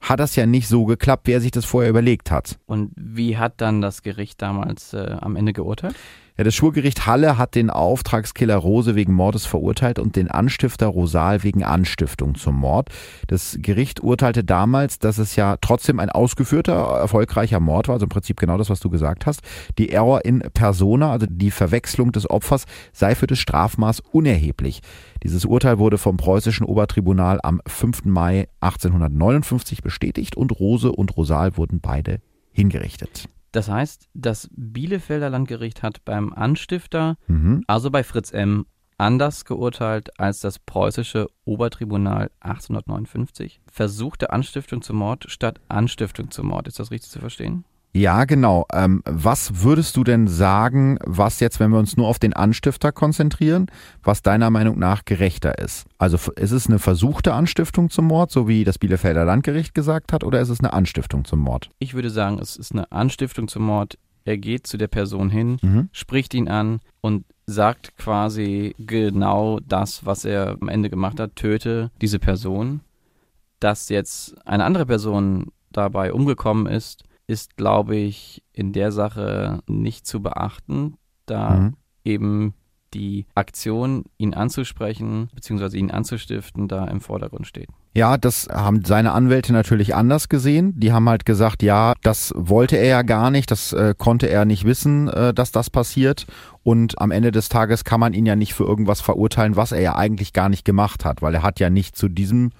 hat 0.00 0.20
das 0.20 0.36
ja 0.36 0.46
nicht 0.46 0.68
so 0.68 0.84
geklappt, 0.84 1.26
wie 1.26 1.32
er 1.32 1.40
sich 1.40 1.50
das 1.50 1.64
vorher 1.64 1.90
überlegt 1.90 2.30
hat. 2.30 2.58
Und 2.66 2.92
wie 2.96 3.36
hat 3.36 3.54
dann 3.60 3.80
das 3.80 4.02
Gericht 4.02 4.40
damals 4.42 4.92
äh, 4.94 5.16
am 5.20 5.36
Ende 5.36 5.52
geurteilt? 5.52 5.96
Ja, 6.38 6.44
das 6.44 6.54
Schwurgericht 6.54 7.04
Halle 7.04 7.36
hat 7.36 7.56
den 7.56 7.68
Auftragskiller 7.68 8.54
Rose 8.54 8.94
wegen 8.94 9.12
Mordes 9.12 9.44
verurteilt 9.44 9.98
und 9.98 10.14
den 10.14 10.30
Anstifter 10.30 10.86
Rosal 10.86 11.42
wegen 11.42 11.64
Anstiftung 11.64 12.36
zum 12.36 12.54
Mord. 12.54 12.90
Das 13.26 13.58
Gericht 13.60 14.04
urteilte 14.04 14.44
damals, 14.44 15.00
dass 15.00 15.18
es 15.18 15.34
ja 15.34 15.56
trotzdem 15.60 15.98
ein 15.98 16.10
ausgeführter, 16.10 16.74
erfolgreicher 16.74 17.58
Mord 17.58 17.88
war, 17.88 17.94
also 17.94 18.06
im 18.06 18.10
Prinzip 18.10 18.38
genau 18.38 18.56
das, 18.56 18.70
was 18.70 18.78
du 18.78 18.88
gesagt 18.88 19.26
hast. 19.26 19.40
Die 19.78 19.90
Error 19.90 20.24
in 20.24 20.38
persona, 20.54 21.10
also 21.10 21.26
die 21.28 21.50
Verwechslung 21.50 22.12
des 22.12 22.30
Opfers, 22.30 22.66
sei 22.92 23.16
für 23.16 23.26
das 23.26 23.40
Strafmaß 23.40 23.98
unerheblich. 24.12 24.80
Dieses 25.24 25.44
Urteil 25.44 25.80
wurde 25.80 25.98
vom 25.98 26.18
preußischen 26.18 26.64
Obertribunal 26.64 27.40
am 27.42 27.60
5. 27.66 28.04
Mai 28.04 28.46
1859 28.60 29.82
bestätigt 29.82 30.36
und 30.36 30.60
Rose 30.60 30.92
und 30.92 31.16
Rosal 31.16 31.56
wurden 31.56 31.80
beide 31.80 32.20
hingerichtet. 32.52 33.28
Das 33.52 33.68
heißt, 33.68 34.08
das 34.14 34.48
Bielefelder 34.52 35.30
Landgericht 35.30 35.82
hat 35.82 36.04
beim 36.04 36.32
Anstifter, 36.32 37.16
Mhm. 37.26 37.64
also 37.66 37.90
bei 37.90 38.02
Fritz 38.04 38.32
M., 38.32 38.66
anders 38.98 39.44
geurteilt 39.44 40.18
als 40.18 40.40
das 40.40 40.58
preußische 40.58 41.28
Obertribunal 41.44 42.30
1859. 42.40 43.60
Versuchte 43.70 44.30
Anstiftung 44.30 44.82
zum 44.82 44.96
Mord 44.96 45.26
statt 45.30 45.60
Anstiftung 45.68 46.30
zum 46.30 46.48
Mord. 46.48 46.66
Ist 46.68 46.78
das 46.80 46.90
richtig 46.90 47.10
zu 47.10 47.20
verstehen? 47.20 47.64
Ja, 47.94 48.26
genau. 48.26 48.66
Ähm, 48.72 49.02
was 49.04 49.62
würdest 49.62 49.96
du 49.96 50.04
denn 50.04 50.28
sagen, 50.28 50.98
was 51.04 51.40
jetzt, 51.40 51.58
wenn 51.58 51.70
wir 51.70 51.78
uns 51.78 51.96
nur 51.96 52.06
auf 52.06 52.18
den 52.18 52.32
Anstifter 52.34 52.92
konzentrieren, 52.92 53.66
was 54.02 54.22
deiner 54.22 54.50
Meinung 54.50 54.78
nach 54.78 55.04
gerechter 55.04 55.58
ist? 55.58 55.86
Also 55.96 56.16
ist 56.32 56.52
es 56.52 56.66
eine 56.68 56.78
versuchte 56.78 57.32
Anstiftung 57.32 57.90
zum 57.90 58.06
Mord, 58.06 58.30
so 58.30 58.46
wie 58.46 58.64
das 58.64 58.78
Bielefelder 58.78 59.24
Landgericht 59.24 59.74
gesagt 59.74 60.12
hat, 60.12 60.22
oder 60.22 60.40
ist 60.40 60.50
es 60.50 60.60
eine 60.60 60.72
Anstiftung 60.74 61.24
zum 61.24 61.40
Mord? 61.40 61.70
Ich 61.78 61.94
würde 61.94 62.10
sagen, 62.10 62.38
es 62.40 62.56
ist 62.56 62.72
eine 62.72 62.92
Anstiftung 62.92 63.48
zum 63.48 63.64
Mord. 63.64 63.98
Er 64.24 64.36
geht 64.36 64.66
zu 64.66 64.76
der 64.76 64.88
Person 64.88 65.30
hin, 65.30 65.56
Mhm. 65.62 65.88
spricht 65.92 66.34
ihn 66.34 66.48
an 66.48 66.80
und 67.00 67.24
sagt 67.46 67.96
quasi 67.96 68.74
genau 68.78 69.58
das, 69.66 70.04
was 70.04 70.26
er 70.26 70.58
am 70.60 70.68
Ende 70.68 70.90
gemacht 70.90 71.18
hat, 71.18 71.34
töte 71.36 71.90
diese 72.02 72.18
Person. 72.18 72.80
Dass 73.60 73.88
jetzt 73.88 74.36
eine 74.46 74.64
andere 74.64 74.84
Person 74.84 75.46
dabei 75.72 76.12
umgekommen 76.12 76.66
ist, 76.66 77.04
ist, 77.28 77.56
glaube 77.56 77.94
ich, 77.94 78.42
in 78.52 78.72
der 78.72 78.90
Sache 78.90 79.60
nicht 79.68 80.06
zu 80.06 80.20
beachten, 80.20 80.94
da 81.26 81.50
Mhm. 81.50 81.74
eben 82.04 82.54
die 82.94 83.26
Aktion, 83.34 84.04
ihn 84.16 84.32
anzusprechen 84.32 85.28
bzw. 85.34 85.76
ihn 85.76 85.90
anzustiften, 85.90 86.68
da 86.68 86.86
im 86.86 87.02
Vordergrund 87.02 87.46
steht. 87.46 87.68
Ja, 87.94 88.16
das 88.16 88.48
haben 88.50 88.82
seine 88.82 89.12
Anwälte 89.12 89.52
natürlich 89.52 89.94
anders 89.94 90.30
gesehen. 90.30 90.72
Die 90.80 90.90
haben 90.92 91.06
halt 91.06 91.26
gesagt, 91.26 91.62
ja, 91.62 91.92
das 92.02 92.32
wollte 92.34 92.76
er 92.76 92.86
ja 92.86 93.02
gar 93.02 93.30
nicht, 93.30 93.50
das 93.50 93.74
äh, 93.74 93.94
konnte 93.96 94.28
er 94.30 94.46
nicht 94.46 94.64
wissen, 94.64 95.08
äh, 95.08 95.34
dass 95.34 95.52
das 95.52 95.68
passiert. 95.68 96.26
Und 96.62 96.98
am 96.98 97.10
Ende 97.10 97.30
des 97.30 97.50
Tages 97.50 97.84
kann 97.84 98.00
man 98.00 98.14
ihn 98.14 98.24
ja 98.24 98.36
nicht 98.36 98.54
für 98.54 98.64
irgendwas 98.64 99.02
verurteilen, 99.02 99.54
was 99.56 99.72
er 99.72 99.80
ja 99.82 99.96
eigentlich 99.96 100.32
gar 100.32 100.48
nicht 100.48 100.64
gemacht 100.64 101.04
hat, 101.04 101.20
weil 101.20 101.34
er 101.34 101.42
hat 101.42 101.60
ja 101.60 101.68
nicht 101.68 101.94
zu 101.94 102.08
diesem 102.08 102.52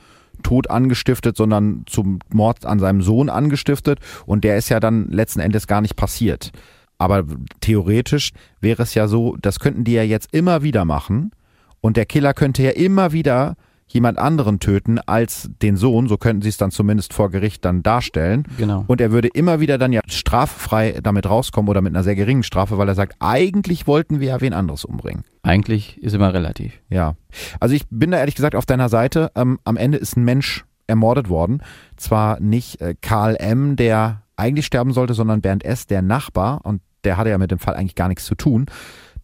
Tod 0.42 0.70
angestiftet, 0.70 1.36
sondern 1.36 1.82
zum 1.86 2.20
Mord 2.32 2.64
an 2.64 2.78
seinem 2.78 3.02
Sohn 3.02 3.28
angestiftet. 3.28 4.00
Und 4.26 4.44
der 4.44 4.56
ist 4.56 4.68
ja 4.68 4.80
dann 4.80 5.08
letzten 5.10 5.40
Endes 5.40 5.66
gar 5.66 5.80
nicht 5.80 5.96
passiert. 5.96 6.52
Aber 6.98 7.24
theoretisch 7.60 8.32
wäre 8.60 8.82
es 8.82 8.94
ja 8.94 9.06
so, 9.06 9.36
das 9.40 9.60
könnten 9.60 9.84
die 9.84 9.92
ja 9.92 10.02
jetzt 10.02 10.34
immer 10.34 10.62
wieder 10.62 10.84
machen. 10.84 11.30
Und 11.80 11.96
der 11.96 12.06
Killer 12.06 12.34
könnte 12.34 12.62
ja 12.62 12.70
immer 12.70 13.12
wieder 13.12 13.56
jemand 13.88 14.18
anderen 14.18 14.60
töten 14.60 14.98
als 14.98 15.50
den 15.62 15.76
Sohn, 15.76 16.08
so 16.08 16.16
könnten 16.16 16.42
sie 16.42 16.50
es 16.50 16.56
dann 16.56 16.70
zumindest 16.70 17.12
vor 17.12 17.30
Gericht 17.30 17.64
dann 17.64 17.82
darstellen. 17.82 18.44
Genau. 18.56 18.84
Und 18.86 19.00
er 19.00 19.10
würde 19.10 19.28
immer 19.28 19.60
wieder 19.60 19.78
dann 19.78 19.92
ja 19.92 20.00
straffrei 20.06 20.98
damit 21.02 21.28
rauskommen 21.28 21.68
oder 21.68 21.80
mit 21.80 21.94
einer 21.94 22.04
sehr 22.04 22.14
geringen 22.14 22.42
Strafe, 22.42 22.78
weil 22.78 22.88
er 22.88 22.94
sagt, 22.94 23.16
eigentlich 23.20 23.86
wollten 23.86 24.20
wir 24.20 24.28
ja 24.28 24.40
wen 24.40 24.52
anderes 24.52 24.84
umbringen. 24.84 25.24
Eigentlich 25.42 26.02
ist 26.02 26.14
immer 26.14 26.32
relativ. 26.32 26.72
Ja. 26.90 27.14
Also 27.60 27.74
ich 27.74 27.84
bin 27.90 28.10
da 28.10 28.18
ehrlich 28.18 28.34
gesagt 28.34 28.54
auf 28.54 28.66
deiner 28.66 28.88
Seite. 28.88 29.30
Ähm, 29.34 29.58
am 29.64 29.76
Ende 29.76 29.98
ist 29.98 30.16
ein 30.16 30.24
Mensch 30.24 30.64
ermordet 30.86 31.28
worden. 31.28 31.62
Zwar 31.96 32.40
nicht 32.40 32.80
äh, 32.80 32.94
Karl 33.00 33.36
M., 33.36 33.76
der 33.76 34.22
eigentlich 34.36 34.66
sterben 34.66 34.92
sollte, 34.92 35.14
sondern 35.14 35.40
Bernd 35.40 35.64
S., 35.64 35.86
der 35.86 36.02
Nachbar. 36.02 36.60
Und 36.64 36.82
der 37.04 37.16
hatte 37.16 37.30
ja 37.30 37.38
mit 37.38 37.50
dem 37.50 37.58
Fall 37.58 37.74
eigentlich 37.74 37.94
gar 37.94 38.08
nichts 38.08 38.24
zu 38.24 38.34
tun. 38.34 38.66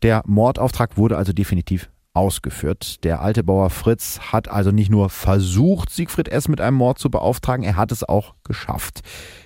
Der 0.03 0.23
Mordauftrag 0.27 0.97
wurde 0.97 1.17
also 1.17 1.33
definitiv 1.33 1.89
ausgeführt. 2.15 3.05
Der 3.05 3.21
alte 3.21 3.43
Bauer 3.43 3.71
Fritz 3.71 4.21
hat 4.33 4.49
also 4.49 4.71
nicht 4.71 4.91
nur 4.91 5.11
versucht, 5.11 5.91
Siegfried 5.91 6.29
S. 6.29 6.49
mit 6.49 6.61
einem 6.61 6.77
Mord 6.77 6.99
zu 6.99 7.11
beauftragen, 7.11 7.65
er 7.65 7.77
hat 7.77 7.93
es 7.93 8.05
auch 8.05 8.35
geschafft. 8.45 9.01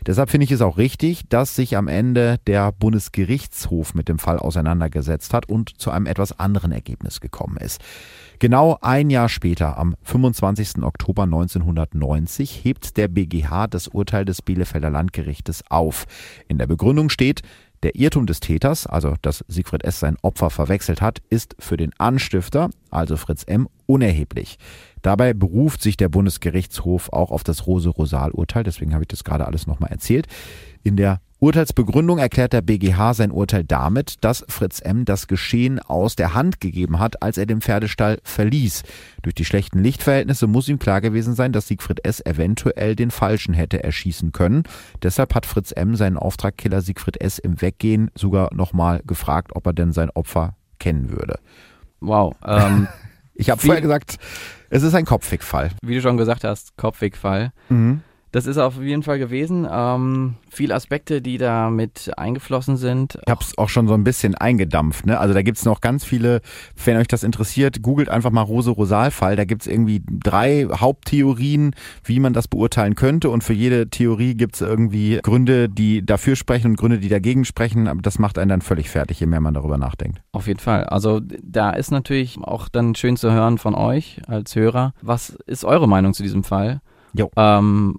Deshalb 0.07 0.31
finde 0.31 0.45
ich 0.45 0.53
es 0.53 0.61
auch 0.61 0.77
richtig, 0.77 1.29
dass 1.29 1.57
sich 1.57 1.77
am 1.77 1.89
Ende 1.89 2.39
der 2.47 2.71
Bundesgerichtshof 2.73 3.95
mit 3.95 4.09
dem 4.09 4.19
Fall 4.19 4.39
auseinandergesetzt 4.39 5.33
hat 5.33 5.49
und 5.49 5.81
zu 5.81 5.91
einem 5.91 6.07
etwas 6.07 6.39
anderen 6.39 6.71
Ergebnis 6.71 7.21
gekommen 7.21 7.57
ist. 7.57 7.81
Genau 8.39 8.79
ein 8.83 9.11
Jahr 9.11 9.29
später, 9.29 9.79
am 9.79 9.97
25. 10.05 10.85
Oktober 10.85 11.25
1990, 11.25 12.65
hebt 12.65 12.97
der 12.97 13.09
BGH 13.09 13.67
das 13.67 13.89
Urteil 13.89 14.25
des 14.25 14.43
Bielefelder 14.43 14.91
Landgerichtes 14.91 15.65
auf. 15.71 16.07
In 16.47 16.59
der 16.59 16.69
Begründung 16.69 17.09
steht, 17.09 17.43
der 17.83 17.95
Irrtum 17.95 18.27
des 18.27 18.41
Täters, 18.41 18.87
also 18.87 19.15
dass 19.23 19.45
Siegfried 19.49 19.85
S. 19.85 20.01
sein 20.01 20.17
Opfer 20.23 20.51
verwechselt 20.51 21.01
hat, 21.01 21.21
ist 21.31 21.55
für 21.59 21.77
den 21.77 21.93
Anstifter, 21.99 22.71
also 22.91 23.17
Fritz 23.17 23.45
M., 23.45 23.69
unerheblich. 23.87 24.59
Dabei 25.03 25.33
beruft 25.33 25.83
sich 25.83 25.97
der 25.97 26.09
Bundesgerichtshof 26.09 27.13
auch 27.13 27.31
auf 27.31 27.45
das 27.45 27.67
Rose-Rosal-Urteil, 27.67 28.65
deswegen 28.65 28.95
habe 28.95 29.05
ich 29.05 29.09
das 29.09 29.25
gerade 29.25 29.47
alles 29.47 29.67
nochmal 29.67 29.91
erzählt. 29.91 30.27
In 30.83 30.97
der 30.97 31.21
Urteilsbegründung 31.41 32.19
erklärt 32.19 32.53
der 32.53 32.63
BGH 32.63 33.15
sein 33.15 33.31
Urteil 33.31 33.63
damit, 33.63 34.25
dass 34.25 34.45
Fritz 34.49 34.81
M. 34.81 35.05
das 35.05 35.29
Geschehen 35.29 35.79
aus 35.79 36.17
der 36.17 36.35
Hand 36.35 36.61
gegeben 36.61 36.99
hat, 36.99 37.23
als 37.23 37.39
er 37.39 37.47
den 37.47 37.61
Pferdestall 37.61 38.19
verließ. 38.25 38.83
Durch 39.23 39.37
die 39.37 39.45
schlechten 39.45 39.79
Lichtverhältnisse 39.79 40.49
muss 40.49 40.69
ihm 40.69 40.81
klar 40.81 41.01
gewesen 41.01 41.35
sein, 41.35 41.53
dass 41.53 41.69
Siegfried 41.69 42.05
S. 42.05 42.21
eventuell 42.27 42.97
den 42.97 43.13
Falschen 43.13 43.55
hätte 43.55 43.85
erschießen 43.85 44.33
können. 44.33 44.65
Deshalb 45.03 45.35
hat 45.37 45.47
Fritz 45.47 45.71
M. 45.71 45.95
seinen 45.95 46.17
Auftragkiller 46.17 46.81
Siegfried 46.81 47.21
S. 47.21 47.39
im 47.39 47.63
Weggehen 47.63 48.11
sogar 48.17 48.53
nochmal 48.53 49.01
gefragt, 49.07 49.53
ob 49.55 49.65
er 49.67 49.73
denn 49.73 49.93
sein 49.93 50.11
Opfer 50.11 50.57
kennen 50.81 51.11
würde. 51.11 51.39
Wow. 52.01 52.35
Ähm, 52.45 52.89
Ich 53.41 53.51
habe 53.51 53.61
vorher 53.61 53.81
gesagt, 53.81 54.19
es 54.69 54.83
ist 54.83 54.95
ein 54.97 55.05
Kopfwegfall. 55.05 55.71
wie 55.83 55.95
du 55.95 56.03
schon 56.03 56.17
gesagt 56.17 56.43
hast, 56.43 56.77
Kopfwegfall. 56.77 57.53
Mhm. 57.69 58.03
Das 58.31 58.47
ist 58.47 58.59
auf 58.59 58.81
jeden 58.81 59.03
Fall 59.03 59.19
gewesen. 59.19 59.67
Ähm, 59.71 60.35
viele 60.51 60.75
Aspekte, 60.75 61.23
die 61.23 61.39
da 61.39 61.71
mit 61.71 62.11
eingeflossen 62.19 62.77
sind. 62.77 63.19
Ich 63.25 63.31
habe 63.31 63.43
es 63.43 63.57
auch 63.57 63.69
schon 63.69 63.89
so 63.89 63.95
ein 63.95 64.05
bisschen 64.05 64.35
eingedampft. 64.35 65.07
Ne? 65.07 65.19
Also 65.19 65.35
da 65.35 65.43
gibt's 65.43 65.65
noch 65.65 65.81
ganz 65.81 66.05
viele, 66.05 66.41
wenn 66.85 66.97
euch 66.99 67.09
das 67.09 67.23
interessiert, 67.23 67.83
googelt 67.83 68.09
einfach 68.09 68.31
mal 68.31 68.43
Rose-Rosal-Fall. 68.43 69.37
Da 69.37 69.45
gibt's 69.45 69.67
irgendwie 69.67 70.03
drei 70.07 70.67
Haupttheorien, 70.71 71.75
wie 72.05 72.21
man 72.21 72.35
das 72.35 72.49
beurteilen 72.49 72.95
könnte. 72.95 73.31
Und 73.31 73.45
für 73.45 73.55
jede 73.55 73.89
Theorie 73.89 74.35
gibt's 74.35 74.61
irgendwie 74.61 75.21
Gründe, 75.23 75.69
die 75.69 76.05
dafür 76.05 76.37
sprechen 76.37 76.73
und 76.73 76.77
Gründe, 76.77 76.99
die 76.99 77.09
dagegen 77.09 77.45
sprechen. 77.45 77.89
Aber 77.89 78.03
das 78.03 78.19
macht 78.19 78.39
einen 78.39 78.51
dann 78.51 78.63
völlig 78.63 78.91
fertig, 78.91 79.21
je 79.21 79.27
mehr 79.27 79.41
man 79.41 79.55
darüber 79.55 79.79
nachdenkt. 79.79 80.21
Auf 80.33 80.47
jeden 80.47 80.61
Fall. 80.61 80.85
Also 80.85 81.21
da 81.43 81.71
ist 81.71 81.91
natürlich 81.91 82.39
auch 82.43 82.69
dann 82.69 82.95
schön 82.95 83.17
zu 83.17 83.33
hören 83.33 83.59
von 83.59 83.75
euch 83.75 84.21
als 84.27 84.55
Hörer. 84.55 84.93
Was 85.01 85.31
ist 85.47 85.65
eure 85.65 85.89
Meinung 85.89 86.13
zu 86.13 86.23
diesem 86.23 86.45
Fall? 86.45 86.81
Jo. 87.15 87.31
Ähm, 87.37 87.99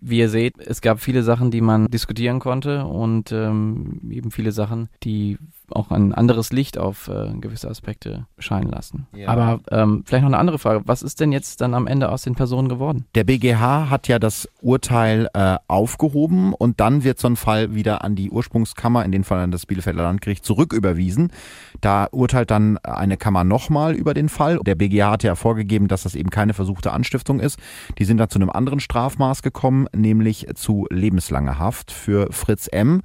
wie 0.00 0.18
ihr 0.18 0.28
seht, 0.28 0.54
es 0.58 0.80
gab 0.80 1.00
viele 1.00 1.22
Sachen, 1.22 1.50
die 1.50 1.60
man 1.60 1.88
diskutieren 1.88 2.40
konnte 2.40 2.84
und 2.84 3.32
ähm, 3.32 4.00
eben 4.10 4.30
viele 4.30 4.52
Sachen, 4.52 4.88
die 5.02 5.38
auch 5.72 5.90
ein 5.90 6.14
anderes 6.14 6.52
Licht 6.52 6.78
auf 6.78 7.08
äh, 7.08 7.32
gewisse 7.40 7.68
Aspekte 7.68 8.26
scheinen 8.38 8.70
lassen. 8.70 9.06
Ja. 9.14 9.28
Aber 9.28 9.60
ähm, 9.70 10.02
vielleicht 10.06 10.22
noch 10.22 10.30
eine 10.30 10.38
andere 10.38 10.58
Frage. 10.58 10.82
Was 10.86 11.02
ist 11.02 11.20
denn 11.20 11.32
jetzt 11.32 11.60
dann 11.60 11.74
am 11.74 11.86
Ende 11.86 12.10
aus 12.10 12.22
den 12.22 12.34
Personen 12.34 12.68
geworden? 12.68 13.06
Der 13.14 13.24
BGH 13.24 13.90
hat 13.90 14.08
ja 14.08 14.18
das 14.18 14.48
Urteil 14.60 15.28
äh, 15.34 15.56
aufgehoben 15.68 16.52
und 16.54 16.80
dann 16.80 17.04
wird 17.04 17.18
so 17.18 17.28
ein 17.28 17.36
Fall 17.36 17.74
wieder 17.74 18.04
an 18.04 18.14
die 18.16 18.30
Ursprungskammer, 18.30 19.04
in 19.04 19.12
dem 19.12 19.24
Fall 19.24 19.40
an 19.40 19.50
das 19.50 19.66
Bielefelder 19.66 20.02
Landgericht, 20.02 20.44
zurücküberwiesen. 20.44 21.32
Da 21.80 22.08
urteilt 22.10 22.50
dann 22.50 22.78
eine 22.78 23.16
Kammer 23.16 23.44
nochmal 23.44 23.94
über 23.94 24.14
den 24.14 24.28
Fall. 24.28 24.58
Der 24.64 24.74
BGH 24.74 25.10
hat 25.10 25.22
ja 25.22 25.34
vorgegeben, 25.34 25.88
dass 25.88 26.02
das 26.02 26.14
eben 26.14 26.30
keine 26.30 26.54
versuchte 26.54 26.92
Anstiftung 26.92 27.40
ist. 27.40 27.58
Die 27.98 28.04
sind 28.04 28.18
dann 28.18 28.30
zu 28.30 28.38
einem 28.38 28.50
anderen 28.50 28.80
Strafmaß 28.80 29.42
gekommen, 29.42 29.86
nämlich 29.94 30.46
zu 30.54 30.86
lebenslanger 30.90 31.58
Haft 31.58 31.92
für 31.92 32.28
Fritz 32.32 32.68
M. 32.70 33.02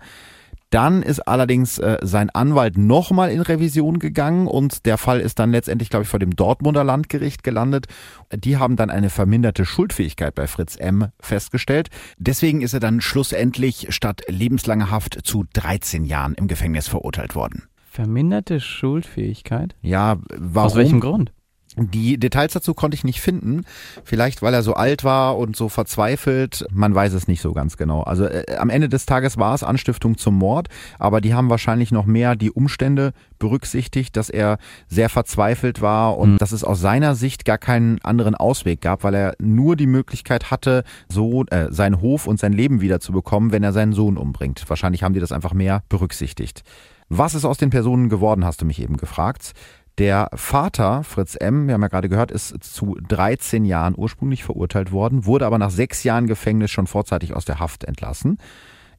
Dann 0.73 1.03
ist 1.03 1.19
allerdings 1.27 1.77
äh, 1.77 1.99
sein 2.01 2.31
Anwalt 2.31 2.79
nochmal 2.79 3.29
in 3.29 3.41
Revision 3.41 3.99
gegangen 3.99 4.47
und 4.47 4.87
der 4.87 4.97
Fall 4.97 5.19
ist 5.19 5.37
dann 5.37 5.51
letztendlich, 5.51 5.91
glaube 5.91 6.01
ich, 6.01 6.09
vor 6.09 6.17
dem 6.17 6.35
Dortmunder 6.35 6.83
Landgericht 6.83 7.43
gelandet. 7.43 7.85
Die 8.33 8.57
haben 8.57 8.75
dann 8.75 8.89
eine 8.89 9.11
verminderte 9.11 9.65
Schuldfähigkeit 9.65 10.33
bei 10.33 10.47
Fritz 10.47 10.75
M. 10.75 11.09
festgestellt. 11.19 11.89
Deswegen 12.17 12.61
ist 12.61 12.73
er 12.73 12.79
dann 12.79 13.01
schlussendlich 13.01 13.85
statt 13.89 14.23
lebenslanger 14.27 14.89
Haft 14.89 15.19
zu 15.23 15.45
13 15.53 16.05
Jahren 16.05 16.33
im 16.33 16.47
Gefängnis 16.47 16.87
verurteilt 16.87 17.35
worden. 17.35 17.65
Verminderte 17.91 18.59
Schuldfähigkeit? 18.59 19.75
Ja, 19.83 20.17
warum? 20.35 20.65
Aus 20.65 20.75
welchem 20.75 21.01
Grund? 21.01 21.33
Die 21.77 22.17
Details 22.19 22.53
dazu 22.53 22.73
konnte 22.73 22.95
ich 22.95 23.03
nicht 23.03 23.21
finden. 23.21 23.63
Vielleicht, 24.03 24.41
weil 24.41 24.53
er 24.53 24.63
so 24.63 24.73
alt 24.73 25.03
war 25.03 25.37
und 25.37 25.55
so 25.55 25.69
verzweifelt. 25.69 26.65
Man 26.71 26.93
weiß 26.93 27.13
es 27.13 27.27
nicht 27.27 27.41
so 27.41 27.53
ganz 27.53 27.77
genau. 27.77 28.01
Also 28.03 28.25
äh, 28.25 28.57
am 28.57 28.69
Ende 28.69 28.89
des 28.89 29.05
Tages 29.05 29.37
war 29.37 29.55
es 29.55 29.63
Anstiftung 29.63 30.17
zum 30.17 30.37
Mord, 30.37 30.67
aber 30.99 31.21
die 31.21 31.33
haben 31.33 31.49
wahrscheinlich 31.49 31.91
noch 31.91 32.05
mehr 32.05 32.35
die 32.35 32.51
Umstände 32.51 33.13
berücksichtigt, 33.39 34.15
dass 34.17 34.29
er 34.29 34.57
sehr 34.87 35.09
verzweifelt 35.09 35.81
war 35.81 36.17
und 36.17 36.33
Mhm. 36.33 36.37
dass 36.37 36.51
es 36.51 36.63
aus 36.63 36.79
seiner 36.79 37.15
Sicht 37.15 37.45
gar 37.45 37.57
keinen 37.57 37.99
anderen 38.03 38.35
Ausweg 38.35 38.81
gab, 38.81 39.03
weil 39.03 39.13
er 39.15 39.35
nur 39.39 39.75
die 39.75 39.87
Möglichkeit 39.87 40.51
hatte, 40.51 40.83
so 41.09 41.43
äh, 41.45 41.67
seinen 41.71 42.01
Hof 42.01 42.27
und 42.27 42.39
sein 42.39 42.53
Leben 42.53 42.81
wieder 42.81 42.99
zu 42.99 43.11
bekommen, 43.11 43.51
wenn 43.51 43.63
er 43.63 43.73
seinen 43.73 43.93
Sohn 43.93 44.17
umbringt. 44.17 44.63
Wahrscheinlich 44.67 45.03
haben 45.03 45.13
die 45.13 45.19
das 45.19 45.31
einfach 45.31 45.53
mehr 45.53 45.83
berücksichtigt. 45.89 46.63
Was 47.09 47.35
ist 47.35 47.45
aus 47.45 47.57
den 47.57 47.69
Personen 47.69 48.09
geworden, 48.09 48.45
hast 48.45 48.61
du 48.61 48.65
mich 48.65 48.81
eben 48.81 48.97
gefragt. 48.97 49.53
Der 49.99 50.29
Vater, 50.33 51.03
Fritz 51.03 51.35
M., 51.35 51.67
wir 51.67 51.75
haben 51.75 51.81
ja 51.83 51.87
gerade 51.87 52.09
gehört, 52.09 52.31
ist 52.31 52.63
zu 52.63 52.97
13 53.07 53.63
Jahren 53.63 53.93
ursprünglich 53.95 54.43
verurteilt 54.43 54.91
worden, 54.91 55.25
wurde 55.25 55.45
aber 55.45 55.59
nach 55.59 55.69
sechs 55.69 56.03
Jahren 56.03 56.25
Gefängnis 56.25 56.71
schon 56.71 56.87
vorzeitig 56.87 57.35
aus 57.35 57.45
der 57.45 57.59
Haft 57.59 57.83
entlassen. 57.83 58.39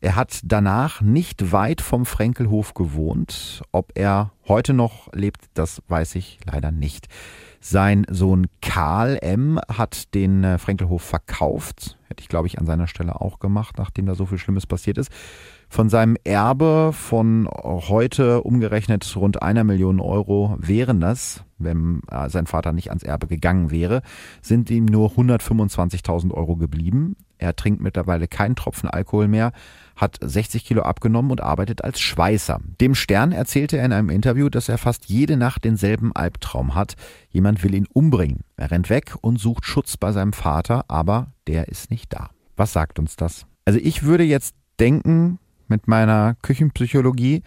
Er 0.01 0.15
hat 0.15 0.41
danach 0.45 1.01
nicht 1.01 1.51
weit 1.51 1.81
vom 1.81 2.07
Frenkelhof 2.07 2.75
gewohnt. 2.75 3.63
Ob 3.73 3.93
er 3.95 4.33
heute 4.47 4.73
noch 4.73 5.13
lebt, 5.13 5.47
das 5.55 5.83
weiß 5.89 6.15
ich 6.15 6.39
leider 6.45 6.71
nicht. 6.71 7.09
Sein 7.59 8.07
Sohn 8.11 8.47
Karl 8.61 9.19
M. 9.23 9.59
hat 9.67 10.15
den 10.15 10.45
äh, 10.45 10.59
Frenkelhof 10.59 11.03
verkauft. 11.03 11.97
Hätte 12.09 12.21
ich, 12.21 12.29
glaube 12.29 12.47
ich, 12.47 12.59
an 12.59 12.67
seiner 12.67 12.87
Stelle 12.87 13.21
auch 13.21 13.39
gemacht, 13.39 13.79
nachdem 13.79 14.05
da 14.05 14.15
so 14.15 14.27
viel 14.27 14.37
Schlimmes 14.37 14.67
passiert 14.67 14.99
ist. 14.99 15.11
Von 15.75 15.89
seinem 15.89 16.17
Erbe 16.23 16.93
von 16.93 17.49
heute 17.51 18.45
umgerechnet 18.45 19.17
rund 19.17 19.43
einer 19.43 19.65
Million 19.65 19.99
Euro 19.99 20.57
wären 20.61 21.01
das, 21.01 21.43
wenn 21.59 22.01
äh, 22.13 22.31
sein 22.31 22.47
Vater 22.47 22.73
nicht 22.73 22.91
ans 22.91 23.03
Erbe 23.03 23.27
gegangen 23.27 23.73
wäre, 23.73 24.03
sind 24.41 24.71
ihm 24.71 24.85
nur 24.85 25.11
125.000 25.11 26.31
Euro 26.31 26.55
geblieben. 26.55 27.17
Er 27.39 27.57
trinkt 27.57 27.81
mittlerweile 27.81 28.29
keinen 28.29 28.55
Tropfen 28.55 28.89
Alkohol 28.89 29.27
mehr, 29.27 29.51
hat 29.97 30.17
60 30.21 30.65
Kilo 30.65 30.83
abgenommen 30.83 31.33
und 31.33 31.41
arbeitet 31.41 31.83
als 31.83 31.99
Schweißer. 31.99 32.61
Dem 32.81 32.95
Stern 32.95 33.33
erzählte 33.33 33.77
er 33.77 33.87
in 33.87 33.93
einem 33.93 34.11
Interview, 34.11 34.51
dass 34.51 34.69
er 34.69 34.79
fast 34.79 35.07
jede 35.07 35.37
Nacht 35.37 35.65
denselben 35.65 36.15
Albtraum 36.15 36.77
hat. 36.77 36.95
Jemand 37.31 37.65
will 37.65 37.75
ihn 37.75 37.89
umbringen. 37.93 38.43
Er 38.57 38.71
rennt 38.71 38.91
weg 38.91 39.17
und 39.23 39.41
sucht 39.41 39.67
Schutz 39.67 39.97
bei 39.97 40.13
seinem 40.13 40.35
Vater, 40.35 40.85
aber 40.87 41.33
der 41.49 41.67
ist 41.67 41.91
nicht 41.91 42.13
da. 42.13 42.31
Was 42.55 42.73
sagt 42.73 43.01
uns 43.01 43.17
das? 43.17 43.45
Also 43.65 43.81
ich 43.83 44.05
würde 44.05 44.23
jetzt 44.23 44.55
denken 44.79 45.41
mit 45.69 45.89
meiner 45.89 46.37
Küchenpsychologie, 46.43 47.43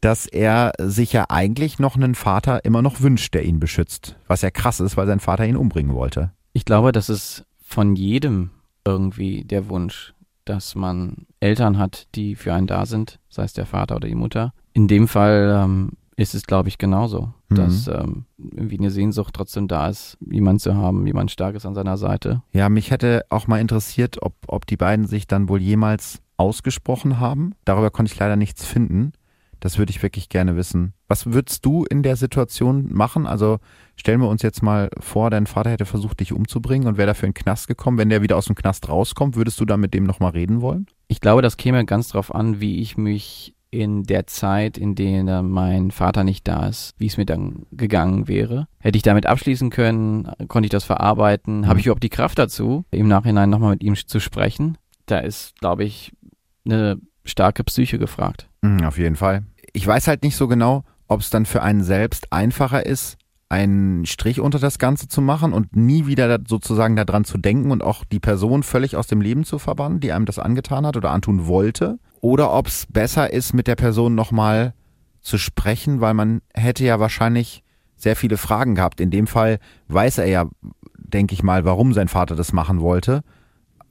dass 0.00 0.26
er 0.26 0.72
sich 0.78 1.12
ja 1.12 1.26
eigentlich 1.28 1.78
noch 1.78 1.96
einen 1.96 2.14
Vater 2.14 2.64
immer 2.64 2.82
noch 2.82 3.00
wünscht, 3.00 3.34
der 3.34 3.44
ihn 3.44 3.60
beschützt. 3.60 4.16
Was 4.26 4.42
ja 4.42 4.50
krass 4.50 4.80
ist, 4.80 4.96
weil 4.96 5.06
sein 5.06 5.20
Vater 5.20 5.46
ihn 5.46 5.56
umbringen 5.56 5.94
wollte. 5.94 6.32
Ich 6.52 6.64
glaube, 6.64 6.92
das 6.92 7.08
ist 7.08 7.44
von 7.60 7.96
jedem 7.96 8.50
irgendwie 8.84 9.44
der 9.44 9.68
Wunsch, 9.68 10.14
dass 10.44 10.74
man 10.74 11.26
Eltern 11.40 11.78
hat, 11.78 12.06
die 12.14 12.34
für 12.34 12.54
einen 12.54 12.66
da 12.66 12.86
sind, 12.86 13.18
sei 13.28 13.44
es 13.44 13.52
der 13.52 13.66
Vater 13.66 13.96
oder 13.96 14.08
die 14.08 14.14
Mutter. 14.14 14.52
In 14.72 14.88
dem 14.88 15.08
Fall 15.08 15.62
ähm, 15.64 15.90
ist 16.16 16.34
es, 16.34 16.46
glaube 16.46 16.68
ich, 16.68 16.78
genauso, 16.78 17.32
mhm. 17.48 17.54
dass 17.54 17.86
ähm, 17.86 18.24
irgendwie 18.38 18.78
eine 18.78 18.90
Sehnsucht 18.90 19.34
trotzdem 19.34 19.68
da 19.68 19.88
ist, 19.88 20.16
jemanden 20.20 20.60
zu 20.60 20.74
haben, 20.74 21.06
jemand 21.06 21.30
Starkes 21.30 21.66
an 21.66 21.74
seiner 21.74 21.96
Seite. 21.96 22.42
Ja, 22.52 22.68
mich 22.68 22.90
hätte 22.90 23.24
auch 23.30 23.46
mal 23.46 23.60
interessiert, 23.60 24.22
ob, 24.22 24.34
ob 24.46 24.66
die 24.66 24.76
beiden 24.76 25.06
sich 25.06 25.26
dann 25.26 25.48
wohl 25.48 25.60
jemals 25.60 26.20
ausgesprochen 26.38 27.20
haben. 27.20 27.54
Darüber 27.64 27.90
konnte 27.90 28.12
ich 28.12 28.18
leider 28.18 28.36
nichts 28.36 28.64
finden. 28.64 29.12
Das 29.60 29.76
würde 29.76 29.90
ich 29.90 30.02
wirklich 30.02 30.28
gerne 30.28 30.56
wissen. 30.56 30.94
Was 31.08 31.26
würdest 31.26 31.66
du 31.66 31.84
in 31.84 32.02
der 32.02 32.16
Situation 32.16 32.86
machen? 32.92 33.26
Also 33.26 33.58
stellen 33.96 34.20
wir 34.20 34.28
uns 34.28 34.42
jetzt 34.42 34.62
mal 34.62 34.88
vor, 35.00 35.30
dein 35.30 35.46
Vater 35.46 35.70
hätte 35.70 35.84
versucht, 35.84 36.20
dich 36.20 36.32
umzubringen 36.32 36.86
und 36.86 36.96
wäre 36.96 37.08
dafür 37.08 37.26
in 37.26 37.32
den 37.32 37.42
Knast 37.42 37.66
gekommen. 37.66 37.98
Wenn 37.98 38.08
der 38.08 38.22
wieder 38.22 38.36
aus 38.36 38.46
dem 38.46 38.54
Knast 38.54 38.88
rauskommt, 38.88 39.36
würdest 39.36 39.60
du 39.60 39.64
dann 39.64 39.80
mit 39.80 39.94
dem 39.94 40.04
nochmal 40.04 40.30
reden 40.30 40.60
wollen? 40.60 40.86
Ich 41.08 41.20
glaube, 41.20 41.42
das 41.42 41.56
käme 41.56 41.84
ganz 41.84 42.08
drauf 42.08 42.32
an, 42.32 42.60
wie 42.60 42.80
ich 42.80 42.96
mich 42.96 43.54
in 43.70 44.04
der 44.04 44.26
Zeit, 44.26 44.78
in 44.78 44.94
der 44.94 45.42
mein 45.42 45.90
Vater 45.90 46.24
nicht 46.24 46.48
da 46.48 46.68
ist, 46.68 46.94
wie 46.98 47.06
es 47.06 47.16
mir 47.16 47.26
dann 47.26 47.66
gegangen 47.72 48.28
wäre. 48.28 48.66
Hätte 48.78 48.96
ich 48.96 49.02
damit 49.02 49.26
abschließen 49.26 49.70
können? 49.70 50.30
Konnte 50.48 50.66
ich 50.66 50.70
das 50.70 50.84
verarbeiten? 50.84 51.60
Mhm. 51.60 51.66
Habe 51.66 51.80
ich 51.80 51.86
überhaupt 51.86 52.02
die 52.02 52.08
Kraft 52.08 52.38
dazu, 52.38 52.84
im 52.90 53.08
Nachhinein 53.08 53.50
nochmal 53.50 53.72
mit 53.72 53.82
ihm 53.82 53.94
zu 53.94 54.20
sprechen? 54.20 54.78
Da 55.06 55.18
ist, 55.18 55.58
glaube 55.58 55.84
ich, 55.84 56.12
eine 56.68 56.98
starke 57.24 57.64
Psyche 57.64 57.98
gefragt. 57.98 58.48
Mhm, 58.62 58.84
auf 58.84 58.98
jeden 58.98 59.16
Fall. 59.16 59.44
Ich 59.72 59.86
weiß 59.86 60.08
halt 60.08 60.22
nicht 60.22 60.36
so 60.36 60.48
genau, 60.48 60.84
ob 61.06 61.20
es 61.20 61.30
dann 61.30 61.46
für 61.46 61.62
einen 61.62 61.82
selbst 61.82 62.32
einfacher 62.32 62.84
ist, 62.84 63.16
einen 63.48 64.04
Strich 64.04 64.40
unter 64.40 64.58
das 64.58 64.78
Ganze 64.78 65.08
zu 65.08 65.22
machen 65.22 65.52
und 65.52 65.74
nie 65.74 66.06
wieder 66.06 66.38
sozusagen 66.46 66.96
daran 66.96 67.24
zu 67.24 67.38
denken 67.38 67.70
und 67.70 67.82
auch 67.82 68.04
die 68.04 68.20
Person 68.20 68.62
völlig 68.62 68.96
aus 68.96 69.06
dem 69.06 69.22
Leben 69.22 69.44
zu 69.44 69.58
verbannen, 69.58 70.00
die 70.00 70.12
einem 70.12 70.26
das 70.26 70.38
angetan 70.38 70.86
hat 70.86 70.96
oder 70.96 71.10
antun 71.10 71.46
wollte. 71.46 71.98
Oder 72.20 72.52
ob 72.52 72.66
es 72.66 72.86
besser 72.86 73.32
ist, 73.32 73.54
mit 73.54 73.66
der 73.66 73.76
Person 73.76 74.14
nochmal 74.14 74.74
zu 75.20 75.38
sprechen, 75.38 76.00
weil 76.00 76.14
man 76.14 76.42
hätte 76.54 76.84
ja 76.84 77.00
wahrscheinlich 77.00 77.62
sehr 77.96 78.16
viele 78.16 78.36
Fragen 78.36 78.74
gehabt. 78.74 79.00
In 79.00 79.10
dem 79.10 79.26
Fall 79.26 79.58
weiß 79.88 80.18
er 80.18 80.26
ja, 80.26 80.46
denke 80.96 81.32
ich 81.34 81.42
mal, 81.42 81.64
warum 81.64 81.94
sein 81.94 82.08
Vater 82.08 82.36
das 82.36 82.52
machen 82.52 82.80
wollte. 82.80 83.22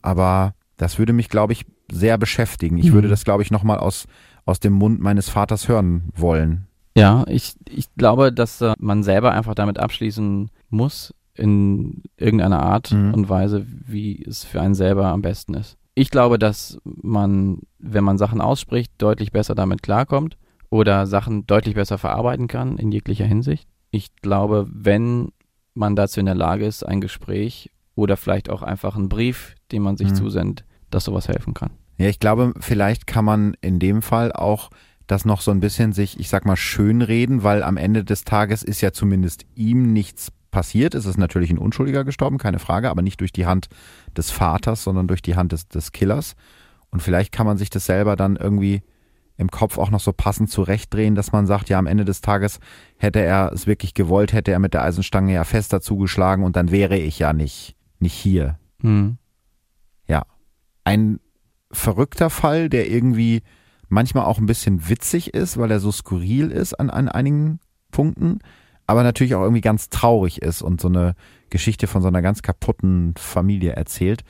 Aber 0.01 0.53
das 0.77 0.99
würde 0.99 1.13
mich, 1.13 1.29
glaube 1.29 1.53
ich, 1.53 1.65
sehr 1.91 2.17
beschäftigen. 2.17 2.77
Ich 2.77 2.89
mhm. 2.89 2.93
würde 2.93 3.07
das, 3.07 3.23
glaube 3.23 3.43
ich, 3.43 3.51
nochmal 3.51 3.77
aus, 3.79 4.07
aus 4.45 4.59
dem 4.59 4.73
Mund 4.73 4.99
meines 4.99 5.29
Vaters 5.29 5.67
hören 5.67 6.09
wollen. 6.15 6.67
Ja, 6.95 7.25
ich, 7.27 7.55
ich 7.69 7.93
glaube, 7.95 8.33
dass 8.33 8.59
äh, 8.61 8.73
man 8.79 9.03
selber 9.03 9.31
einfach 9.31 9.53
damit 9.53 9.77
abschließen 9.77 10.49
muss, 10.69 11.13
in 11.35 12.01
irgendeiner 12.17 12.61
Art 12.63 12.91
mhm. 12.91 13.13
und 13.13 13.29
Weise, 13.29 13.65
wie 13.67 14.23
es 14.23 14.43
für 14.43 14.61
einen 14.61 14.73
selber 14.73 15.05
am 15.05 15.21
besten 15.21 15.53
ist. 15.53 15.77
Ich 15.93 16.09
glaube, 16.09 16.39
dass 16.39 16.79
man, 16.83 17.59
wenn 17.79 18.03
man 18.03 18.17
Sachen 18.17 18.41
ausspricht, 18.41 18.91
deutlich 18.97 19.31
besser 19.31 19.55
damit 19.55 19.83
klarkommt 19.83 20.37
oder 20.69 21.07
Sachen 21.07 21.45
deutlich 21.47 21.75
besser 21.75 21.97
verarbeiten 21.97 22.47
kann 22.47 22.77
in 22.77 22.91
jeglicher 22.91 23.25
Hinsicht. 23.25 23.67
Ich 23.91 24.15
glaube, 24.17 24.67
wenn 24.71 25.29
man 25.73 25.95
dazu 25.95 26.19
in 26.19 26.25
der 26.25 26.35
Lage 26.35 26.65
ist, 26.65 26.83
ein 26.83 27.01
Gespräch 27.01 27.71
oder 27.95 28.17
vielleicht 28.17 28.49
auch 28.49 28.61
einfach 28.61 28.95
einen 28.95 29.09
Brief, 29.09 29.55
den 29.71 29.81
man 29.81 29.97
sich 29.97 30.09
mhm. 30.09 30.15
zusendet, 30.15 30.65
dass 30.89 31.05
sowas 31.05 31.27
helfen 31.27 31.53
kann. 31.53 31.71
Ja, 31.97 32.07
ich 32.07 32.19
glaube, 32.19 32.53
vielleicht 32.59 33.07
kann 33.07 33.25
man 33.25 33.55
in 33.61 33.79
dem 33.79 34.01
Fall 34.01 34.31
auch 34.31 34.69
das 35.07 35.25
noch 35.25 35.41
so 35.41 35.51
ein 35.51 35.59
bisschen 35.59 35.93
sich, 35.93 36.19
ich 36.19 36.29
sag 36.29 36.45
mal, 36.45 36.57
schönreden, 36.57 37.43
weil 37.43 37.63
am 37.63 37.77
Ende 37.77 38.03
des 38.03 38.23
Tages 38.25 38.61
ist 38.61 38.81
ja 38.81 38.91
zumindest 38.91 39.45
ihm 39.55 39.93
nichts 39.93 40.31
passiert. 40.51 40.95
Es 40.95 41.05
ist 41.05 41.17
natürlich 41.17 41.49
ein 41.49 41.57
Unschuldiger 41.57 42.03
gestorben, 42.03 42.37
keine 42.37 42.59
Frage, 42.59 42.89
aber 42.89 43.01
nicht 43.01 43.21
durch 43.21 43.31
die 43.31 43.45
Hand 43.45 43.67
des 44.15 44.31
Vaters, 44.31 44.83
sondern 44.83 45.07
durch 45.07 45.21
die 45.21 45.35
Hand 45.35 45.53
des, 45.53 45.67
des 45.67 45.91
Killers. 45.91 46.35
Und 46.89 47.01
vielleicht 47.01 47.31
kann 47.31 47.45
man 47.45 47.57
sich 47.57 47.69
das 47.69 47.85
selber 47.85 48.15
dann 48.15 48.35
irgendwie 48.35 48.81
im 49.37 49.49
Kopf 49.49 49.77
auch 49.77 49.91
noch 49.91 49.99
so 49.99 50.13
passend 50.13 50.49
zurechtdrehen, 50.49 51.15
dass 51.15 51.31
man 51.31 51.45
sagt, 51.45 51.69
ja, 51.69 51.77
am 51.77 51.85
Ende 51.85 52.05
des 52.05 52.21
Tages 52.21 52.59
hätte 52.97 53.19
er 53.19 53.51
es 53.53 53.67
wirklich 53.67 53.93
gewollt, 53.93 54.33
hätte 54.33 54.51
er 54.51 54.59
mit 54.59 54.73
der 54.73 54.83
Eisenstange 54.83 55.33
ja 55.33 55.43
fester 55.43 55.79
zugeschlagen 55.79 56.43
und 56.43 56.55
dann 56.55 56.71
wäre 56.71 56.97
ich 56.97 57.19
ja 57.19 57.33
nicht, 57.33 57.75
nicht 57.99 58.13
hier. 58.13 58.57
Mhm. 58.81 59.17
Ein 60.87 61.19
verrückter 61.69 62.29
Fall, 62.29 62.69
der 62.69 62.89
irgendwie 62.89 63.43
manchmal 63.89 64.23
auch 64.23 64.37
ein 64.37 64.45
bisschen 64.45 64.87
witzig 64.87 65.33
ist, 65.33 65.57
weil 65.57 65.69
er 65.69 65.81
so 65.81 65.91
skurril 65.91 66.49
ist 66.49 66.75
an, 66.75 66.89
an 66.89 67.09
einigen 67.09 67.59
Punkten, 67.91 68.39
aber 68.85 69.03
natürlich 69.03 69.35
auch 69.35 69.41
irgendwie 69.41 69.59
ganz 69.59 69.89
traurig 69.89 70.41
ist 70.41 70.61
und 70.61 70.79
so 70.79 70.87
eine 70.87 71.15
Geschichte 71.49 71.87
von 71.87 72.01
so 72.01 72.07
einer 72.07 72.21
ganz 72.21 72.41
kaputten 72.41 73.15
Familie 73.17 73.73
erzählt. 73.73 74.23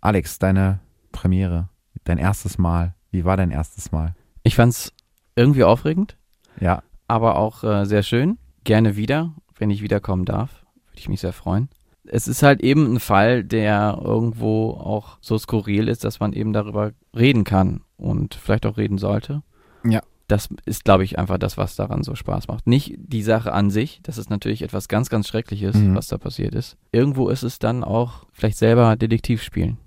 Alex, 0.00 0.40
deine 0.40 0.80
Premiere, 1.12 1.68
dein 2.02 2.18
erstes 2.18 2.58
Mal, 2.58 2.96
wie 3.12 3.24
war 3.24 3.36
dein 3.36 3.52
erstes 3.52 3.92
Mal? 3.92 4.16
Ich 4.42 4.56
fand's 4.56 4.92
irgendwie 5.36 5.62
aufregend. 5.62 6.16
Ja. 6.58 6.82
Aber 7.06 7.36
auch 7.36 7.62
äh, 7.62 7.84
sehr 7.84 8.02
schön. 8.02 8.36
Gerne 8.64 8.96
wieder, 8.96 9.32
wenn 9.56 9.70
ich 9.70 9.80
wiederkommen 9.80 10.24
darf. 10.24 10.64
Würde 10.88 10.98
ich 10.98 11.08
mich 11.08 11.20
sehr 11.20 11.32
freuen 11.32 11.68
es 12.04 12.28
ist 12.28 12.42
halt 12.42 12.60
eben 12.62 12.94
ein 12.94 13.00
Fall, 13.00 13.44
der 13.44 14.00
irgendwo 14.02 14.70
auch 14.70 15.18
so 15.20 15.38
skurril 15.38 15.88
ist, 15.88 16.04
dass 16.04 16.20
man 16.20 16.32
eben 16.32 16.52
darüber 16.52 16.92
reden 17.16 17.44
kann 17.44 17.82
und 17.96 18.34
vielleicht 18.34 18.66
auch 18.66 18.76
reden 18.76 18.98
sollte. 18.98 19.42
Ja. 19.84 20.00
Das 20.28 20.48
ist, 20.64 20.84
glaube 20.84 21.02
ich, 21.02 21.18
einfach 21.18 21.38
das, 21.38 21.58
was 21.58 21.74
daran 21.74 22.04
so 22.04 22.14
Spaß 22.14 22.46
macht. 22.46 22.66
Nicht 22.68 22.94
die 22.98 23.22
Sache 23.22 23.52
an 23.52 23.70
sich, 23.70 24.00
das 24.04 24.16
ist 24.16 24.30
natürlich 24.30 24.62
etwas 24.62 24.86
ganz, 24.86 25.08
ganz 25.08 25.26
Schreckliches, 25.26 25.74
mhm. 25.74 25.96
was 25.96 26.06
da 26.06 26.18
passiert 26.18 26.54
ist. 26.54 26.76
Irgendwo 26.92 27.28
ist 27.28 27.42
es 27.42 27.58
dann 27.58 27.82
auch 27.82 28.26
vielleicht 28.32 28.58
selber 28.58 28.94
Detektiv 28.96 29.42
spielen. 29.42 29.78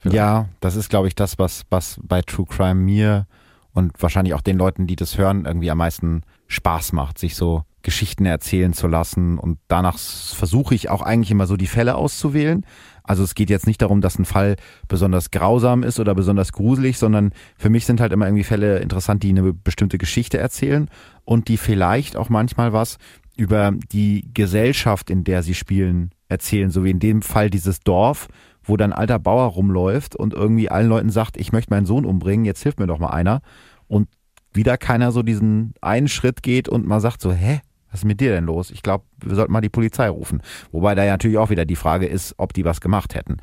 Vielleicht. 0.00 0.16
Ja, 0.16 0.48
das 0.58 0.74
ist, 0.74 0.88
glaube 0.88 1.06
ich, 1.06 1.14
das, 1.14 1.38
was, 1.38 1.64
was 1.70 2.00
bei 2.02 2.22
True 2.22 2.46
Crime 2.46 2.74
mir 2.74 3.28
und 3.72 3.92
wahrscheinlich 4.02 4.34
auch 4.34 4.40
den 4.40 4.58
Leuten, 4.58 4.88
die 4.88 4.96
das 4.96 5.16
hören, 5.16 5.44
irgendwie 5.44 5.70
am 5.70 5.78
meisten 5.78 6.22
Spaß 6.48 6.92
macht, 6.92 7.18
sich 7.18 7.36
so 7.36 7.62
Geschichten 7.82 8.26
erzählen 8.26 8.72
zu 8.72 8.86
lassen. 8.86 9.38
Und 9.38 9.58
danach 9.68 9.98
versuche 9.98 10.74
ich 10.74 10.90
auch 10.90 11.02
eigentlich 11.02 11.30
immer 11.30 11.46
so 11.46 11.56
die 11.56 11.66
Fälle 11.66 11.94
auszuwählen. 11.94 12.64
Also 13.04 13.24
es 13.24 13.34
geht 13.34 13.50
jetzt 13.50 13.66
nicht 13.66 13.82
darum, 13.82 14.00
dass 14.00 14.18
ein 14.18 14.24
Fall 14.24 14.56
besonders 14.88 15.30
grausam 15.30 15.82
ist 15.82 15.98
oder 15.98 16.14
besonders 16.14 16.52
gruselig, 16.52 16.98
sondern 16.98 17.32
für 17.56 17.70
mich 17.70 17.84
sind 17.84 18.00
halt 18.00 18.12
immer 18.12 18.26
irgendwie 18.26 18.44
Fälle 18.44 18.78
interessant, 18.78 19.22
die 19.22 19.30
eine 19.30 19.52
bestimmte 19.52 19.98
Geschichte 19.98 20.38
erzählen 20.38 20.88
und 21.24 21.48
die 21.48 21.56
vielleicht 21.56 22.16
auch 22.16 22.28
manchmal 22.28 22.72
was 22.72 22.98
über 23.36 23.72
die 23.92 24.28
Gesellschaft, 24.34 25.10
in 25.10 25.24
der 25.24 25.42
sie 25.42 25.54
spielen, 25.54 26.10
erzählen. 26.28 26.70
So 26.70 26.84
wie 26.84 26.90
in 26.90 27.00
dem 27.00 27.22
Fall 27.22 27.50
dieses 27.50 27.80
Dorf, 27.80 28.28
wo 28.62 28.76
dann 28.76 28.92
alter 28.92 29.18
Bauer 29.18 29.46
rumläuft 29.46 30.14
und 30.14 30.34
irgendwie 30.34 30.70
allen 30.70 30.88
Leuten 30.88 31.10
sagt, 31.10 31.36
ich 31.36 31.52
möchte 31.52 31.72
meinen 31.72 31.86
Sohn 31.86 32.04
umbringen, 32.04 32.44
jetzt 32.44 32.62
hilft 32.62 32.78
mir 32.78 32.86
doch 32.86 32.98
mal 32.98 33.10
einer. 33.10 33.40
Und 33.88 34.08
wieder 34.52 34.76
keiner 34.76 35.12
so 35.12 35.22
diesen 35.22 35.74
einen 35.80 36.08
Schritt 36.08 36.42
geht 36.42 36.68
und 36.68 36.86
mal 36.86 37.00
sagt 37.00 37.20
so, 37.20 37.32
hä, 37.32 37.60
was 37.92 38.00
ist 38.00 38.04
mit 38.04 38.20
dir 38.20 38.32
denn 38.32 38.46
los? 38.46 38.70
Ich 38.70 38.82
glaube, 38.82 39.04
wir 39.22 39.36
sollten 39.36 39.52
mal 39.52 39.60
die 39.60 39.68
Polizei 39.68 40.08
rufen. 40.08 40.42
Wobei 40.72 40.94
da 40.94 41.04
ja 41.04 41.12
natürlich 41.12 41.38
auch 41.38 41.50
wieder 41.50 41.64
die 41.64 41.76
Frage 41.76 42.06
ist, 42.06 42.34
ob 42.38 42.52
die 42.54 42.64
was 42.64 42.80
gemacht 42.80 43.14
hätten. 43.14 43.36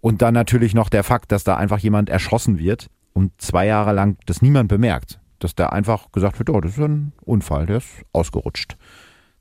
Und 0.00 0.22
dann 0.22 0.34
natürlich 0.34 0.74
noch 0.74 0.90
der 0.90 1.02
Fakt, 1.02 1.32
dass 1.32 1.42
da 1.42 1.56
einfach 1.56 1.78
jemand 1.78 2.08
erschossen 2.08 2.58
wird 2.58 2.88
und 3.14 3.32
zwei 3.38 3.66
Jahre 3.66 3.92
lang 3.92 4.16
das 4.26 4.42
niemand 4.42 4.68
bemerkt. 4.68 5.18
Dass 5.38 5.54
da 5.54 5.68
einfach 5.68 6.12
gesagt 6.12 6.38
wird, 6.38 6.50
oh, 6.50 6.60
das 6.60 6.72
ist 6.72 6.84
ein 6.84 7.12
Unfall, 7.22 7.66
der 7.66 7.78
ist 7.78 7.88
ausgerutscht. 8.12 8.76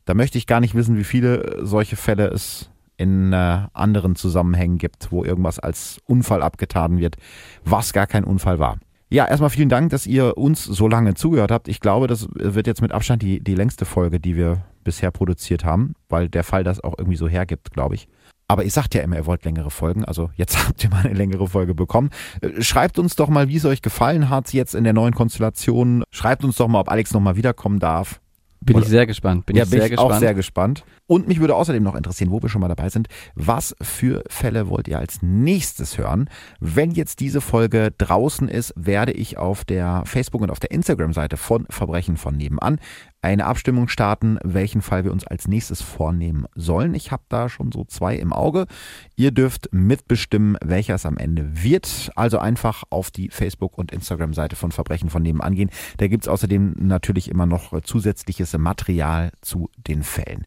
Da 0.06 0.14
möchte 0.14 0.38
ich 0.38 0.48
gar 0.48 0.62
nicht 0.62 0.74
wissen, 0.74 0.98
wie 0.98 1.04
viele 1.04 1.66
solche 1.66 1.98
Fälle 1.98 2.28
es 2.28 2.72
in 2.96 3.34
äh, 3.34 3.68
anderen 3.74 4.16
Zusammenhängen 4.16 4.78
gibt, 4.78 5.12
wo 5.12 5.24
irgendwas 5.24 5.60
als 5.60 6.00
Unfall 6.06 6.42
abgetan 6.42 6.98
wird, 6.98 7.18
was 7.64 7.94
gar 7.94 8.08
kein 8.08 8.24
Unfall 8.24 8.58
war. 8.58 8.78
Ja, 9.10 9.26
erstmal 9.26 9.50
vielen 9.50 9.70
Dank, 9.70 9.92
dass 9.92 10.06
ihr 10.06 10.38
uns 10.38 10.64
so 10.64 10.88
lange 10.88 11.14
zugehört 11.14 11.52
habt. 11.52 11.68
Ich 11.70 11.80
glaube, 11.80 12.08
das 12.08 12.28
wird 12.34 12.68
jetzt 12.68 12.82
mit 12.82 12.92
Abstand 12.92 13.22
die, 13.22 13.40
die 13.42 13.56
längste 13.56 13.86
Folge, 13.86 14.20
die 14.20 14.36
wir 14.36 14.64
bisher 14.84 15.12
produziert 15.12 15.64
haben, 15.64 15.94
weil 16.10 16.28
der 16.30 16.44
Fall 16.44 16.64
das 16.64 16.84
auch 16.84 16.96
irgendwie 16.98 17.18
so 17.18 17.28
hergibt, 17.28 17.72
glaube 17.72 17.96
ich. 17.96 18.08
Aber 18.50 18.64
ihr 18.64 18.72
sagt 18.72 18.96
ja 18.96 19.02
immer, 19.02 19.18
ihr 19.18 19.26
wollt 19.26 19.44
längere 19.44 19.72
Folgen, 19.72 20.06
also 20.06 20.30
jetzt 20.36 20.58
habt 20.68 20.84
ihr 20.84 20.90
mal 20.90 21.06
eine 21.06 21.14
längere 21.14 21.48
Folge 21.48 21.74
bekommen. 21.74 22.10
Äh, 22.42 22.62
schreibt 22.62 23.00
uns 23.00 23.16
doch 23.16 23.30
mal, 23.30 23.50
wie 23.50 23.58
es 23.58 23.66
euch 23.66 23.82
gefallen 23.82 24.30
hat 24.30 24.54
jetzt 24.54 24.76
in 24.76 24.84
der 24.84 24.94
neuen 24.94 25.14
Konstellation. 25.14 26.04
Schreibt 26.12 26.44
uns 26.44 26.58
doch 26.58 26.68
mal, 26.68 26.80
ob 26.80 26.90
Alex 26.90 27.14
nochmal 27.14 27.36
wiederkommen 27.36 27.80
darf. 27.80 28.20
Bin 28.60 28.76
Oder, 28.76 28.86
ich 28.86 28.90
sehr 28.90 29.06
gespannt. 29.06 29.46
Bin 29.46 29.56
ja, 29.56 29.64
ich 29.64 29.70
bin 29.70 29.80
sehr 29.80 29.86
ich 29.86 29.92
gespannt. 29.92 30.12
auch 30.12 30.20
sehr 30.20 30.34
gespannt. 30.34 30.84
Und 31.08 31.28
mich 31.28 31.40
würde 31.40 31.56
außerdem 31.56 31.82
noch 31.82 31.96
interessieren, 31.96 32.32
wo 32.32 32.42
wir 32.42 32.50
schon 32.50 32.62
mal 32.62 32.68
dabei 32.68 32.90
sind, 32.90 33.08
was 33.34 33.76
für 33.82 34.24
Fälle 34.28 34.68
wollt 34.68 34.90
ihr 34.90 35.00
als 35.00 35.22
nächstes 35.22 35.98
hören? 35.98 36.30
Wenn 36.60 36.92
jetzt 36.92 37.22
diese 37.22 37.40
Folge 37.40 37.94
draußen 37.98 38.50
ist, 38.50 38.74
werde 38.76 39.14
ich 39.14 39.38
auf 39.38 39.64
der 39.64 40.04
Facebook- 40.06 40.42
und 40.42 40.52
auf 40.52 40.60
der 40.60 40.72
Instagram-Seite 40.72 41.38
von 41.38 41.66
Verbrechen 41.70 42.18
von 42.18 42.36
nebenan 42.36 42.80
eine 43.22 43.46
Abstimmung 43.46 43.88
starten, 43.88 44.38
welchen 44.44 44.82
Fall 44.82 45.04
wir 45.04 45.12
uns 45.12 45.26
als 45.26 45.48
nächstes 45.48 45.82
vornehmen 45.82 46.46
sollen. 46.56 46.94
Ich 46.94 47.12
habe 47.12 47.24
da 47.30 47.50
schon 47.50 47.72
so 47.72 47.84
zwei 47.84 48.16
im 48.16 48.32
Auge. 48.32 48.68
Ihr 49.16 49.32
dürft 49.32 49.70
mitbestimmen, 49.72 50.58
welcher 50.64 50.96
es 50.96 51.06
am 51.06 51.18
Ende 51.18 51.64
wird. 51.64 52.12
Also 52.16 52.38
einfach 52.38 52.84
auf 52.90 53.12
die 53.12 53.30
Facebook- 53.30 53.78
und 53.78 53.92
Instagram-Seite 53.92 54.56
von 54.56 54.72
Verbrechen 54.72 55.10
von 55.10 55.24
nebenan 55.24 55.56
gehen. 55.56 55.72
Da 55.98 56.08
gibt's 56.08 56.28
außerdem 56.28 56.76
natürlich 56.80 57.30
immer 57.30 57.46
noch 57.46 57.82
zusätzliches 57.82 58.58
Material 58.58 59.32
zu 59.42 59.70
den 59.76 60.04
Fällen. 60.04 60.46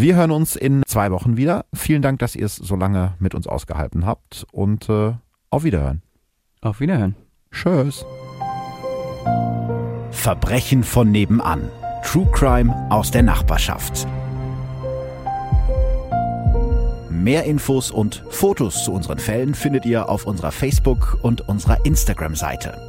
Wir 0.00 0.14
hören 0.14 0.30
uns 0.30 0.54
in 0.54 0.84
zwei 0.86 1.10
Wochen 1.10 1.36
wieder. 1.36 1.64
Vielen 1.74 2.02
Dank, 2.02 2.20
dass 2.20 2.36
ihr 2.36 2.46
es 2.46 2.54
so 2.54 2.76
lange 2.76 3.14
mit 3.18 3.34
uns 3.34 3.48
ausgehalten 3.48 4.06
habt 4.06 4.46
und 4.52 4.88
äh, 4.88 5.14
auf 5.50 5.64
Wiederhören. 5.64 6.02
Auf 6.60 6.78
Wiederhören. 6.78 7.16
Tschüss. 7.50 8.06
Verbrechen 10.12 10.84
von 10.84 11.10
nebenan. 11.10 11.68
True 12.04 12.28
Crime 12.30 12.72
aus 12.90 13.10
der 13.10 13.24
Nachbarschaft. 13.24 14.06
Mehr 17.10 17.42
Infos 17.42 17.90
und 17.90 18.22
Fotos 18.30 18.84
zu 18.84 18.92
unseren 18.92 19.18
Fällen 19.18 19.52
findet 19.52 19.84
ihr 19.84 20.08
auf 20.08 20.26
unserer 20.26 20.52
Facebook- 20.52 21.18
und 21.22 21.48
unserer 21.48 21.84
Instagram-Seite. 21.84 22.87